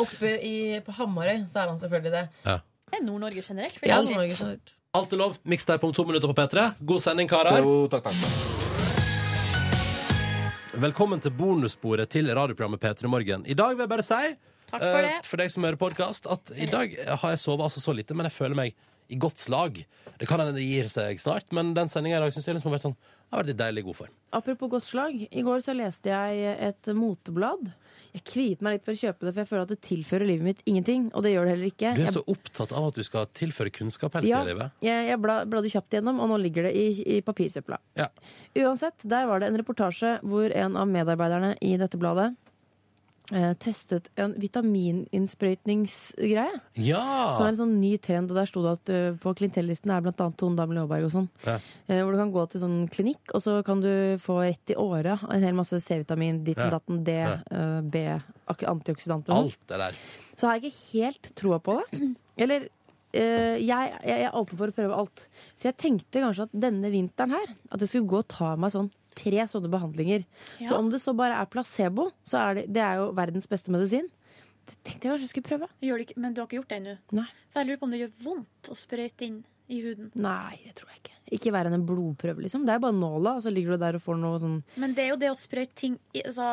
[0.00, 2.24] Oppe i, på Hamarøy så er han selvfølgelig det.
[2.44, 2.58] Ja.
[2.92, 3.78] er Nord-Norge generelt.
[3.80, 4.14] vil Ja, jeg si.
[4.14, 4.74] Norge generelt.
[4.92, 5.38] Alt er lov.
[5.48, 6.66] Mixtape om to minutter på P3.
[6.84, 7.62] God sending, karer.
[7.64, 8.18] Jo, takk, takk.
[10.82, 13.46] Velkommen til bonussporet til radioprogrammet P3 Morgen.
[13.46, 14.36] I dag vil jeg bare si,
[14.72, 15.26] Takk for eh, det.
[15.28, 18.28] for deg som hører podkast, at i dag har jeg sovet altså så lite, men
[18.28, 18.76] jeg føler meg
[19.12, 19.82] i godt slag.
[20.20, 22.70] Det kan hende det gir seg snart, men den sendinga i dag synes jeg liksom
[22.72, 22.96] har vært sånn
[23.32, 24.14] har vært i deilig god form.
[24.36, 25.20] Apropos godt slag.
[25.28, 27.72] I går så leste jeg et moteblad.
[28.12, 30.44] Jeg kviet meg litt for å kjøpe det, for jeg føler at det tilfører livet
[30.44, 31.06] mitt ingenting.
[31.16, 31.94] Og det gjør det heller ikke.
[31.96, 34.52] Du er Jeg- så opptatt av at du skal tilføre kunnskap hele Ja, tiden i
[34.52, 34.70] livet.
[34.82, 37.78] jeg, jeg bla, bladde kjapt gjennom, og nå ligger det i, i papirsøpla.
[37.96, 38.08] Ja.
[38.54, 42.36] Uansett, der var det en reportasje hvor en av medarbeiderne i dette bladet
[43.62, 46.58] testet en vitamininnsprøytningsgreie.
[46.84, 47.02] Ja!
[47.36, 50.00] Som er en sånn ny trend, og der sto det at eh, på klientellisten er
[50.04, 51.28] annet Tone Damli Aaberg og sånn.
[51.46, 51.56] Ja.
[51.88, 53.90] Eh, hvor du kan gå til sånn klinikk, og så kan du
[54.22, 56.74] få rett i året en hel masse C-vitamin, ditten, Ja.
[56.78, 57.34] datten, D, Ja.
[57.50, 57.94] eh, B,
[58.52, 59.44] antioksidanter og sånn.
[59.52, 59.94] Alt det der.
[60.36, 61.86] Så har jeg ikke helt troa på det.
[62.38, 62.60] Eller
[63.14, 65.26] eh, jeg, jeg er åpen for å prøve alt.
[65.56, 68.70] Så jeg tenkte kanskje at denne vinteren her At jeg skulle gå og ta meg
[68.72, 70.24] sånn tre sånne behandlinger.
[70.66, 73.72] Så om det så bare er placebo, så er det, det er jo verdens beste
[73.74, 74.08] medisin.
[74.68, 75.68] Det tenkte jeg kanskje jeg skulle prøve.
[76.16, 76.96] Men du har ikke gjort det ennå?
[77.52, 79.40] For jeg lurer på om det gjør vondt å sprøyte inn
[79.72, 80.10] i huden.
[80.20, 81.08] Nei, det tror jeg ikke.
[81.32, 82.66] Ikke verre enn en blodprøve, liksom.
[82.68, 85.04] Det er bare nåla, og så ligger du der og får noe sånn Men det
[85.06, 86.44] er jo det å sprøyte ting altså,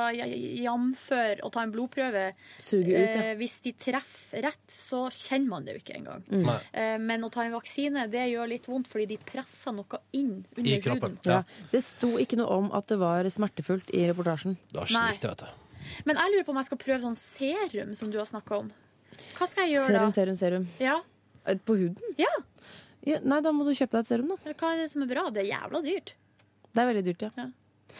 [0.64, 2.24] Jamfør å ta en blodprøve.
[2.64, 3.24] Suge ut, ja.
[3.26, 6.24] Eh, hvis de treffer rett, så kjenner man det jo ikke engang.
[6.32, 6.50] Mm.
[6.72, 10.46] Eh, men å ta en vaksine det gjør litt vondt, fordi de presser noe inn
[10.56, 11.18] under I kroppen.
[11.20, 11.34] huden.
[11.34, 11.42] Ja.
[11.74, 14.56] Det sto ikke noe om at det var smertefullt i reportasjen.
[14.72, 15.12] Det var Nei.
[15.20, 15.50] vet du.
[16.08, 18.72] Men jeg lurer på om jeg skal prøve sånn serum som du har snakka om.
[19.36, 20.16] Hva skal jeg gjøre Serum, da?
[20.16, 20.70] serum, serum.
[20.70, 20.70] serum.
[20.80, 21.02] Ja.
[21.50, 22.16] Eh, På huden?
[22.20, 22.32] ja.
[23.08, 24.36] Ja, nei, da må du kjøpe deg et serum, da.
[24.46, 25.30] Men hva er det som er bra?
[25.32, 26.14] Det er jævla dyrt.
[26.74, 27.46] Det er veldig dyrt, ja.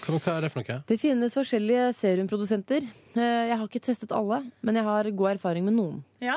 [0.06, 0.82] Hva, hva er det for noe?
[0.92, 2.84] Det finnes forskjellige serumprodusenter.
[3.16, 6.04] Eh, Jeg har ikke testet alle, men jeg har god erfaring med noen.
[6.22, 6.36] Ja.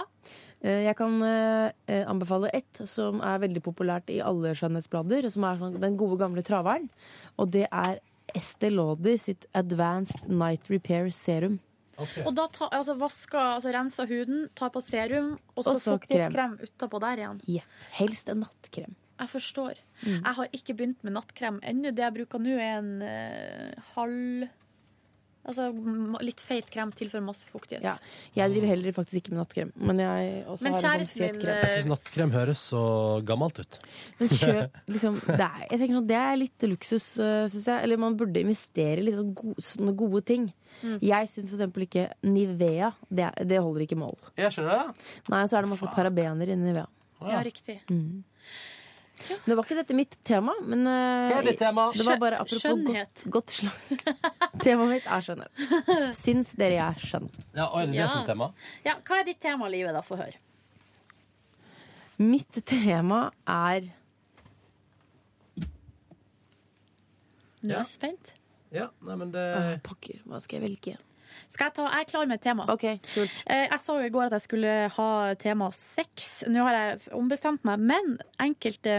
[0.63, 5.61] Eh, Jeg kan eh, anbefale ett som er veldig populært i alle skjønnhetsblader, som er
[5.61, 6.89] sånn, den gode gamle traveren.
[7.37, 7.99] Og det er
[8.35, 11.59] Estée Lauder sitt Advanced Night Repair Serum.
[12.01, 15.97] Og da ta, altså, vasker, altså renser huden, tar på serum, og så Og så
[15.97, 17.43] fuktighetskrem utapå der igjen.
[17.51, 17.66] Ja,
[17.99, 18.97] helst en nattkrem.
[19.20, 19.78] Jeg forstår.
[20.03, 20.16] Mm.
[20.16, 21.93] Jeg har ikke begynt med nattkrem ennå.
[21.95, 24.49] Det jeg bruker nå, er en uh, halv
[25.43, 25.68] Altså
[26.22, 27.82] litt feit krem tilfører masse fuktighet.
[27.82, 27.97] Ja,
[28.36, 29.72] jeg driver heller faktisk ikke med nattkrem.
[29.74, 31.59] Men jeg også Men har en sånn kjæresten fet krem.
[31.59, 32.82] Jeg syns nattkrem høres så
[33.26, 33.78] gammelt ut.
[34.20, 37.86] Men kjøp liksom det er, Jeg tenker sånn, det er litt luksus, uh, syns jeg.
[37.88, 40.47] Eller man burde investere i litt sånn gode, sånne gode ting.
[40.82, 40.99] Mm.
[41.09, 42.93] Jeg syns eksempel ikke Nivea.
[43.11, 44.14] Det, det holder ikke mål.
[44.38, 45.11] Jeg skjønner det.
[45.34, 46.86] Nei, så er det masse parabener inni Nivea.
[47.22, 47.80] Ja, riktig.
[47.90, 48.22] Mm.
[49.47, 50.93] Det var ikke dette mitt tema, men uh,
[51.31, 51.85] Hva er ditt tema?
[51.95, 53.25] Det var bare apropos Skjønnhet.
[53.25, 54.05] godt, godt slag.
[54.64, 55.64] Temaet mitt er skjønnhet.
[56.18, 57.29] Syns dere jeg er skjønn?
[57.57, 58.49] Ja, og er det det som er tema?
[58.87, 59.95] Ja, hva er ditt tema, Livet?
[59.97, 60.03] da?
[60.07, 60.39] Få høre.
[62.23, 63.91] Mitt tema er
[67.62, 67.83] Nå er Ja.
[67.85, 68.33] jeg spent.
[68.75, 70.97] Ja, nei, men det Åh, Pokker, hva skal jeg velge?
[71.49, 72.66] Skal jeg, ta, jeg er klar med et tema.
[72.72, 73.35] OK, kult.
[73.47, 75.09] Eh, Jeg sa jo i går at jeg skulle ha
[75.41, 76.43] tema sex.
[76.49, 78.97] Nå har jeg ombestemt meg, men enkelte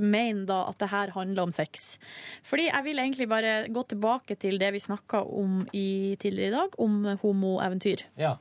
[0.00, 1.98] mener da at det her handler om sex.
[2.46, 6.56] Fordi jeg vil egentlig bare gå tilbake til det vi snakka om i, tidligere i
[6.56, 8.06] dag, om homoeventyr.
[8.20, 8.36] Ja.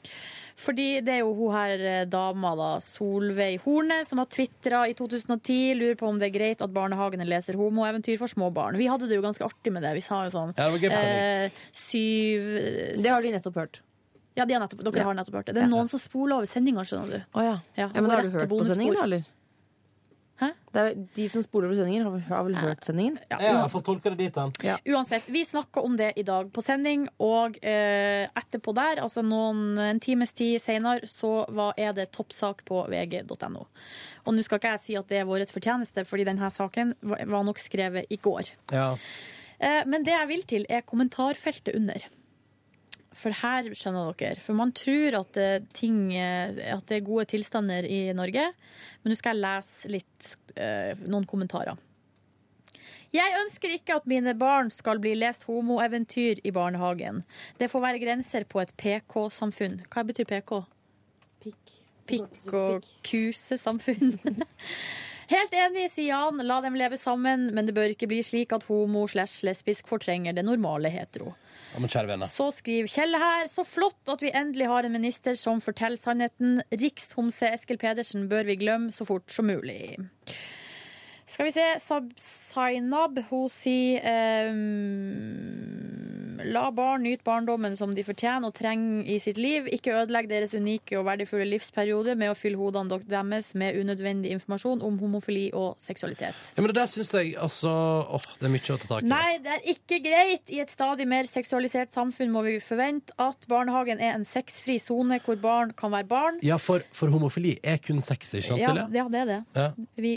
[0.60, 4.96] Fordi det er jo hun her eh, dama, da, Solveig Horne, som har tvitra i
[4.98, 8.76] 2010, lurer på om det er greit at barnehagene leser homoeventyr for små barn.
[8.80, 9.94] Vi hadde det jo ganske artig med det.
[9.96, 12.50] Vi sa jo sånn Ja, det eh, syv
[13.00, 13.80] Det har de nettopp hørt.
[14.36, 15.08] Ja, de har nettopp, dere Ja.
[15.08, 15.56] har nettopp hørt det.
[15.56, 17.20] Det er noen som spoler over sendinga, skjønner du.
[17.34, 17.60] Oh, ja.
[17.76, 19.24] Ja, ja, men har du hørt på sendingen, da, eller?
[20.78, 23.18] Er, de som spoler over sendingen, har, har vel hørt sendingen?
[23.32, 24.54] Ja, Jeg får tolke det dit, han.
[24.86, 29.80] Uansett, vi snakka om det i dag på sending, og eh, etterpå der, altså noen,
[29.82, 33.66] en times tid seinere, så var, er det toppsak på vg.no.
[34.28, 37.40] Og nå skal ikke jeg si at det er vår fortjeneste, fordi denne saken var
[37.40, 38.54] var nok skrevet i går.
[38.76, 38.94] Ja.
[39.60, 42.06] Eh, men det jeg vil til, er kommentarfeltet under.
[43.18, 44.40] For her skjønner dere.
[44.44, 48.46] For man tror at det, ting, eh, at det er gode tilstander i Norge.
[49.02, 51.80] Men nå skal jeg lese litt, eh, noen kommentarer.
[53.10, 57.24] Jeg ønsker ikke at mine barn skal bli lest homoeventyr i barnehagen.
[57.58, 59.80] Det får være grenser på et PK-samfunn.
[59.90, 60.60] Hva betyr PK?
[62.10, 64.20] Pikk og kusesamfunn.
[65.30, 66.42] Helt enig, sier Jan.
[66.42, 70.34] La dem leve sammen, men det bør ikke bli slik at homo slash lesbisk fortrenger
[70.34, 71.36] det normale hetero.
[72.32, 73.46] Så skriver Kjelle her.
[73.52, 76.64] Så flott at vi endelig har en minister som forteller sannheten.
[76.74, 80.00] Rikshomse Eskil Pedersen bør vi glemme så fort som mulig.
[81.30, 81.68] Skal vi se.
[81.86, 85.89] Sab Zainab, hun sier ehm,
[86.46, 89.68] La barn nyte barndommen som de fortjener og trenger i sitt liv.
[89.76, 94.84] Ikke ødelegg deres unike og verdifulle livsperiode med å fylle hodene deres med unødvendig informasjon
[94.86, 96.38] om homofili og seksualitet.
[96.56, 97.72] Ja, men det der syns jeg altså
[98.08, 99.12] åh, Det er mye å ta tak i.
[99.12, 100.46] Nei, det er ikke greit.
[100.50, 105.20] I et stadig mer seksualisert samfunn må vi forvente at barnehagen er en sexfri sone
[105.26, 106.40] hvor barn kan være barn.
[106.46, 108.90] Ja, for, for homofili er kun sex, ikke sant, Ja, Silje?
[108.96, 109.40] ja, det er det.
[109.56, 109.72] Ja.
[110.00, 110.14] Vi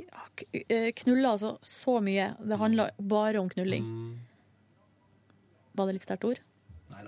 [0.68, 2.32] eh, knuller altså så mye.
[2.38, 3.82] Det handler bare om knulling.
[3.88, 4.20] Mm.
[5.78, 6.42] Var det litt sterkt ord?
[6.92, 7.04] Nei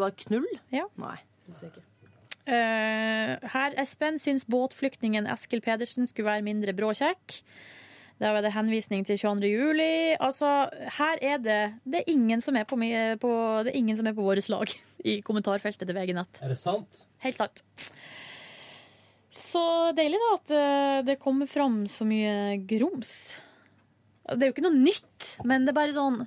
[0.00, 0.48] da, knull?
[0.72, 0.86] Ja.
[1.00, 1.86] Nei, syns jeg ikke.
[2.42, 7.36] Uh, her Espen syns båtflyktningen Eskil Pedersen skulle være mindre bråkjekk.
[8.22, 9.50] Da var det henvisning til 22.
[9.50, 9.92] juli.
[10.22, 10.48] Altså,
[10.98, 13.30] her er det Det er ingen som er på, på,
[13.64, 14.74] det er ingen som er på vårt lag
[15.10, 16.42] i kommentarfeltet til VG Nett.
[16.42, 17.06] Er det sant?
[17.24, 17.64] Helt sant.
[19.32, 19.64] Så
[19.96, 23.10] deilig, da, at eh, det kommer fram så mye grums.
[24.28, 26.20] Det er jo ikke noe nytt, men det er bare sånn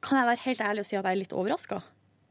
[0.00, 1.80] Kan jeg være helt ærlig og si at jeg er litt overraska?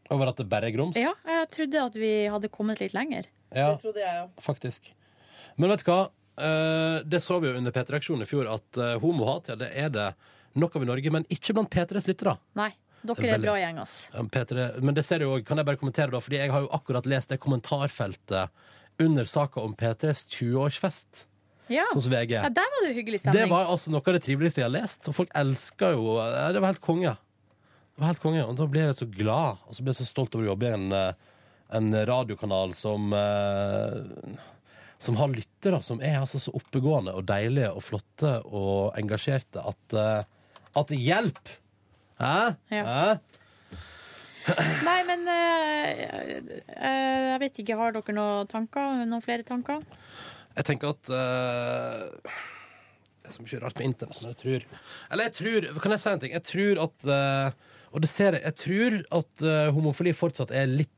[0.09, 0.97] Over at det bare er grums?
[0.97, 3.27] Ja, jeg trodde at vi hadde kommet litt lenger.
[3.53, 4.31] Ja, det trodde jeg òg.
[4.41, 4.91] faktisk.
[5.59, 6.01] Men vet du hva?
[6.39, 9.89] Eh, det så vi jo under P3-aksjonen i fjor, at eh, homohat ja, det er
[9.93, 10.09] det
[10.59, 12.37] nok av i Norge, men ikke blant P3s lyttere.
[12.57, 12.71] Nei,
[13.03, 13.97] dere er bra gjeng, ass.
[14.33, 16.71] Petre, men det ser du jo, kan jeg bare kommentere da, fordi jeg har jo
[16.75, 18.49] akkurat lest det kommentarfeltet
[18.99, 21.25] under saka om P3s 20-årsfest.
[21.69, 21.85] Ja.
[21.93, 22.35] hos VG.
[22.39, 23.41] ja, der var det hyggelig stemning.
[23.43, 26.61] Det var altså noe av det triveligste jeg har lest, og folk elska jo Det
[26.61, 27.15] var helt konge.
[27.15, 30.09] Det var helt konge, Og da blir jeg så glad, og så blir jeg så
[30.09, 31.13] stolt over å jobbe i en, eh,
[31.79, 34.37] en radiokanal som eh,
[34.99, 39.95] som har lyttere som er altså så oppegående og deilige og flotte og engasjerte at,
[39.95, 40.23] eh,
[40.75, 41.59] at det hjelper.
[42.19, 42.55] Hæ?
[42.75, 42.83] Ja.
[42.83, 43.19] Hæ?
[44.87, 46.03] Nei, men eh,
[46.75, 47.77] eh, jeg vet ikke.
[47.79, 49.03] Har dere noen tanker?
[49.05, 49.83] Noen flere tanker?
[50.59, 52.31] Jeg tenker at uh,
[53.23, 54.65] Det er så mye rart med internett, men jeg tror
[55.13, 56.35] Eller jeg tror Kan jeg si en ting?
[56.35, 58.43] Jeg tror at uh, Og det ser jeg.
[58.45, 60.95] Jeg tror at uh, homofili fortsatt er litt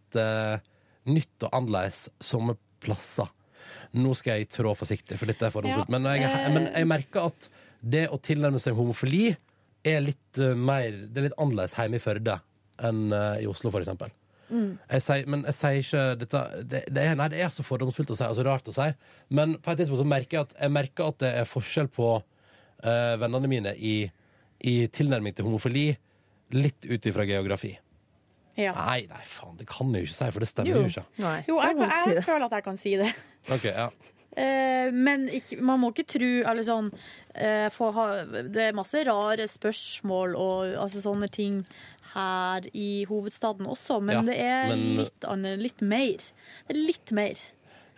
[1.07, 3.29] nytt og annerledes somme plasser.
[3.95, 5.87] Nå skal jeg trå forsiktig, for dette er fordomsfullt.
[5.87, 7.47] Ja, Men, jeg, men jeg merker at
[7.79, 9.29] det å tilnærme seg homofili
[9.87, 12.35] er litt mer Det er litt annerledes hjemme i Førde
[12.83, 14.11] enn i Oslo, for eksempel.
[14.51, 18.13] Jeg sier, men jeg sier ikke dette det, det, er, Nei, det er så fordomsfullt
[18.13, 18.87] å si, og så rart å si.
[19.31, 22.09] Men på et tidspunkt så merker jeg at, jeg merker at det er forskjell på
[22.19, 23.95] uh, vennene mine i,
[24.67, 25.87] i tilnærming til homofili,
[26.57, 27.73] litt ut ifra geografi.
[28.59, 28.73] Ja.
[28.75, 31.05] Nei, nei, faen, det kan jeg jo ikke si, for det stemmer jo, ikke.
[31.23, 33.11] Nei, Jo, jeg, jeg, jeg føler at jeg kan si det.
[33.55, 33.87] Okay, ja.
[34.31, 36.85] Eh, men ikke, man må ikke tro Eller sånn
[37.35, 38.03] eh, ha,
[38.47, 41.57] Det er masse rare spørsmål og altså, sånne ting
[42.13, 46.17] her i hovedstaden også, men Ja, det er men- litt annet, litt mer.
[46.67, 47.35] Det er litt mer.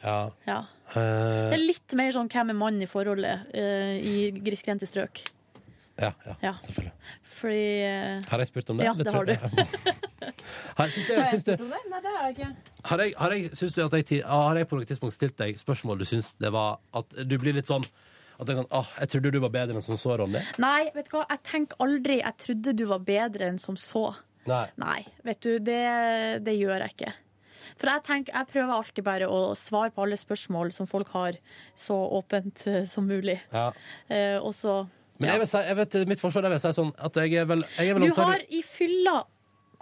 [0.03, 0.30] ja.
[0.48, 0.60] Ja.
[0.95, 5.23] Eh, Det er litt mer sånn hvem er mann i forholdet uh, i grisgrendte strøk.
[5.98, 6.53] ja, ja, Ja.
[6.65, 6.91] selvfølgelig.
[7.23, 8.22] Fordi uh...
[8.30, 8.85] Har jeg spurt om det?
[8.85, 9.35] Ja, det det har du.
[10.77, 12.48] Har, syns du, Nei, det har jeg ikke.
[12.90, 15.60] har jeg, har jeg, syns du at jeg, har jeg på noe tidspunkt stilt deg
[15.60, 17.84] spørsmål du syns det var At du blir litt sånn
[18.40, 20.42] at jeg, kan, ah, jeg trodde du var bedre enn som så, Ronny.
[20.62, 24.08] Nei, vet du hva, jeg tenker aldri jeg trodde du var bedre enn som så.
[24.50, 24.66] Nei.
[24.82, 25.84] Nei, vet du, det,
[26.44, 27.14] det gjør jeg ikke.
[27.80, 31.38] For jeg, tenker, jeg prøver alltid bare å svare på alle spørsmål som folk har,
[31.80, 33.38] så åpent eh, som mulig.
[33.54, 33.70] Ja.
[34.12, 34.84] Eh, og så
[35.22, 37.48] Men jeg vil si, jeg vet, mitt forsvar jeg vil si sånn at jeg er
[37.50, 39.22] vel, jeg er vel Du har i fylla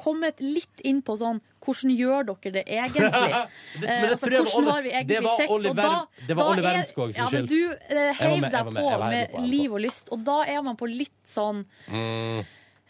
[0.02, 3.12] kommet litt inn på sånn Hvordan gjør dere det egentlig?
[3.82, 5.52] Det- Eh, det altså, hvordan har vi egentlig sex?
[5.54, 7.50] Oliver- da- det var Olli Wermskog er- sin ja, men skyld.
[7.50, 10.64] Du eh, heiv med- deg med- på med på, liv og lyst, og da er
[10.66, 12.42] man på litt sånn Mm.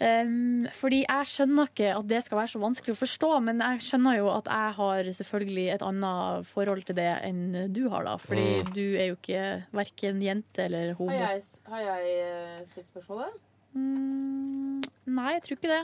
[0.01, 3.83] Um, fordi jeg skjønner ikke at det skal være så vanskelig å forstå, men jeg
[3.85, 8.15] skjønner jo at jeg har selvfølgelig et annet forhold til det enn du har, da.
[8.17, 8.73] Fordi Mm.
[8.73, 11.11] du er jo ikke verken jente eller homo.
[11.11, 13.29] Har jeg, har jeg eh, stilt spørsmålet?
[13.77, 15.83] Mm, nei, jeg tror ikke det.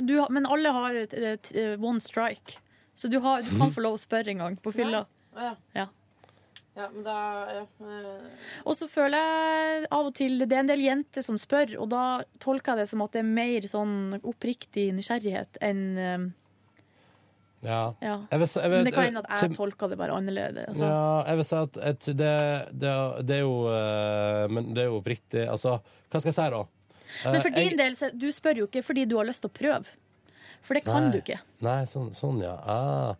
[0.00, 2.58] Du, men alle har et, et, et one strike.
[2.94, 5.06] Så du, har, du kan få lov å spørre en gang på fylla.
[5.36, 5.54] Ja.
[5.76, 5.86] Ja.
[6.78, 7.14] Ja, men da
[7.50, 11.38] ja, eh, Og så føler jeg av og til Det er en del jenter som
[11.40, 12.02] spør, og da
[12.42, 16.28] tolker jeg det som at det er mer sånn oppriktig nysgjerrighet enn um,
[17.60, 17.80] Ja.
[18.00, 18.14] Ja.
[18.30, 20.70] Jeg vil, jeg vil, Men det kan hende at jeg tolker det bare annerledes.
[20.70, 20.86] Altså.
[20.86, 22.36] Ja, jeg vil si at et, det,
[22.84, 22.94] det,
[23.28, 26.62] det er jo eh, Men det er jo oppriktig Altså, hva skal jeg si, da?
[27.24, 29.56] Men Eh, for din del, du spør jo ikke fordi du har lyst til å
[29.60, 29.86] prøve.
[30.62, 31.12] For det kan Nei.
[31.14, 31.38] du ikke.
[31.64, 32.56] Nei, sånn, sånn ja.
[32.68, 33.14] Ah.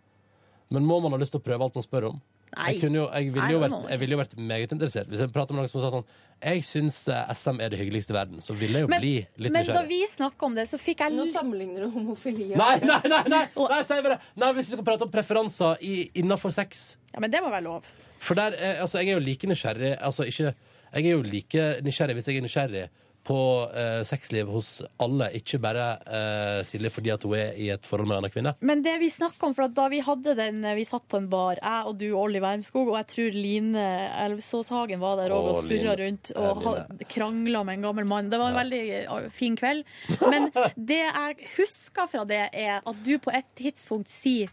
[0.70, 2.20] Men må man ha lyst til å prøve alt man spør om?
[2.50, 2.72] Nei.
[2.72, 5.06] Jeg, kunne jo, jeg, ville jo vært, jeg ville jo vært meget interessert.
[5.10, 6.06] Hvis jeg prater med noen som sa sånn
[6.42, 9.12] Jeg syns eh, SM er det hyggeligste i verden, så ville jeg jo Men, bli
[9.44, 12.58] litt men da vi snakka om det, så fikk jeg Nå sammenligner du homofili og
[12.58, 13.20] Nei, nei, nei!
[13.30, 14.16] nei, nei, si bare.
[14.42, 17.68] nei Hvis vi skal prate om preferanser i, innenfor sex Ja, men det må være
[17.68, 17.86] lov.
[18.18, 21.68] For der, er- altså, jeg er jo like nysgjerrig Altså ikke Jeg er jo like
[21.86, 22.84] nysgjerrig hvis jeg er nysgjerrig
[23.26, 23.38] på
[23.76, 24.68] eh, sexliv hos
[25.02, 28.34] alle, ikke bare eh, Silje fordi at hun er i et forhold med en annen
[28.34, 28.54] kvinne.
[28.64, 31.28] Men det vi snakker om, for at da vi hadde den Vi satt på en
[31.32, 33.84] bar, jeg og du, Olli Wermskog, og jeg tror Line
[34.24, 38.30] Elvsåshagen var der òg og surra rundt og Ja, krangla med en gammel mann.
[38.32, 39.84] Det var en veldig eh, fin kveld.
[40.26, 44.50] Men det jeg husker fra det, er at du på et tidspunkt sier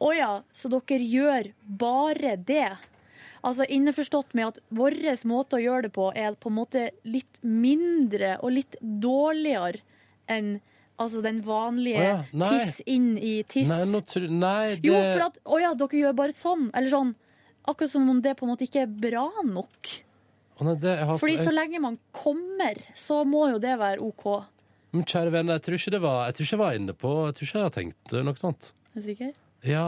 [0.00, 2.70] å ja, så dere gjør bare det.
[3.46, 4.98] Altså Innforstått med at vår
[5.28, 9.80] måte å gjøre det på er på en måte litt mindre og litt dårligere
[10.30, 10.58] enn
[11.00, 13.68] altså den vanlige oh ja, tiss inn i tiss.
[13.70, 16.68] Nei, tror nei det, Jo, for at Å ja, dere gjør bare sånn.
[16.76, 17.14] Eller sånn.
[17.68, 19.94] Akkurat som om det på en måte ikke er bra nok.
[20.60, 24.26] Oh nei, det har, Fordi så lenge man kommer, så må jo det være OK.
[24.92, 27.10] Men Kjære venner, jeg tror ikke det var Jeg tror ikke jeg var inne på
[27.28, 28.72] Jeg tror ikke jeg har tenkt noe sånt.
[28.90, 29.36] Er du sikker?
[29.62, 29.84] Ja,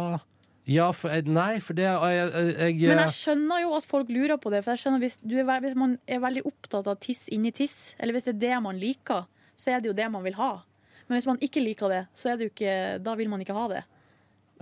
[0.68, 4.38] ja for jeg, Nei, for det jeg, jeg, Men jeg skjønner jo at folk lurer
[4.38, 4.62] på det.
[4.64, 7.94] For jeg skjønner hvis, du er, hvis man er veldig opptatt av tiss inni tiss,
[7.98, 9.26] eller hvis det er det man liker,
[9.58, 10.52] så er det jo det man vil ha.
[11.08, 13.56] Men hvis man ikke liker det, så er det jo ikke, da vil man ikke
[13.56, 13.82] ha det.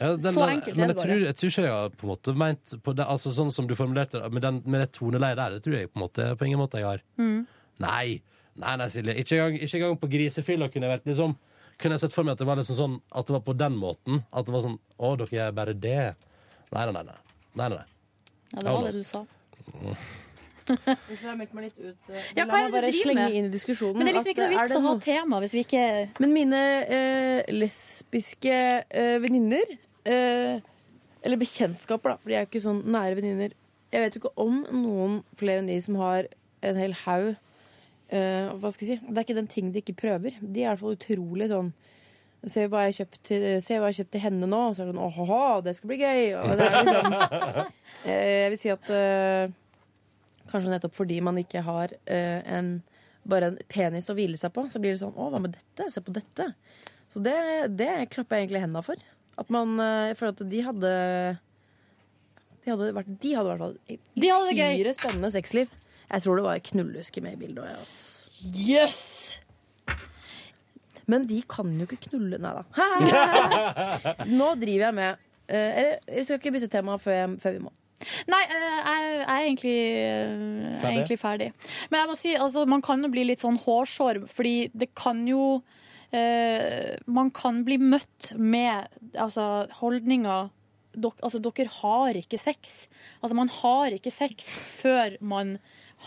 [0.00, 1.06] Ja, den, Så enkelt er men det jeg bare.
[1.06, 3.66] tror, jeg tror ikke jeg har på en måte ment på det, altså Sånn som
[3.68, 6.28] du formulerte det, med, den, med det toneleiet der, det tror jeg på en måte
[6.40, 7.02] på ingen måte jeg har.
[7.20, 7.42] Mm.
[7.84, 8.22] Nei,
[8.56, 9.18] nei, nei, Silje.
[9.20, 11.36] Ikke engang, ikke engang på grisefylla kunne jeg vært liksom
[11.80, 13.76] Kunne jeg sett for meg at det var liksom sånn At det var på den
[13.80, 14.22] måten.
[14.32, 15.98] At det var sånn Å, dere er bare det.
[16.70, 17.04] Nei, nei, nei.
[17.08, 17.20] nei.
[17.60, 17.84] nei, nei.
[18.52, 19.24] Ja, det var det du sa.
[20.70, 22.10] Unnskyld, jeg har meg litt ut.
[22.12, 23.36] eh, Ja, hva er det du driver slenge med?
[23.38, 23.96] inn i diskusjonen.
[23.98, 25.84] Men det er liksom ikke noe er vits å ha tema hvis vi ikke
[26.22, 29.72] Men mine eh, lesbiske eh, venninner
[30.04, 30.60] eh,
[31.26, 33.56] Eller bekjentskaper, da, for de er jo ikke sånn nære venninner.
[33.90, 36.28] Jeg vet jo ikke om noen flere enn de som har
[36.62, 37.32] en hel haug
[38.14, 39.06] eh, Hva skal jeg si?
[39.06, 40.36] Det er ikke den ting de ikke prøver.
[40.40, 41.72] De er i hvert fall utrolig sånn
[42.48, 44.60] Se hva jeg har til, kjøpt til henne nå.
[44.70, 46.22] Og så er det sånn åhå, det skal bli gøy.
[46.56, 47.58] Det liksom, uh,
[48.08, 49.58] jeg vil si at uh,
[50.50, 52.70] Kanskje nettopp fordi man ikke har en,
[53.28, 55.86] bare en penis å hvile seg på, så blir det sånn Å, hva med dette?
[55.94, 56.48] Se på dette.
[57.12, 57.36] Så det,
[57.78, 59.04] det klapper jeg egentlig hendene for.
[59.38, 60.90] At man Jeg føler at de hadde
[62.64, 63.70] De hadde vært De hadde
[64.16, 65.70] De uhyre spennende sexliv.
[66.10, 67.98] Jeg tror det var knullehuske med i bildet òg, ass.
[68.40, 69.02] Yes!
[71.10, 72.62] Men de kan jo ikke knulle Nei da.
[74.38, 77.62] Nå driver jeg med eh, Eller vi skal ikke bytte tema før, jeg, før vi
[77.66, 77.72] må.
[78.30, 80.94] Nei, eh, jeg, er egentlig, eh, jeg er Ferdig?
[80.94, 81.50] egentlig ferdig.
[81.90, 85.20] Men jeg må si, altså, man kan jo bli litt sånn hårsår, fordi det kan
[85.28, 85.60] jo
[86.16, 90.48] eh, Man kan bli møtt med altså, holdninger
[90.96, 92.86] dok, altså, Dere har ikke sex.
[93.20, 94.48] Altså, man har ikke sex
[94.80, 95.58] før man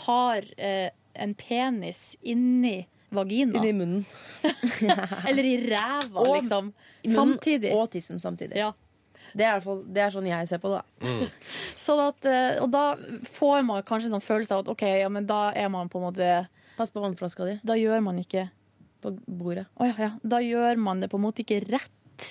[0.06, 3.60] har eh, en penis inni vagina.
[3.60, 4.06] Inni munnen.
[5.30, 6.72] Eller i ræva, Og liksom.
[7.03, 7.74] munnen Samtidig.
[7.76, 8.57] Og tissen samtidig.
[8.57, 8.72] Ja.
[9.34, 10.82] Det, er fall, det er sånn jeg ser på det.
[11.02, 11.28] da.
[11.84, 12.84] Sånn at, eh, og da
[13.34, 16.02] får man kanskje en sånn følelse av at OK, ja, men da er man på
[16.02, 16.34] en måte
[16.78, 17.60] Pass på vannflaska di.
[17.61, 18.48] Da gjør man ikke
[19.03, 19.68] På bordet.
[19.78, 20.11] Oh, ja, ja.
[20.26, 22.30] Da gjør man det på en måte ikke rett.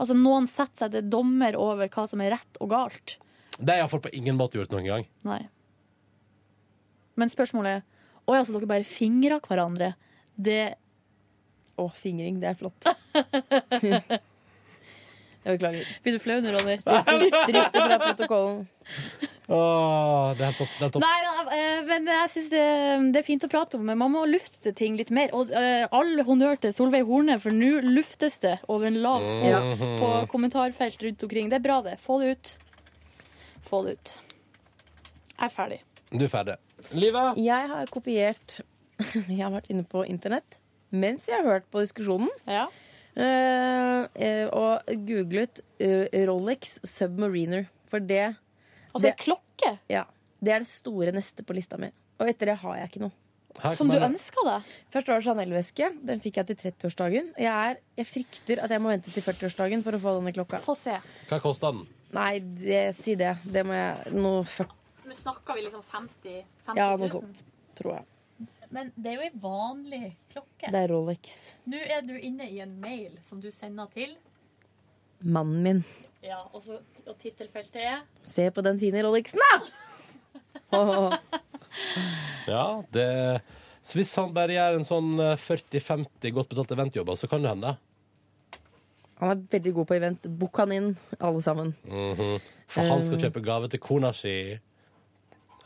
[0.00, 3.14] Altså Noen setter seg til dommer over hva som er rett og galt.
[3.56, 5.06] Det har jeg iallfall på ingen måte gjort noen gang.
[5.28, 5.42] Nei.
[7.18, 7.82] Men spørsmålet er
[8.30, 9.94] Å ja, så dere bare fingra hverandre?
[10.36, 10.74] Det
[11.80, 12.38] Å, fingring.
[12.42, 12.84] Det er flott.
[15.40, 15.88] jeg beklager.
[16.04, 16.76] Blir du flau nå, Ronny?
[16.82, 18.66] Stryk det fra protokollen.
[19.50, 20.74] Åh, det er topp.
[20.78, 21.02] Det er topp.
[21.02, 21.20] Nei,
[21.56, 22.64] eh, men jeg syns det,
[23.16, 23.86] det er fint å prate om.
[23.88, 25.32] Men man må lufte ting litt mer.
[25.34, 29.48] Og eh, all honnør til Solveig Horne, for nå luftes det over en lav sko
[29.50, 29.60] Ja.
[29.80, 31.48] på kommentarfelt rundt omkring.
[31.50, 31.96] Det er bra, det.
[32.04, 32.52] Få det ut.
[33.66, 34.12] Få det ut.
[35.34, 35.80] Jeg er ferdig.
[36.12, 36.58] Du er ferdig.
[36.96, 37.38] Livet?
[37.40, 38.60] Jeg har kopiert
[39.30, 40.58] Jeg har vært inne på internett
[40.90, 42.26] mens jeg har hørt på diskusjonen.
[42.50, 42.64] Ja.
[43.14, 47.68] eh, eh, og googlet eh, Rolex Submariner.
[47.90, 48.24] For det
[48.90, 50.02] Altså det, klokke ja,
[50.42, 51.92] det er det store neste på lista mi.
[52.18, 53.14] Og etter det har jeg ikke noe.
[53.62, 54.66] Her som du ønska deg.
[54.94, 55.88] Først var det Chanel-veske.
[56.10, 57.30] Den fikk jeg til 30-årsdagen.
[57.38, 60.60] Jeg, er- jeg frykter at jeg må vente til 40-årsdagen for å få denne klokka.
[60.66, 60.98] Få se.
[61.30, 61.86] Hva koster den?
[62.14, 63.36] Nei, det, si det.
[63.46, 64.74] Det må jeg Noe 40
[65.10, 67.00] Men snakker vi liksom 50 50 Ja, 000?
[67.02, 67.40] noe sånt.
[67.78, 68.04] Tror jeg.
[68.70, 70.70] Men det er jo ei vanlig klokke.
[70.70, 71.32] Det er Rolex.
[71.66, 74.12] Nå er du inne i en mail som du sender til.
[75.26, 75.80] Mannen min.
[76.22, 76.78] Ja, og, så,
[77.08, 79.58] og tittelfeltet er Se på den fine Rolexen, da!
[82.46, 83.40] Ja, det
[83.82, 87.52] Så hvis han bare gjør en sånn eh, 40-50 godt betalte eventjobber, så kan det
[87.54, 87.74] hende.
[89.20, 90.26] Han er veldig god på event.
[90.40, 91.72] Book han inn, alle sammen.
[91.88, 92.34] Mhm.
[92.70, 93.24] For han skal Eh.
[93.26, 94.34] kjøpe gave til kona si.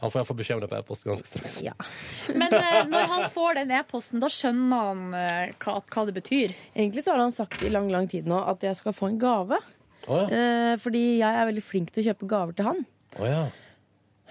[0.04, 1.58] Han får iallfall beskjed om det på e-post ganske straks.
[2.40, 6.52] Men eh, når han får den e-posten, da skjønner han eh, hva, hva det betyr.
[6.76, 9.18] Egentlig så har han sagt i lang lang tid nå at jeg skal få en
[9.22, 9.58] gave.
[10.04, 10.26] Oh, ja.
[10.28, 12.82] Eh, fordi jeg er veldig flink til å kjøpe gaver til han.
[13.16, 13.44] Oh, ja.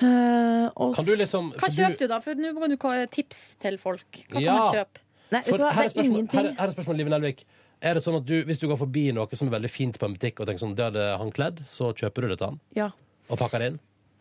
[0.03, 2.17] Eh, og Kan du liksom Hva kjøper du, da?
[2.23, 4.23] For nå må du ha tips til folk.
[4.29, 5.03] Hva kan man kjøpe?
[5.33, 6.39] Nei, vet du hva, her er det er spørsmål, ingenting.
[6.39, 7.43] her, er- her er spørsmålet, Live Nelvik.
[7.83, 10.05] Er det sånn at du, Hvis du går forbi noe som er veldig fint på
[10.07, 12.59] en butikk, og tenker sånn, det hadde han kledd, så kjøper du det til han?
[12.77, 12.89] Ja.
[13.33, 13.79] Og pakker det inn?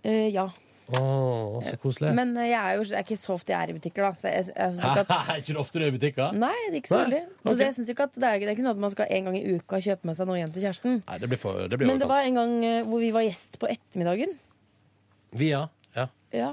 [0.08, 0.48] Eh, ja.
[0.98, 2.10] Å, så koselig.
[2.16, 4.10] Men eh, jeg er jo jeg er ikke så ofte jeg er i butikker, da.
[4.18, 6.36] Så jeg, jeg, synes ikke at Er ikke det ofte du er i butikker?
[6.36, 7.20] Nei, det er ikke så veldig.
[7.42, 9.12] Så det, jeg synes ikke at det, er, det er ikke sånn at man skal
[9.18, 11.02] en gang i uka kjøpe med seg noe igjen til kjæresten.
[11.08, 13.26] Nei, det blir for det blir Men det var en gang eh, hvor vi var
[13.26, 14.34] gjest på ettermiddagen.
[15.40, 15.66] Vi, ja.
[15.96, 16.08] ja.
[16.36, 16.52] Ja.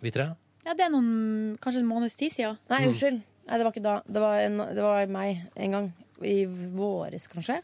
[0.00, 0.30] Vi tre.
[0.64, 2.56] Ja, det er noen, kanskje en måneds tid siden.
[2.68, 2.92] Nei, Mm.
[2.92, 3.20] unnskyld.
[3.48, 3.96] Nei, det var ikke da.
[4.04, 5.90] Det var, en, det var meg en gang.
[6.24, 6.40] I
[6.74, 7.60] våres, kanskje.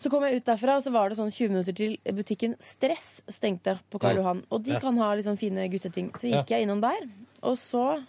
[0.00, 3.20] Så kom jeg ut derfra, og så var det sånn 20 minutter til butikken Stress
[3.28, 4.16] stengte på Karl.
[4.16, 4.44] Johan.
[4.50, 4.80] Og de Ja.
[4.80, 6.10] kan ha litt sånn fine gutteting.
[6.16, 6.56] Så gikk Ja.
[6.56, 7.04] jeg innom der,
[7.42, 8.02] og så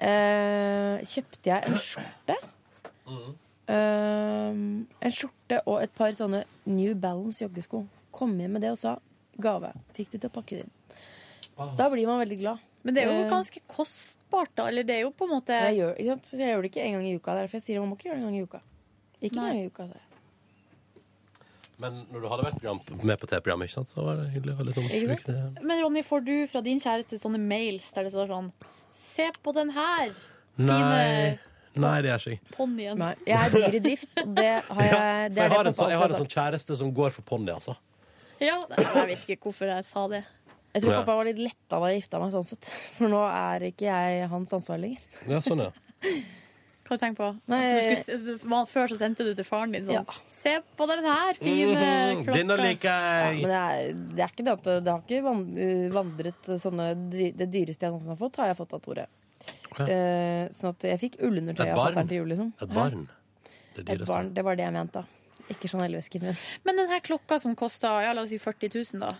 [0.00, 2.36] eh, kjøpte jeg en skjorte.
[3.06, 3.36] Mm.
[3.68, 7.86] Eh, en skjorte og et par sånne New Balance joggesko.
[8.12, 8.96] Kom hjem med det og sa
[9.40, 9.72] gave.
[9.94, 10.70] Fikk de til å pakke det inn.
[11.58, 12.58] Så da blir man veldig glad.
[12.84, 14.66] Men det er jo Eh, ganske kostbart, da.
[14.68, 17.06] Eller det er jo på en måte jeg gjør, jeg gjør det ikke en gang
[17.06, 17.34] i uka.
[17.34, 18.60] Derfor jeg sier man må ikke gjøre det en gang i uka.
[19.20, 19.82] Ikke en gang i uka.
[19.84, 20.07] sier jeg.
[21.78, 24.54] Men når du hadde vært program, med på TV-programmet, ikke sant, så var det hyggelig
[24.58, 25.42] å liksom bruke det.
[25.62, 28.48] Men Ronny, får du fra din kjæreste sånne mails der det står sånn
[28.98, 30.10] Se på den her
[30.58, 31.38] Nei,
[31.78, 32.40] nei, det gjør ikke jeg.
[32.56, 32.98] ponnien.
[32.98, 34.10] Nei, jeg er dyr i drift.
[34.34, 36.18] Det har jeg, Ja, det er jeg det har en, så, sånn, jeg har en
[36.24, 37.76] sånn kjæreste som går for ponni, altså.
[38.42, 40.24] Ja, jeg vet ikke hvorfor jeg sa det.
[40.74, 40.98] Jeg tror Ja.
[41.04, 42.66] pappa var litt letta da jeg gifta meg, sånn sett.
[42.98, 45.06] For nå er ikke jeg hans ansvar lenger.
[45.30, 45.70] Ja, sånn, ja.
[46.88, 47.28] Hva du tenker på?
[47.52, 51.04] Altså, du skulle, du- før så sendte du til faren din sånn Se på den
[51.04, 52.36] her fine Mhm, klokka.
[52.38, 56.86] denne liker Ja, det er, det er ikke det at det, har ikke vandret sånne
[57.10, 59.06] Det dyreste jeg noensinne har fått, har jeg fått av Tore.
[59.78, 59.84] Ja.
[59.86, 62.52] Eh, sånn at jeg fikk ullundertøy av fatter'n til jul, liksom.
[62.62, 63.08] Et barn.
[63.76, 65.04] Det Et barn, Det var det jeg mente.
[65.50, 66.36] Ikke Chanel-vesken min.
[66.64, 69.12] Men den her klokka som kosta ja, la oss si 40 000, da.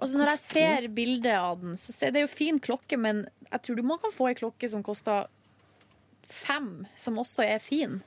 [0.00, 3.26] Altså Når jeg ser bildet av den, så ser det er jo fin klokke, men
[3.52, 5.26] jeg tror du man kan få ei klokke som koster
[6.30, 8.00] fem, som også er fin.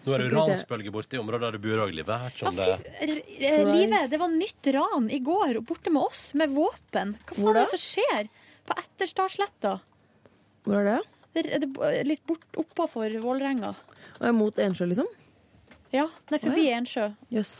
[0.00, 2.16] Nå er det ransbølge borte i området der du bor òg, Live.
[2.40, 6.54] Jeg Ja, det eh, Live, det var nytt ran i går borte med oss, med
[6.56, 7.16] våpen.
[7.28, 8.30] Hva faen er det som skjer?
[8.66, 9.74] På Etterstadsletta.
[10.64, 11.00] Hvor er det?
[11.34, 13.74] Det er det litt bort oppafor Vålerenga.
[14.20, 15.06] Er mot Ensjø, liksom?
[15.92, 17.10] Ja, nei, forbi Ensjø.
[17.34, 17.54] Jøss.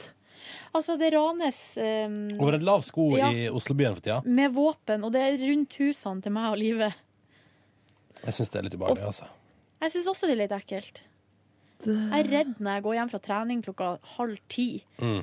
[0.73, 3.29] Altså, det ranes um, Over en lav sko Ja.
[3.31, 4.19] i Oslobyen for tida.
[4.25, 6.91] med våpen, og det er rundt husene til meg og Live.
[8.25, 9.29] Jeg syns det er litt ubehagelig, altså.
[9.81, 11.03] Jeg syns også det er litt ekkelt.
[11.87, 14.71] Jeg er redd når jeg går hjem fra trening klokka halv ti.
[15.01, 15.23] Mm.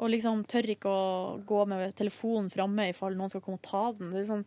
[0.00, 1.02] Og liksom tør ikke å
[1.46, 4.14] gå med telefonen framme i fall noen skal komme og ta den.
[4.14, 4.46] Det er sånn,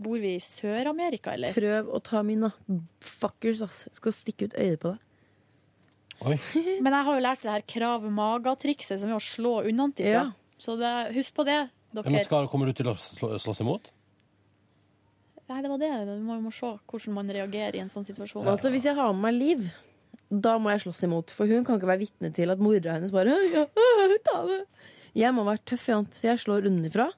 [0.00, 1.52] Bor vi i Sør-Amerika, eller?
[1.52, 2.78] Prøv å ta min, da.
[3.04, 3.82] Fuckers, ass.
[3.90, 5.02] Jeg skal stikke ut øyet på deg.
[6.24, 6.38] Oi.
[6.84, 10.08] Men jeg har jo lært det her krav maga-trikset, som er å slå unnanfra.
[10.08, 10.24] Ja.
[10.56, 11.58] Så det, husk på det,
[11.92, 12.14] dere.
[12.14, 13.92] Men skal, kommer du til å slå, slåss imot?
[15.50, 15.90] Nei, det var det.
[16.08, 18.46] Vi må, må se hvordan man reagerer i en sånn situasjon.
[18.48, 19.66] Altså, Hvis jeg har med meg Liv,
[20.32, 21.34] da må jeg slåss imot.
[21.36, 23.66] For hun kan ikke være vitne til at mora hennes bare ja,
[24.24, 24.62] ta det.
[25.14, 26.16] Jeg må være tøff, Jant.
[26.16, 27.10] Så jeg slår unnifra.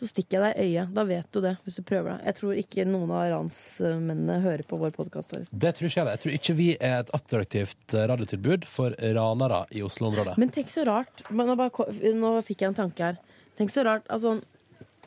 [0.00, 0.92] Så stikker jeg deg i øyet.
[0.96, 2.28] Da vet du det, hvis du prøver det.
[2.30, 5.34] Jeg tror ikke noen av ransmennene hører på vår podkast.
[5.50, 6.12] Det tror ikke jeg.
[6.14, 10.38] Jeg tror ikke vi er et attraktivt eh, radiotilbud for ranere i Oslo-området.
[10.40, 11.24] Men tenk så rart.
[11.28, 13.20] Nå, bare, nå fikk jeg en tanke her.
[13.60, 14.08] Tenk så rart.
[14.12, 14.38] Altså,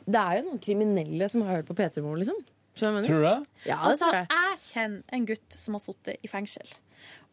[0.04, 2.38] det er jo noen kriminelle som har hørt på P3 Morgen, liksom.
[2.74, 3.04] Jeg?
[3.06, 3.36] Tror du det?
[3.68, 4.26] Ja, det Altså, tror jeg.
[4.30, 6.68] jeg kjenner en gutt som har sittet i fengsel.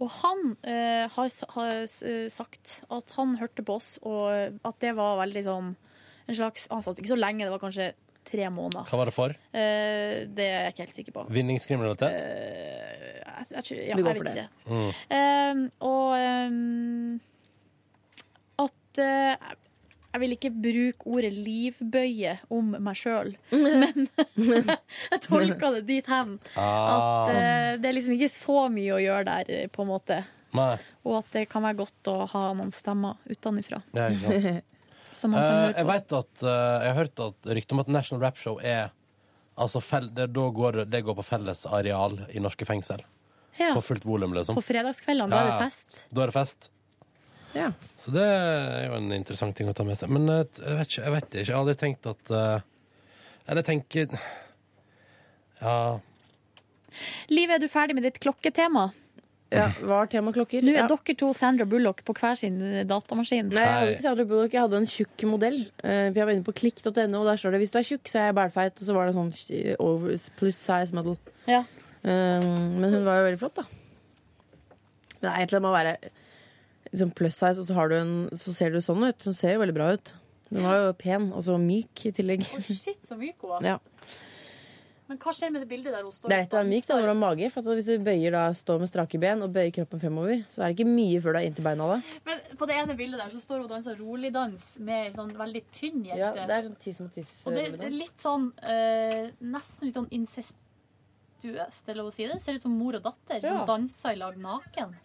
[0.01, 4.95] Og han eh, har, har eh, sagt at han hørte på oss, og at det
[4.97, 5.71] var veldig sånn
[6.27, 7.91] en slags Han satt ikke så lenge, det var kanskje
[8.23, 8.85] tre måneder.
[8.91, 9.33] Hva var det for?
[9.57, 11.23] Eh, det er jeg ikke helt sikker på.
[11.33, 12.11] Vinningskriminalitet?
[12.13, 14.45] Eh, jeg, jeg, tror- ja, Vi går jeg for vet det.
[14.45, 14.71] ikke.
[14.71, 14.91] Mm.
[15.17, 15.55] Eh,
[15.89, 16.49] og eh,
[18.65, 19.35] at eh,
[20.11, 24.09] Jeg vil ikke bruke ordet livbøye om meg sjøl, men
[25.11, 26.33] jeg tolka det dit hen.
[26.59, 30.21] At uh, det er liksom ikke så mye å gjøre der, eh, på en måte.
[30.57, 30.73] Nei.
[31.07, 33.79] Og at det kan være godt å ha noen stemmer utenfra.
[35.15, 35.77] Som man kan høre på.
[35.79, 38.93] jeg vet at eh, Jeg har hørt at ryktet om at National Rap Show er
[39.59, 43.03] Altså, fel, det, da går, det- går på felles areal i norske fengsel.
[43.59, 43.73] Ja.
[43.75, 44.55] På fullt volum, liksom.
[44.57, 45.99] På fredagskveldene, da er det fest.
[46.09, 46.69] Da er det fest.
[47.57, 47.71] Ja.
[47.99, 50.11] Så det er jo en interessant ting å ta med seg.
[50.13, 51.03] Men eh, jeg vet ikke.
[51.03, 51.49] Jeg vet ikke.
[51.49, 52.63] Jeg hadde tenkt at eh,
[53.47, 54.17] Eller jeg tenker
[55.61, 55.75] Ja.
[57.31, 58.89] Liv, er du ferdig med ditt klokketema?
[59.51, 60.63] Ja, Hva var tema klokker?
[60.63, 60.87] Nå er Ja.
[60.87, 63.49] dere to Sandra Bullock på hver sin eh, datamaskin.
[63.51, 65.59] Nei, jeg hadde ikke Sandra Bullock, jeg hadde en tjukk modell.
[65.83, 68.29] Vi var inne på klikk.no, og der står det hvis du er tjukk, så er
[68.29, 68.79] jeg bælfeit.
[68.79, 69.33] Og så var det sånn
[70.39, 71.17] pluss size model.
[71.51, 71.65] Ja.
[72.03, 73.67] Men hun var jo veldig flott, da.
[75.19, 75.97] Men det er egentlig må være
[76.91, 79.23] liksom pluss size, og så, har du en, så ser du sånn ut.
[79.27, 80.13] Hun ser jo veldig bra ut.
[80.51, 82.43] Hun var jo pen, og så myk i tillegg.
[82.57, 83.63] Oh, shit, så myk hun var.
[83.63, 83.77] Ja.
[85.11, 86.85] Men hva skjer med det bildet der hun står Det er lett å være myk
[86.87, 87.47] da, når du har mage.
[87.51, 90.71] For hvis du bøyer da, står med strake ben og bøyer kroppen fremover, så er
[90.71, 91.87] det ikke mye før du er inntil beina.
[91.91, 92.19] da.
[92.29, 95.33] Men på det ene bildet der så står hun og danser rolig dans med sånn
[95.35, 96.19] veldig tynn jente.
[96.21, 97.33] Ja, det er sånn tiss mot tiss.
[97.43, 99.19] Og det er litt sånn øh,
[99.51, 102.39] Nesten litt sånn incestuøst, er det lov å si det?
[102.43, 103.57] Ser ut som mor og datter Ja.
[103.59, 104.95] som danser i lag naken.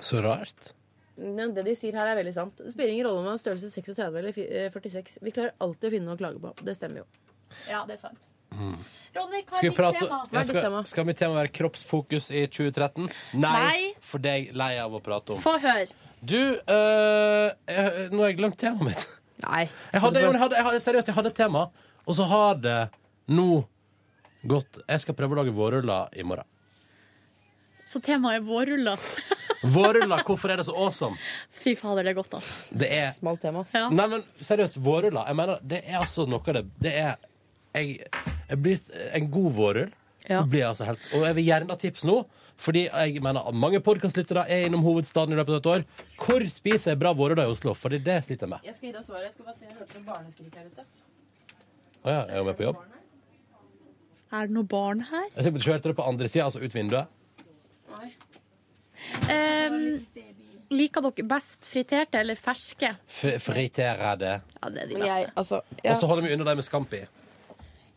[0.00, 0.72] Så rart.
[1.18, 2.60] Det de sier her, er veldig sant.
[2.62, 5.18] Det spiller ingen rolle om man har størrelse 36 eller eh, 46.
[5.26, 6.52] Vi klarer alltid å finne noe å klage på.
[6.62, 7.06] Det stemmer jo.
[7.66, 8.28] Ja, det er sant.
[8.54, 10.42] Ronny, hva er ditt tema?
[10.46, 13.08] Skal, skal mitt tema være kroppsfokus i 2013?
[13.40, 13.80] Nei, Nei.
[14.04, 15.42] for det er jeg lei av å prate om.
[15.42, 15.88] Få høre.
[16.18, 19.04] Du, øh, jeg, nå har jeg glemt temaet mitt.
[19.44, 19.64] Nei.
[19.92, 21.68] Jeg hadde, jeg hadde, jeg hadde, seriøst, jeg hadde et tema,
[22.04, 22.78] og så har det
[23.30, 23.50] nå
[24.48, 26.46] gått Jeg skal prøve å lage vårruller i morgen.
[27.88, 29.00] Så temaet er vårruller.
[29.74, 31.16] Vårruller, hvorfor er det så awesome?
[31.50, 32.76] Fy fader, det er godt, altså.
[32.78, 33.64] Det er Smalt tema.
[33.74, 33.88] Ja.
[33.90, 35.24] Nei, men seriøst, vårruller.
[35.26, 37.16] Jeg mener, det er altså noe av det Det er
[37.74, 37.96] jeg,
[38.52, 38.84] jeg blir,
[39.18, 39.90] En god vårrull
[40.28, 40.42] Ja.
[40.44, 42.16] blir jeg altså helt Og jeg vil gjerne ha tips nå,
[42.58, 45.84] fordi jeg mener mange podkastlyttere er innom hovedstaden i løpet av et år.
[46.22, 47.74] Hvor spiser jeg bra vårruller i Oslo?
[47.78, 48.64] Fordi det sliter jeg med.
[48.66, 49.28] Jeg skal gi deg svaret.
[49.28, 50.86] Jeg skal bare si jeg hørte noen barneskrik her ute.
[52.02, 52.82] Å ja, er jeg med på jobb?
[54.38, 55.28] Er det noe barn her?
[55.38, 57.14] Jeg hørte det på andre sida, altså ut vinduet.
[59.30, 60.06] Ehm,
[60.74, 62.94] liker dere best friterte eller ferske?
[63.08, 64.34] F- Fritere det.
[64.60, 65.06] Ja, det er de beste.
[65.08, 67.02] jeg, altså, Og ja, så holder vi unna dem med scampi.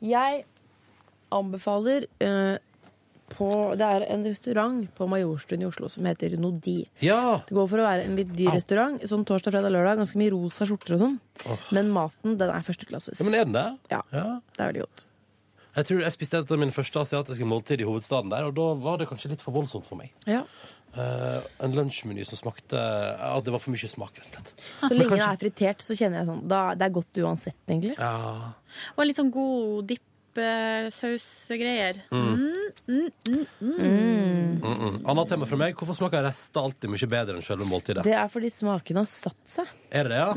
[0.02, 0.44] jeg
[1.32, 2.58] anbefaler uh,
[3.32, 3.48] på
[3.80, 6.82] Det er en restaurant på Majorstuen i Oslo som heter Nodi.
[7.00, 7.40] Ja!
[7.48, 8.56] Det går for å være en litt dyr Au.
[8.58, 8.98] restaurant.
[9.08, 10.02] Sånn torsdag, fredag, lørdag.
[10.02, 11.16] Ganske mye rosa skjorter og sånn.
[11.72, 13.22] Men maten, den er førsteklasses.
[13.22, 13.66] ja men er den det?
[13.94, 14.02] Ja.
[14.12, 14.26] ja.
[14.52, 15.06] Det er veldig godt.
[15.72, 18.66] Jeg tror jeg spiste et av mine første asiatiske måltid i hovedstaden der, og da
[18.84, 20.10] var det kanskje litt for voldsomt for meg.
[20.28, 20.42] Ja.
[20.92, 24.52] Uh, en lunsjmeny som smakte At det var for mye smak, rett og slett.
[24.84, 27.96] Så lenge det er fritert, så kjenner jeg sånn da, Det er godt uansett, egentlig.
[27.96, 28.52] Ja.
[28.98, 31.96] Og litt sånn god dippsausgreier.
[32.12, 32.52] Mm -mm.
[35.08, 35.76] Annet tema for meg.
[35.80, 38.04] Hvorfor smaker rester alltid mye bedre enn selve måltidet?
[38.04, 39.66] Det er fordi smaken har satt seg.
[39.92, 40.34] Er det det, ja?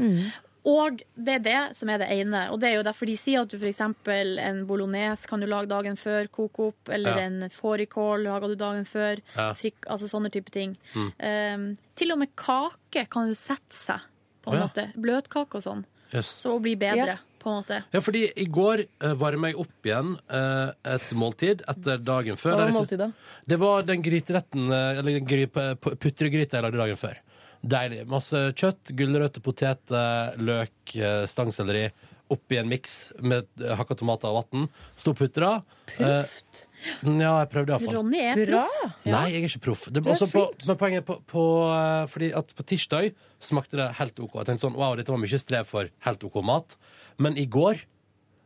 [0.64, 2.46] Og det er det som er det ene.
[2.50, 3.80] Og det er jo derfor de sier at du f.eks.
[3.84, 7.26] en bolognese kan du lage dagen før, koke opp, eller Ja.
[7.26, 9.20] en fårikål lager du dagen før.
[9.36, 9.52] Ja.
[9.54, 10.76] Frik, altså sånne type ting.
[10.94, 11.10] Mm.
[11.20, 11.66] Um,
[11.96, 14.00] til og med kake kan jo sette seg,
[14.42, 14.68] på en oh, ja.
[14.70, 14.86] måte.
[14.96, 15.84] Bløtkake og sånn.
[16.14, 16.32] Yes.
[16.44, 17.18] Så bli bedre, Ja.
[17.44, 17.82] på en måte.
[17.92, 22.56] Ja, fordi i går uh, varma jeg opp igjen eh, et måltid etter dagen før.
[22.56, 23.12] Hva var måltidet?
[23.44, 27.20] Det var den gryteretten, eh, eller den gry, putregryta jeg lagde dagen før.
[27.64, 28.02] Deilig.
[28.10, 31.86] Masse kjøtt, gulrøtter, poteter, løk, eh, stangselleri.
[32.32, 34.68] Oppi en miks med eh, hakka tomater og vann.
[35.00, 35.58] Sto putra.
[35.94, 36.64] Proft.
[37.04, 37.98] ja, jeg prøvde iallfall.
[37.98, 38.64] Ronny er Bra!
[38.68, 39.06] proff.
[39.08, 39.86] Nei, jeg er ikke proff.
[39.88, 43.10] Det, Du er også på, men poenget er på, på, eh, fordi at på tirsdag
[43.44, 44.36] smakte det helt OK.
[44.40, 46.76] Jeg tenkte sånn, wow, dette var mye strev for helt OK mat.
[47.20, 47.84] Men i går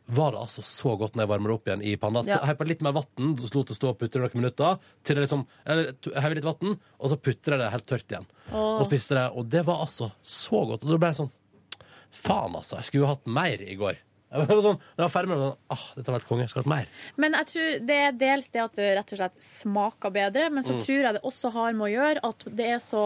[0.09, 2.23] var det altså så godt når jeg varmer det opp igjen i panna.
[2.25, 2.39] Ja.
[2.41, 2.65] Ja.
[2.65, 6.39] litt mer vann, lot det stå og putre noen minutter, til det liksom, eller hever
[6.41, 8.27] litt vann, og så putrer jeg det helt tørt igjen.
[8.53, 8.81] Åh.
[8.81, 10.85] Og spiste det, og det var altså så godt.
[10.87, 11.35] Og da ble jeg sånn
[12.09, 12.79] Faen, altså.
[12.79, 13.99] Jeg skulle jo hatt mer i går.
[14.33, 16.43] Jeg var sånn, jeg var ferdig med det, ah, dette var vært konge.
[16.45, 16.89] Jeg skal hatt mer.
[17.17, 20.65] Men jeg tror det er dels det at det rett og slett smaker bedre, men
[20.67, 20.83] så Mm.
[20.85, 23.05] tror jeg det også har med å gjøre at det er så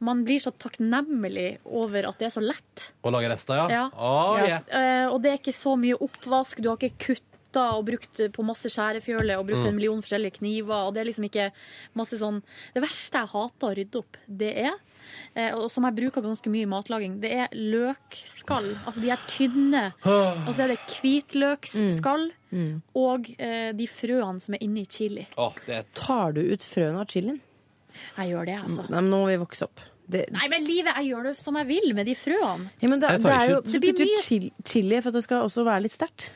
[0.00, 2.88] Man blir så takknemlig over at det er så lett.
[3.04, 3.68] Å lage rester, ja?
[3.70, 3.84] Ja.
[3.94, 4.46] Ja.
[4.46, 4.62] yeah.
[4.68, 6.60] Eh, og det er ikke så mye oppvask.
[6.60, 7.30] Du har ikke kutta
[7.76, 9.68] og brukt på masse skjærefjøle og brukt Mm.
[9.68, 10.88] en million forskjellige kniver.
[10.88, 11.52] Og det er liksom ikke
[11.94, 12.42] masse sånn
[12.74, 14.72] Det verste jeg hater å rydde opp, det er
[15.36, 18.72] eh, og som jeg bruker ganske mye i matlaging, det er løkskall.
[18.86, 19.84] Altså de er tynne.
[20.02, 22.30] Og så er det hvitløksskall.
[22.94, 25.26] Og eh, de frøene som er inni chili.
[25.38, 27.40] Oh, det er Tar du ut frøene av chilien?
[28.18, 28.86] Jeg gjør det, altså.
[28.90, 29.80] Nei, men nå må vi vokse opp.
[30.06, 32.66] Det, Nei, men livet, jeg gjør det som jeg vil med de frøene.
[32.82, 33.64] ja, men det, Jeg det er ikke jo, ut.
[33.64, 36.26] du Det blir putter mye- chili, chili for at det skal også være litt sterkt.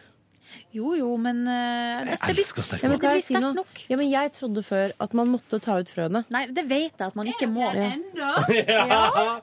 [0.73, 3.01] Jo, jo, men uh, Jeg elsker sterk Ja, men mat.
[3.03, 3.53] kan Det jeg si noe?
[3.59, 3.83] nok.
[3.91, 6.25] Ja, men jeg trodde før at man måtte ta ut frøene.
[6.33, 7.69] Nei, det vet jeg at man ikke må.
[7.77, 8.33] Ja.
[8.49, 9.41] Ja.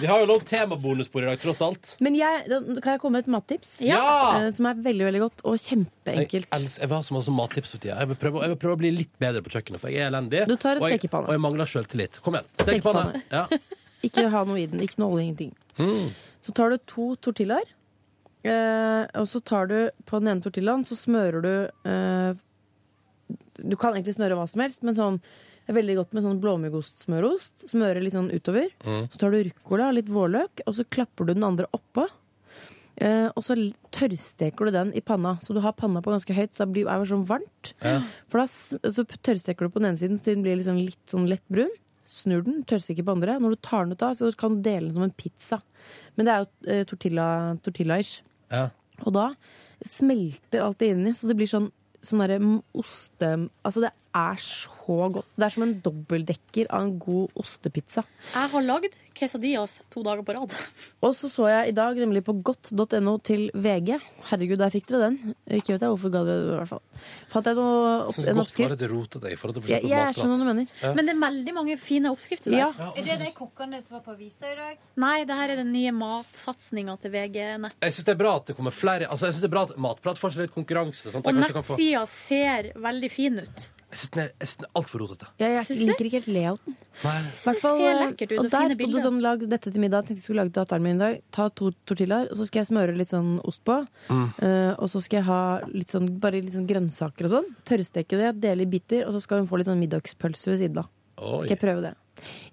[0.00, 1.92] Vi har jo lov temabonusbord i dag, tross alt.
[2.04, 3.76] Men jeg, da kan jeg komme med et mattips?
[3.84, 4.00] Ja!
[4.40, 6.48] Eh, Som er veldig veldig godt og Jeg, kjempeenkelt.
[6.56, 7.96] elsker, jeg vil ha så masse mattips for tida.
[8.00, 10.10] Jeg vil, prøve, jeg vil prøve å bli litt bedre på kjøkkenet, for jeg er
[10.12, 10.44] elendig.
[10.50, 11.30] Du tar en og jeg, stekepanne.
[11.30, 12.20] Og jeg mangler sjøltillit.
[12.24, 12.50] Kom igjen.
[12.62, 13.22] Stekepanne.
[13.32, 13.46] Ja.
[14.06, 14.80] Ikke den.
[14.84, 15.54] Ikke noe olje, ingenting.
[15.80, 16.10] Mm.
[16.46, 17.72] Så tar du to tortillaer.
[18.46, 21.54] Eh, og så tar du på den ene tortillaen, så smører du
[21.90, 22.36] eh,
[23.58, 25.16] Du kan egentlig smøre hva som helst, men sånn
[25.74, 27.66] veldig godt med sånn blåmuggost-smørost.
[27.72, 28.68] Smøre litt sånn utover.
[28.86, 29.08] Mm.
[29.10, 32.06] Så tar du ruccola og litt vårløk, og så klapper du den andre oppå.
[32.96, 33.56] Eh, og så
[33.92, 36.86] tørrsteker du den i panna, så du har panna på ganske høyt, så det blir,
[36.88, 37.72] er det sånn varmt.
[37.84, 37.98] Ja.
[38.32, 41.28] For da så tørrsteker du på den ene siden, så den blir liksom litt sånn
[41.28, 41.72] lett brun.
[42.08, 43.36] Snur den, tørrsteker på andre.
[43.42, 45.60] Når du tar den ut av, så kan du dele den som en pizza.
[46.16, 47.28] Men det er jo eh, tortilla,
[47.66, 48.22] tortilla-ish.
[48.54, 48.68] Ja.
[49.04, 49.28] Og da
[49.84, 51.68] smelter alt det inni, så det blir sånn,
[52.00, 52.38] sånn derre
[52.78, 53.32] oste...
[53.60, 55.26] Altså, det er så godt.
[55.36, 58.04] Det er som en dobbeltdekker av en god ostepizza.
[58.32, 60.52] Jeg har lagd quesadillas to dager på rad.
[61.04, 63.96] Og så så jeg i dag nemlig på godt.no til VG.
[64.30, 65.34] Herregud, der fikk dere den.
[65.56, 66.82] Ikke vet jeg hvorfor ga dere det, i hvert fall.
[67.32, 67.76] Fant jeg noe,
[68.10, 68.74] opp, en godt var oppskrift?
[68.76, 70.96] litt rotete i forhold til for Jeg, eksempel jeg skjønner hva du mener.
[70.98, 72.60] Men det er veldig mange fine oppskrifter der.
[72.60, 72.70] Ja.
[72.78, 74.84] Ja, Er det de kokkene som var på Visa i dag?
[75.06, 77.78] Nei, det her er den nye matsatsinga til VG Nett.
[77.82, 79.64] Jeg syns det er bra at det kommer flere Altså, jeg synes det er bra
[79.70, 81.08] at Matprat får seg litt konkurranse.
[81.10, 83.70] Sånn at Og nettsida kan få ser veldig fin ut.
[83.92, 85.26] Jeg syns den er, jeg synes den er altfor rotete.
[85.38, 85.84] Jeg, jeg Synes du?
[85.86, 86.74] liker ikke helt layouten.
[87.04, 87.12] Nei.
[87.44, 89.04] Hvert fall, ser lekkert ut, og og der fine sto det bilder.
[89.06, 90.00] sånn lag dette til middag.
[90.08, 91.20] Tenkte jeg skulle lage til datteren min i dag.
[91.36, 93.76] Ta to tortillaer, og så skal jeg smøre litt sånn ost på.
[94.10, 94.26] Mm.
[94.42, 95.40] Eh, og så skal jeg ha
[95.70, 97.48] litt sånn, bare litt sånn grønnsaker og sånn.
[97.70, 100.82] Tørrsteke det, dele i biter, og så skal hun få litt sånn middagspølse ved siden
[100.82, 100.90] av.
[101.22, 101.44] Oi.
[101.46, 101.94] Skal jeg prøve det.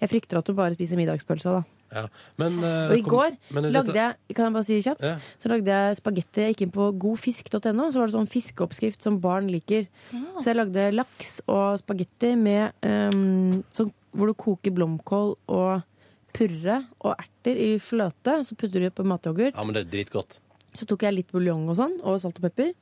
[0.03, 1.64] Jeg frykter at hun bare spiser middagspølsa, da.
[1.93, 2.07] Ja.
[2.37, 5.01] Men, eh, Og i kom- går men er lagde jeg, kan jeg bare si kjapt,
[5.01, 5.17] Ja.
[5.39, 6.41] så lagde jeg spagetti.
[6.47, 9.87] Jeg gikk inn på godfisk.no, så var det sånn fiskeoppskrift som barn liker.
[10.39, 15.83] Så jeg lagde laks og spagetti med um, sånn, hvor du koker blomkål og
[16.33, 18.39] purre og erter i fløte.
[18.45, 19.53] Så putter du det på matyoghurt.
[19.55, 20.39] Ja, men det er dritgodt.
[20.75, 22.73] Så tok jeg litt buljong og sånn, og salt og pepper.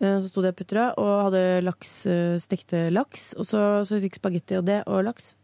[0.00, 3.34] Eh, Så sto det og putra, og hadde laks, eh, stekte laks.
[3.36, 5.34] Og så, så vi fikk spagetti og det, og laks.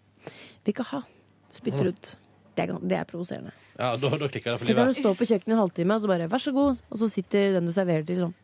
[0.65, 1.03] Vil ikke ha.
[1.51, 2.17] Spytter ut.
[2.55, 3.51] Det er, det er provoserende.
[3.79, 4.97] Ja, da, da klikker det for Tenk når livet.
[4.97, 7.57] du står på kjøkkenet en halvtime, og så bare 'vær så god', og så sitter
[7.57, 8.35] den du serverer til, sånn.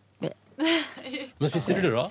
[1.40, 2.08] Men spiser du det, da?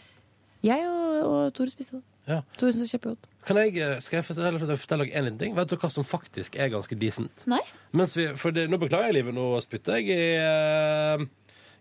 [0.66, 2.04] Jeg og, og Tore spiste det.
[2.30, 2.42] Ja.
[2.60, 3.30] Tore syntes kjempegodt.
[3.48, 5.56] Kan jeg, eh, skal jeg fortelle, fortelle dere en liten ting?
[5.58, 7.46] Vet du hva som faktisk er ganske decent?
[7.50, 7.62] Nei.
[7.96, 11.26] Mens vi, for det, nå beklager jeg livet, nå spytter jeg i, eh,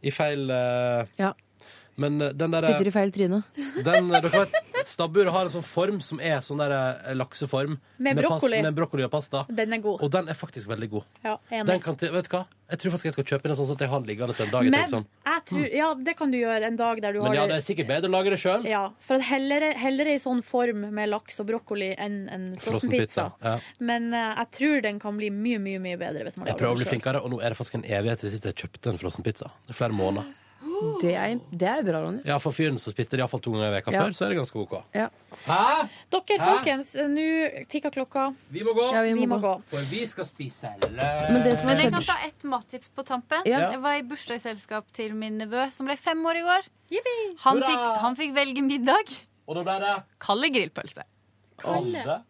[0.09, 1.35] i feil uh, Ja.
[1.99, 3.43] Men den der Spytter i feil tryne.
[3.85, 4.59] den, dere vet,
[4.89, 7.75] Stabburet har en sånn form som er sånn der eh, lakseform.
[7.99, 8.63] Med pas- brokkoli.
[8.65, 9.43] med brokkoli og pasta.
[9.53, 10.01] Den er god.
[10.07, 11.05] Og den er faktisk veldig god.
[11.27, 11.67] Ja, enig.
[11.69, 12.47] Den kan til, vet du hva?
[12.69, 14.45] Jeg tror faktisk jeg skal kjøpe en sånn sånn at jeg har den liggende til
[14.47, 14.65] en dag.
[14.67, 15.07] Jeg Men tenker sånn.
[15.29, 17.57] jeg tror, ja, det kan du gjøre en dag der du Men har ja, det
[17.61, 18.67] er sikkert bedre å lage det sjøl.
[18.69, 23.31] Ja, for at heller, heller i sånn form med laks og brokkoli enn en frossenpizza.
[23.45, 23.55] Ja.
[23.81, 26.65] Men eh, jeg tror den kan bli mye, mye mye bedre hvis man Jeg lager
[26.65, 26.93] prøver å den bli selv.
[26.97, 29.51] flinkere, og nå er det faktisk en evighet til sist jeg kjøpte en frossenpizza.
[29.67, 30.29] Det er flere måneder.
[31.01, 32.21] Det er, det er bra, Ronny.
[32.27, 34.03] Ja, for fyren som spiste det iallfall to ganger i veka Ja.
[34.03, 34.75] før, så er det ganske OK.
[34.95, 35.05] Ja.
[35.47, 35.89] Hæ?
[36.11, 36.49] Dere, Hæ?
[36.51, 37.27] folkens, nå
[37.71, 38.25] tikker klokka.
[38.51, 39.53] Vi må gå, Ja, vi må Vi må gå.
[39.57, 39.63] gå.
[39.71, 43.05] for vi skal spise Men det som Men er jeg kan ta ett mattips på
[43.07, 43.43] tampen.
[43.47, 43.71] Ja.
[43.71, 46.63] Jeg var i bursdagsselskap til min nevø, som ble fem år i går.
[47.45, 47.67] Han Hurra!
[47.69, 49.15] fikk, han fikk velge middag.
[49.47, 51.03] Og da ble det Kalde grillpølse.
[51.63, 52.23] kalde.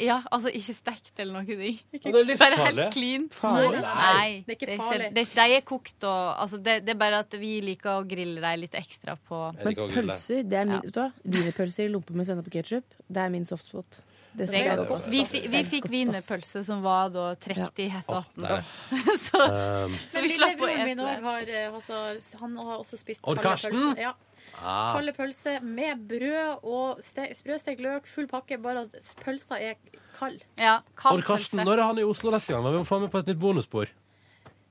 [0.00, 1.44] Ja, altså ikke stekt eller noe.
[1.46, 1.80] ting.
[1.92, 2.76] Det er Bare farlig.
[2.84, 3.28] helt clean.
[3.30, 3.80] Farlig?
[3.82, 5.08] Nei, Det er ikke det farlig.
[5.14, 8.40] det, de er kokt og altså det, det er bare at vi liker å grille
[8.40, 10.80] dem litt ekstra på Men pølser, det er min, Ja.
[10.80, 11.12] vet du hva?
[11.24, 14.00] Wienerpølser i lompe med sennep og ketsjup, det er min softspot.
[14.34, 14.88] Det det godt.
[14.88, 15.08] godt.
[15.12, 18.64] Vi, vi fikk wienerpølse som var da trukket i hett vann.
[19.28, 22.76] Så, Um, så vi slapp å lillebroren min ete også har, eh, altså, han har
[22.78, 23.96] også spist Odd kalde Karsten?
[24.00, 24.12] Ja.
[24.60, 24.92] Ah.
[24.96, 29.74] Kalde pølse med brød og ste- sprøstekt løk, full pakke, bare at pølsa er
[30.18, 30.40] kald.
[30.58, 31.64] Ja, kald Karsten, pølse.
[31.70, 32.64] når er han i Oslo neste gang?
[32.64, 33.86] Vi må få med på et nytt bonusspor.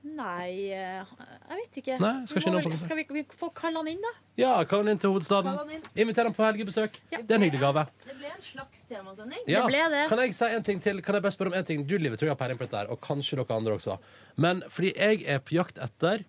[0.02, 1.96] Nei, eh, jeg vet ikke.
[2.02, 4.10] Nei, skal Vi ikke må vel- skal vi, vi få kalle han inn, da?
[4.36, 5.46] Ja, kall han inn til hovedstaden.
[5.56, 5.82] Han inn.
[5.94, 6.96] Inviter han på helgebesøk.
[7.12, 7.84] Det er en hyggelig gave.
[8.04, 9.44] Det ble en slags temasending.
[9.46, 9.64] Ja.
[9.64, 10.08] ble det.
[10.10, 11.00] Kan jeg si en ting til?
[11.02, 11.86] Kan jeg bare spørre om en ting?
[11.86, 13.98] Du, Livet, tror jeg har peiling på dette og kanskje dere andre også.
[14.36, 16.24] Men fordi jeg er på jakt etter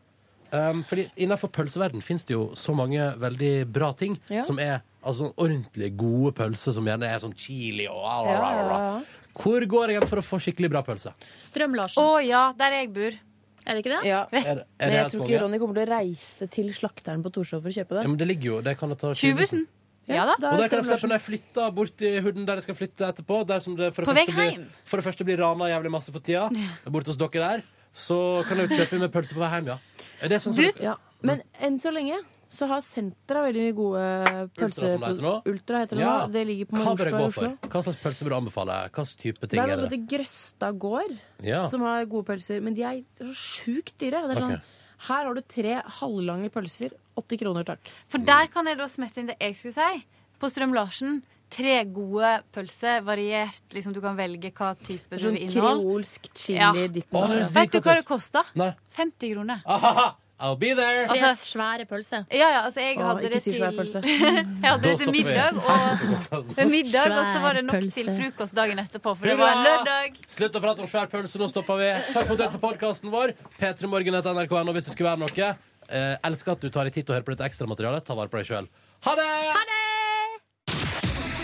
[0.53, 4.41] um, Fordi innenfor pølseverden finnes det jo så mange veldig bra ting Ja.
[4.47, 9.01] som er altså ordentlig gode pølser som gjerne er sånn chili og Ja, ja, ja.
[9.33, 11.09] Hvor går jeg hen for å få skikkelig bra pølse?
[11.41, 11.97] Strøm-Larsen.
[12.03, 13.15] Å ja, der jeg bor.
[13.65, 14.01] Er det ikke det?
[14.09, 14.25] Ja.
[14.31, 17.31] Er, det- er Men jeg tror ikke Ronny kommer til å reise til slakteren på
[17.33, 18.09] Torshov for å kjøpe Ja, det.
[18.09, 19.65] men det ligger jo Det kan jeg ta Tjuvbussen.
[20.05, 20.33] Ja da.
[20.35, 21.09] Og er der kan jeg se Strøm-Larsen.
[21.09, 24.03] når jeg flytter bort i huden der jeg skal flytte etterpå, der som det for
[24.03, 24.65] det, På første blir, hjem.
[24.83, 26.49] for det første blir rana jævlig masse for tida,
[26.91, 27.63] bort hos dere der,
[27.93, 29.77] så kan jeg jo kjøpe med pølse på vei hjem, ja.
[30.21, 30.95] Er det sånn som Du- Ja.
[31.21, 32.17] Men enn så lenge
[32.49, 34.89] så har Sentra veldig mye gode pølser.
[34.91, 35.45] som det heter nå?
[35.47, 36.27] Ultra heter det Ja.
[36.27, 36.31] nå.
[36.31, 37.57] Det ligger på Hva bør jeg i gå Oslo.
[37.61, 37.67] for?
[37.69, 38.89] Hva slags pølse bør du anbefale?
[38.91, 39.99] Hva slags type Det ting er er noe er det?
[39.99, 41.67] er Grøsta gård, Ja.
[41.69, 42.61] som har gode pølser.
[42.61, 44.27] Men de er så sjukt dyre.
[44.27, 44.61] Det er sånn, okay.
[45.07, 46.91] Her har du tre halvlange pølser.
[47.17, 47.79] 80 kroner, takk.
[48.07, 50.05] For der kan jeg da smette inn det jeg skulle si.
[50.39, 51.21] På Strøm-Larsen.
[51.53, 53.61] Tre gode pølser, variert.
[53.75, 55.83] Liksom, du kan velge hva type Det du er vil sånn inneholde.
[55.85, 56.71] kreolsk chili Ja.
[56.73, 58.43] ditt og det så Vet du hva det kosta?
[58.97, 59.61] 50 kroner.
[59.65, 60.15] Aha.
[60.43, 61.05] I'll be there!
[61.05, 62.25] Tre Altså- svære pølser.
[62.33, 64.01] Ja, ja, altså jeg hadde ikke det si til svær pølse.
[64.63, 67.91] Jeg hadde det til middag, og, middag, og så var det nok pølse.
[67.93, 70.17] til frokost dagen etterpå, for det var en lørdag.
[70.27, 71.91] Slutt å prate om svær pølse, nå stopper vi.
[72.11, 73.35] Takk for at du hørte på podkasten vår.
[73.61, 75.55] P3 Morgen etter NRK.no hvis det skulle være noe.
[75.87, 78.03] Eh, elsker at du tar deg tid til å høre på dette ekstramaterialet.
[78.03, 78.67] Ta vare på deg sjøl.
[79.05, 79.92] Ha det!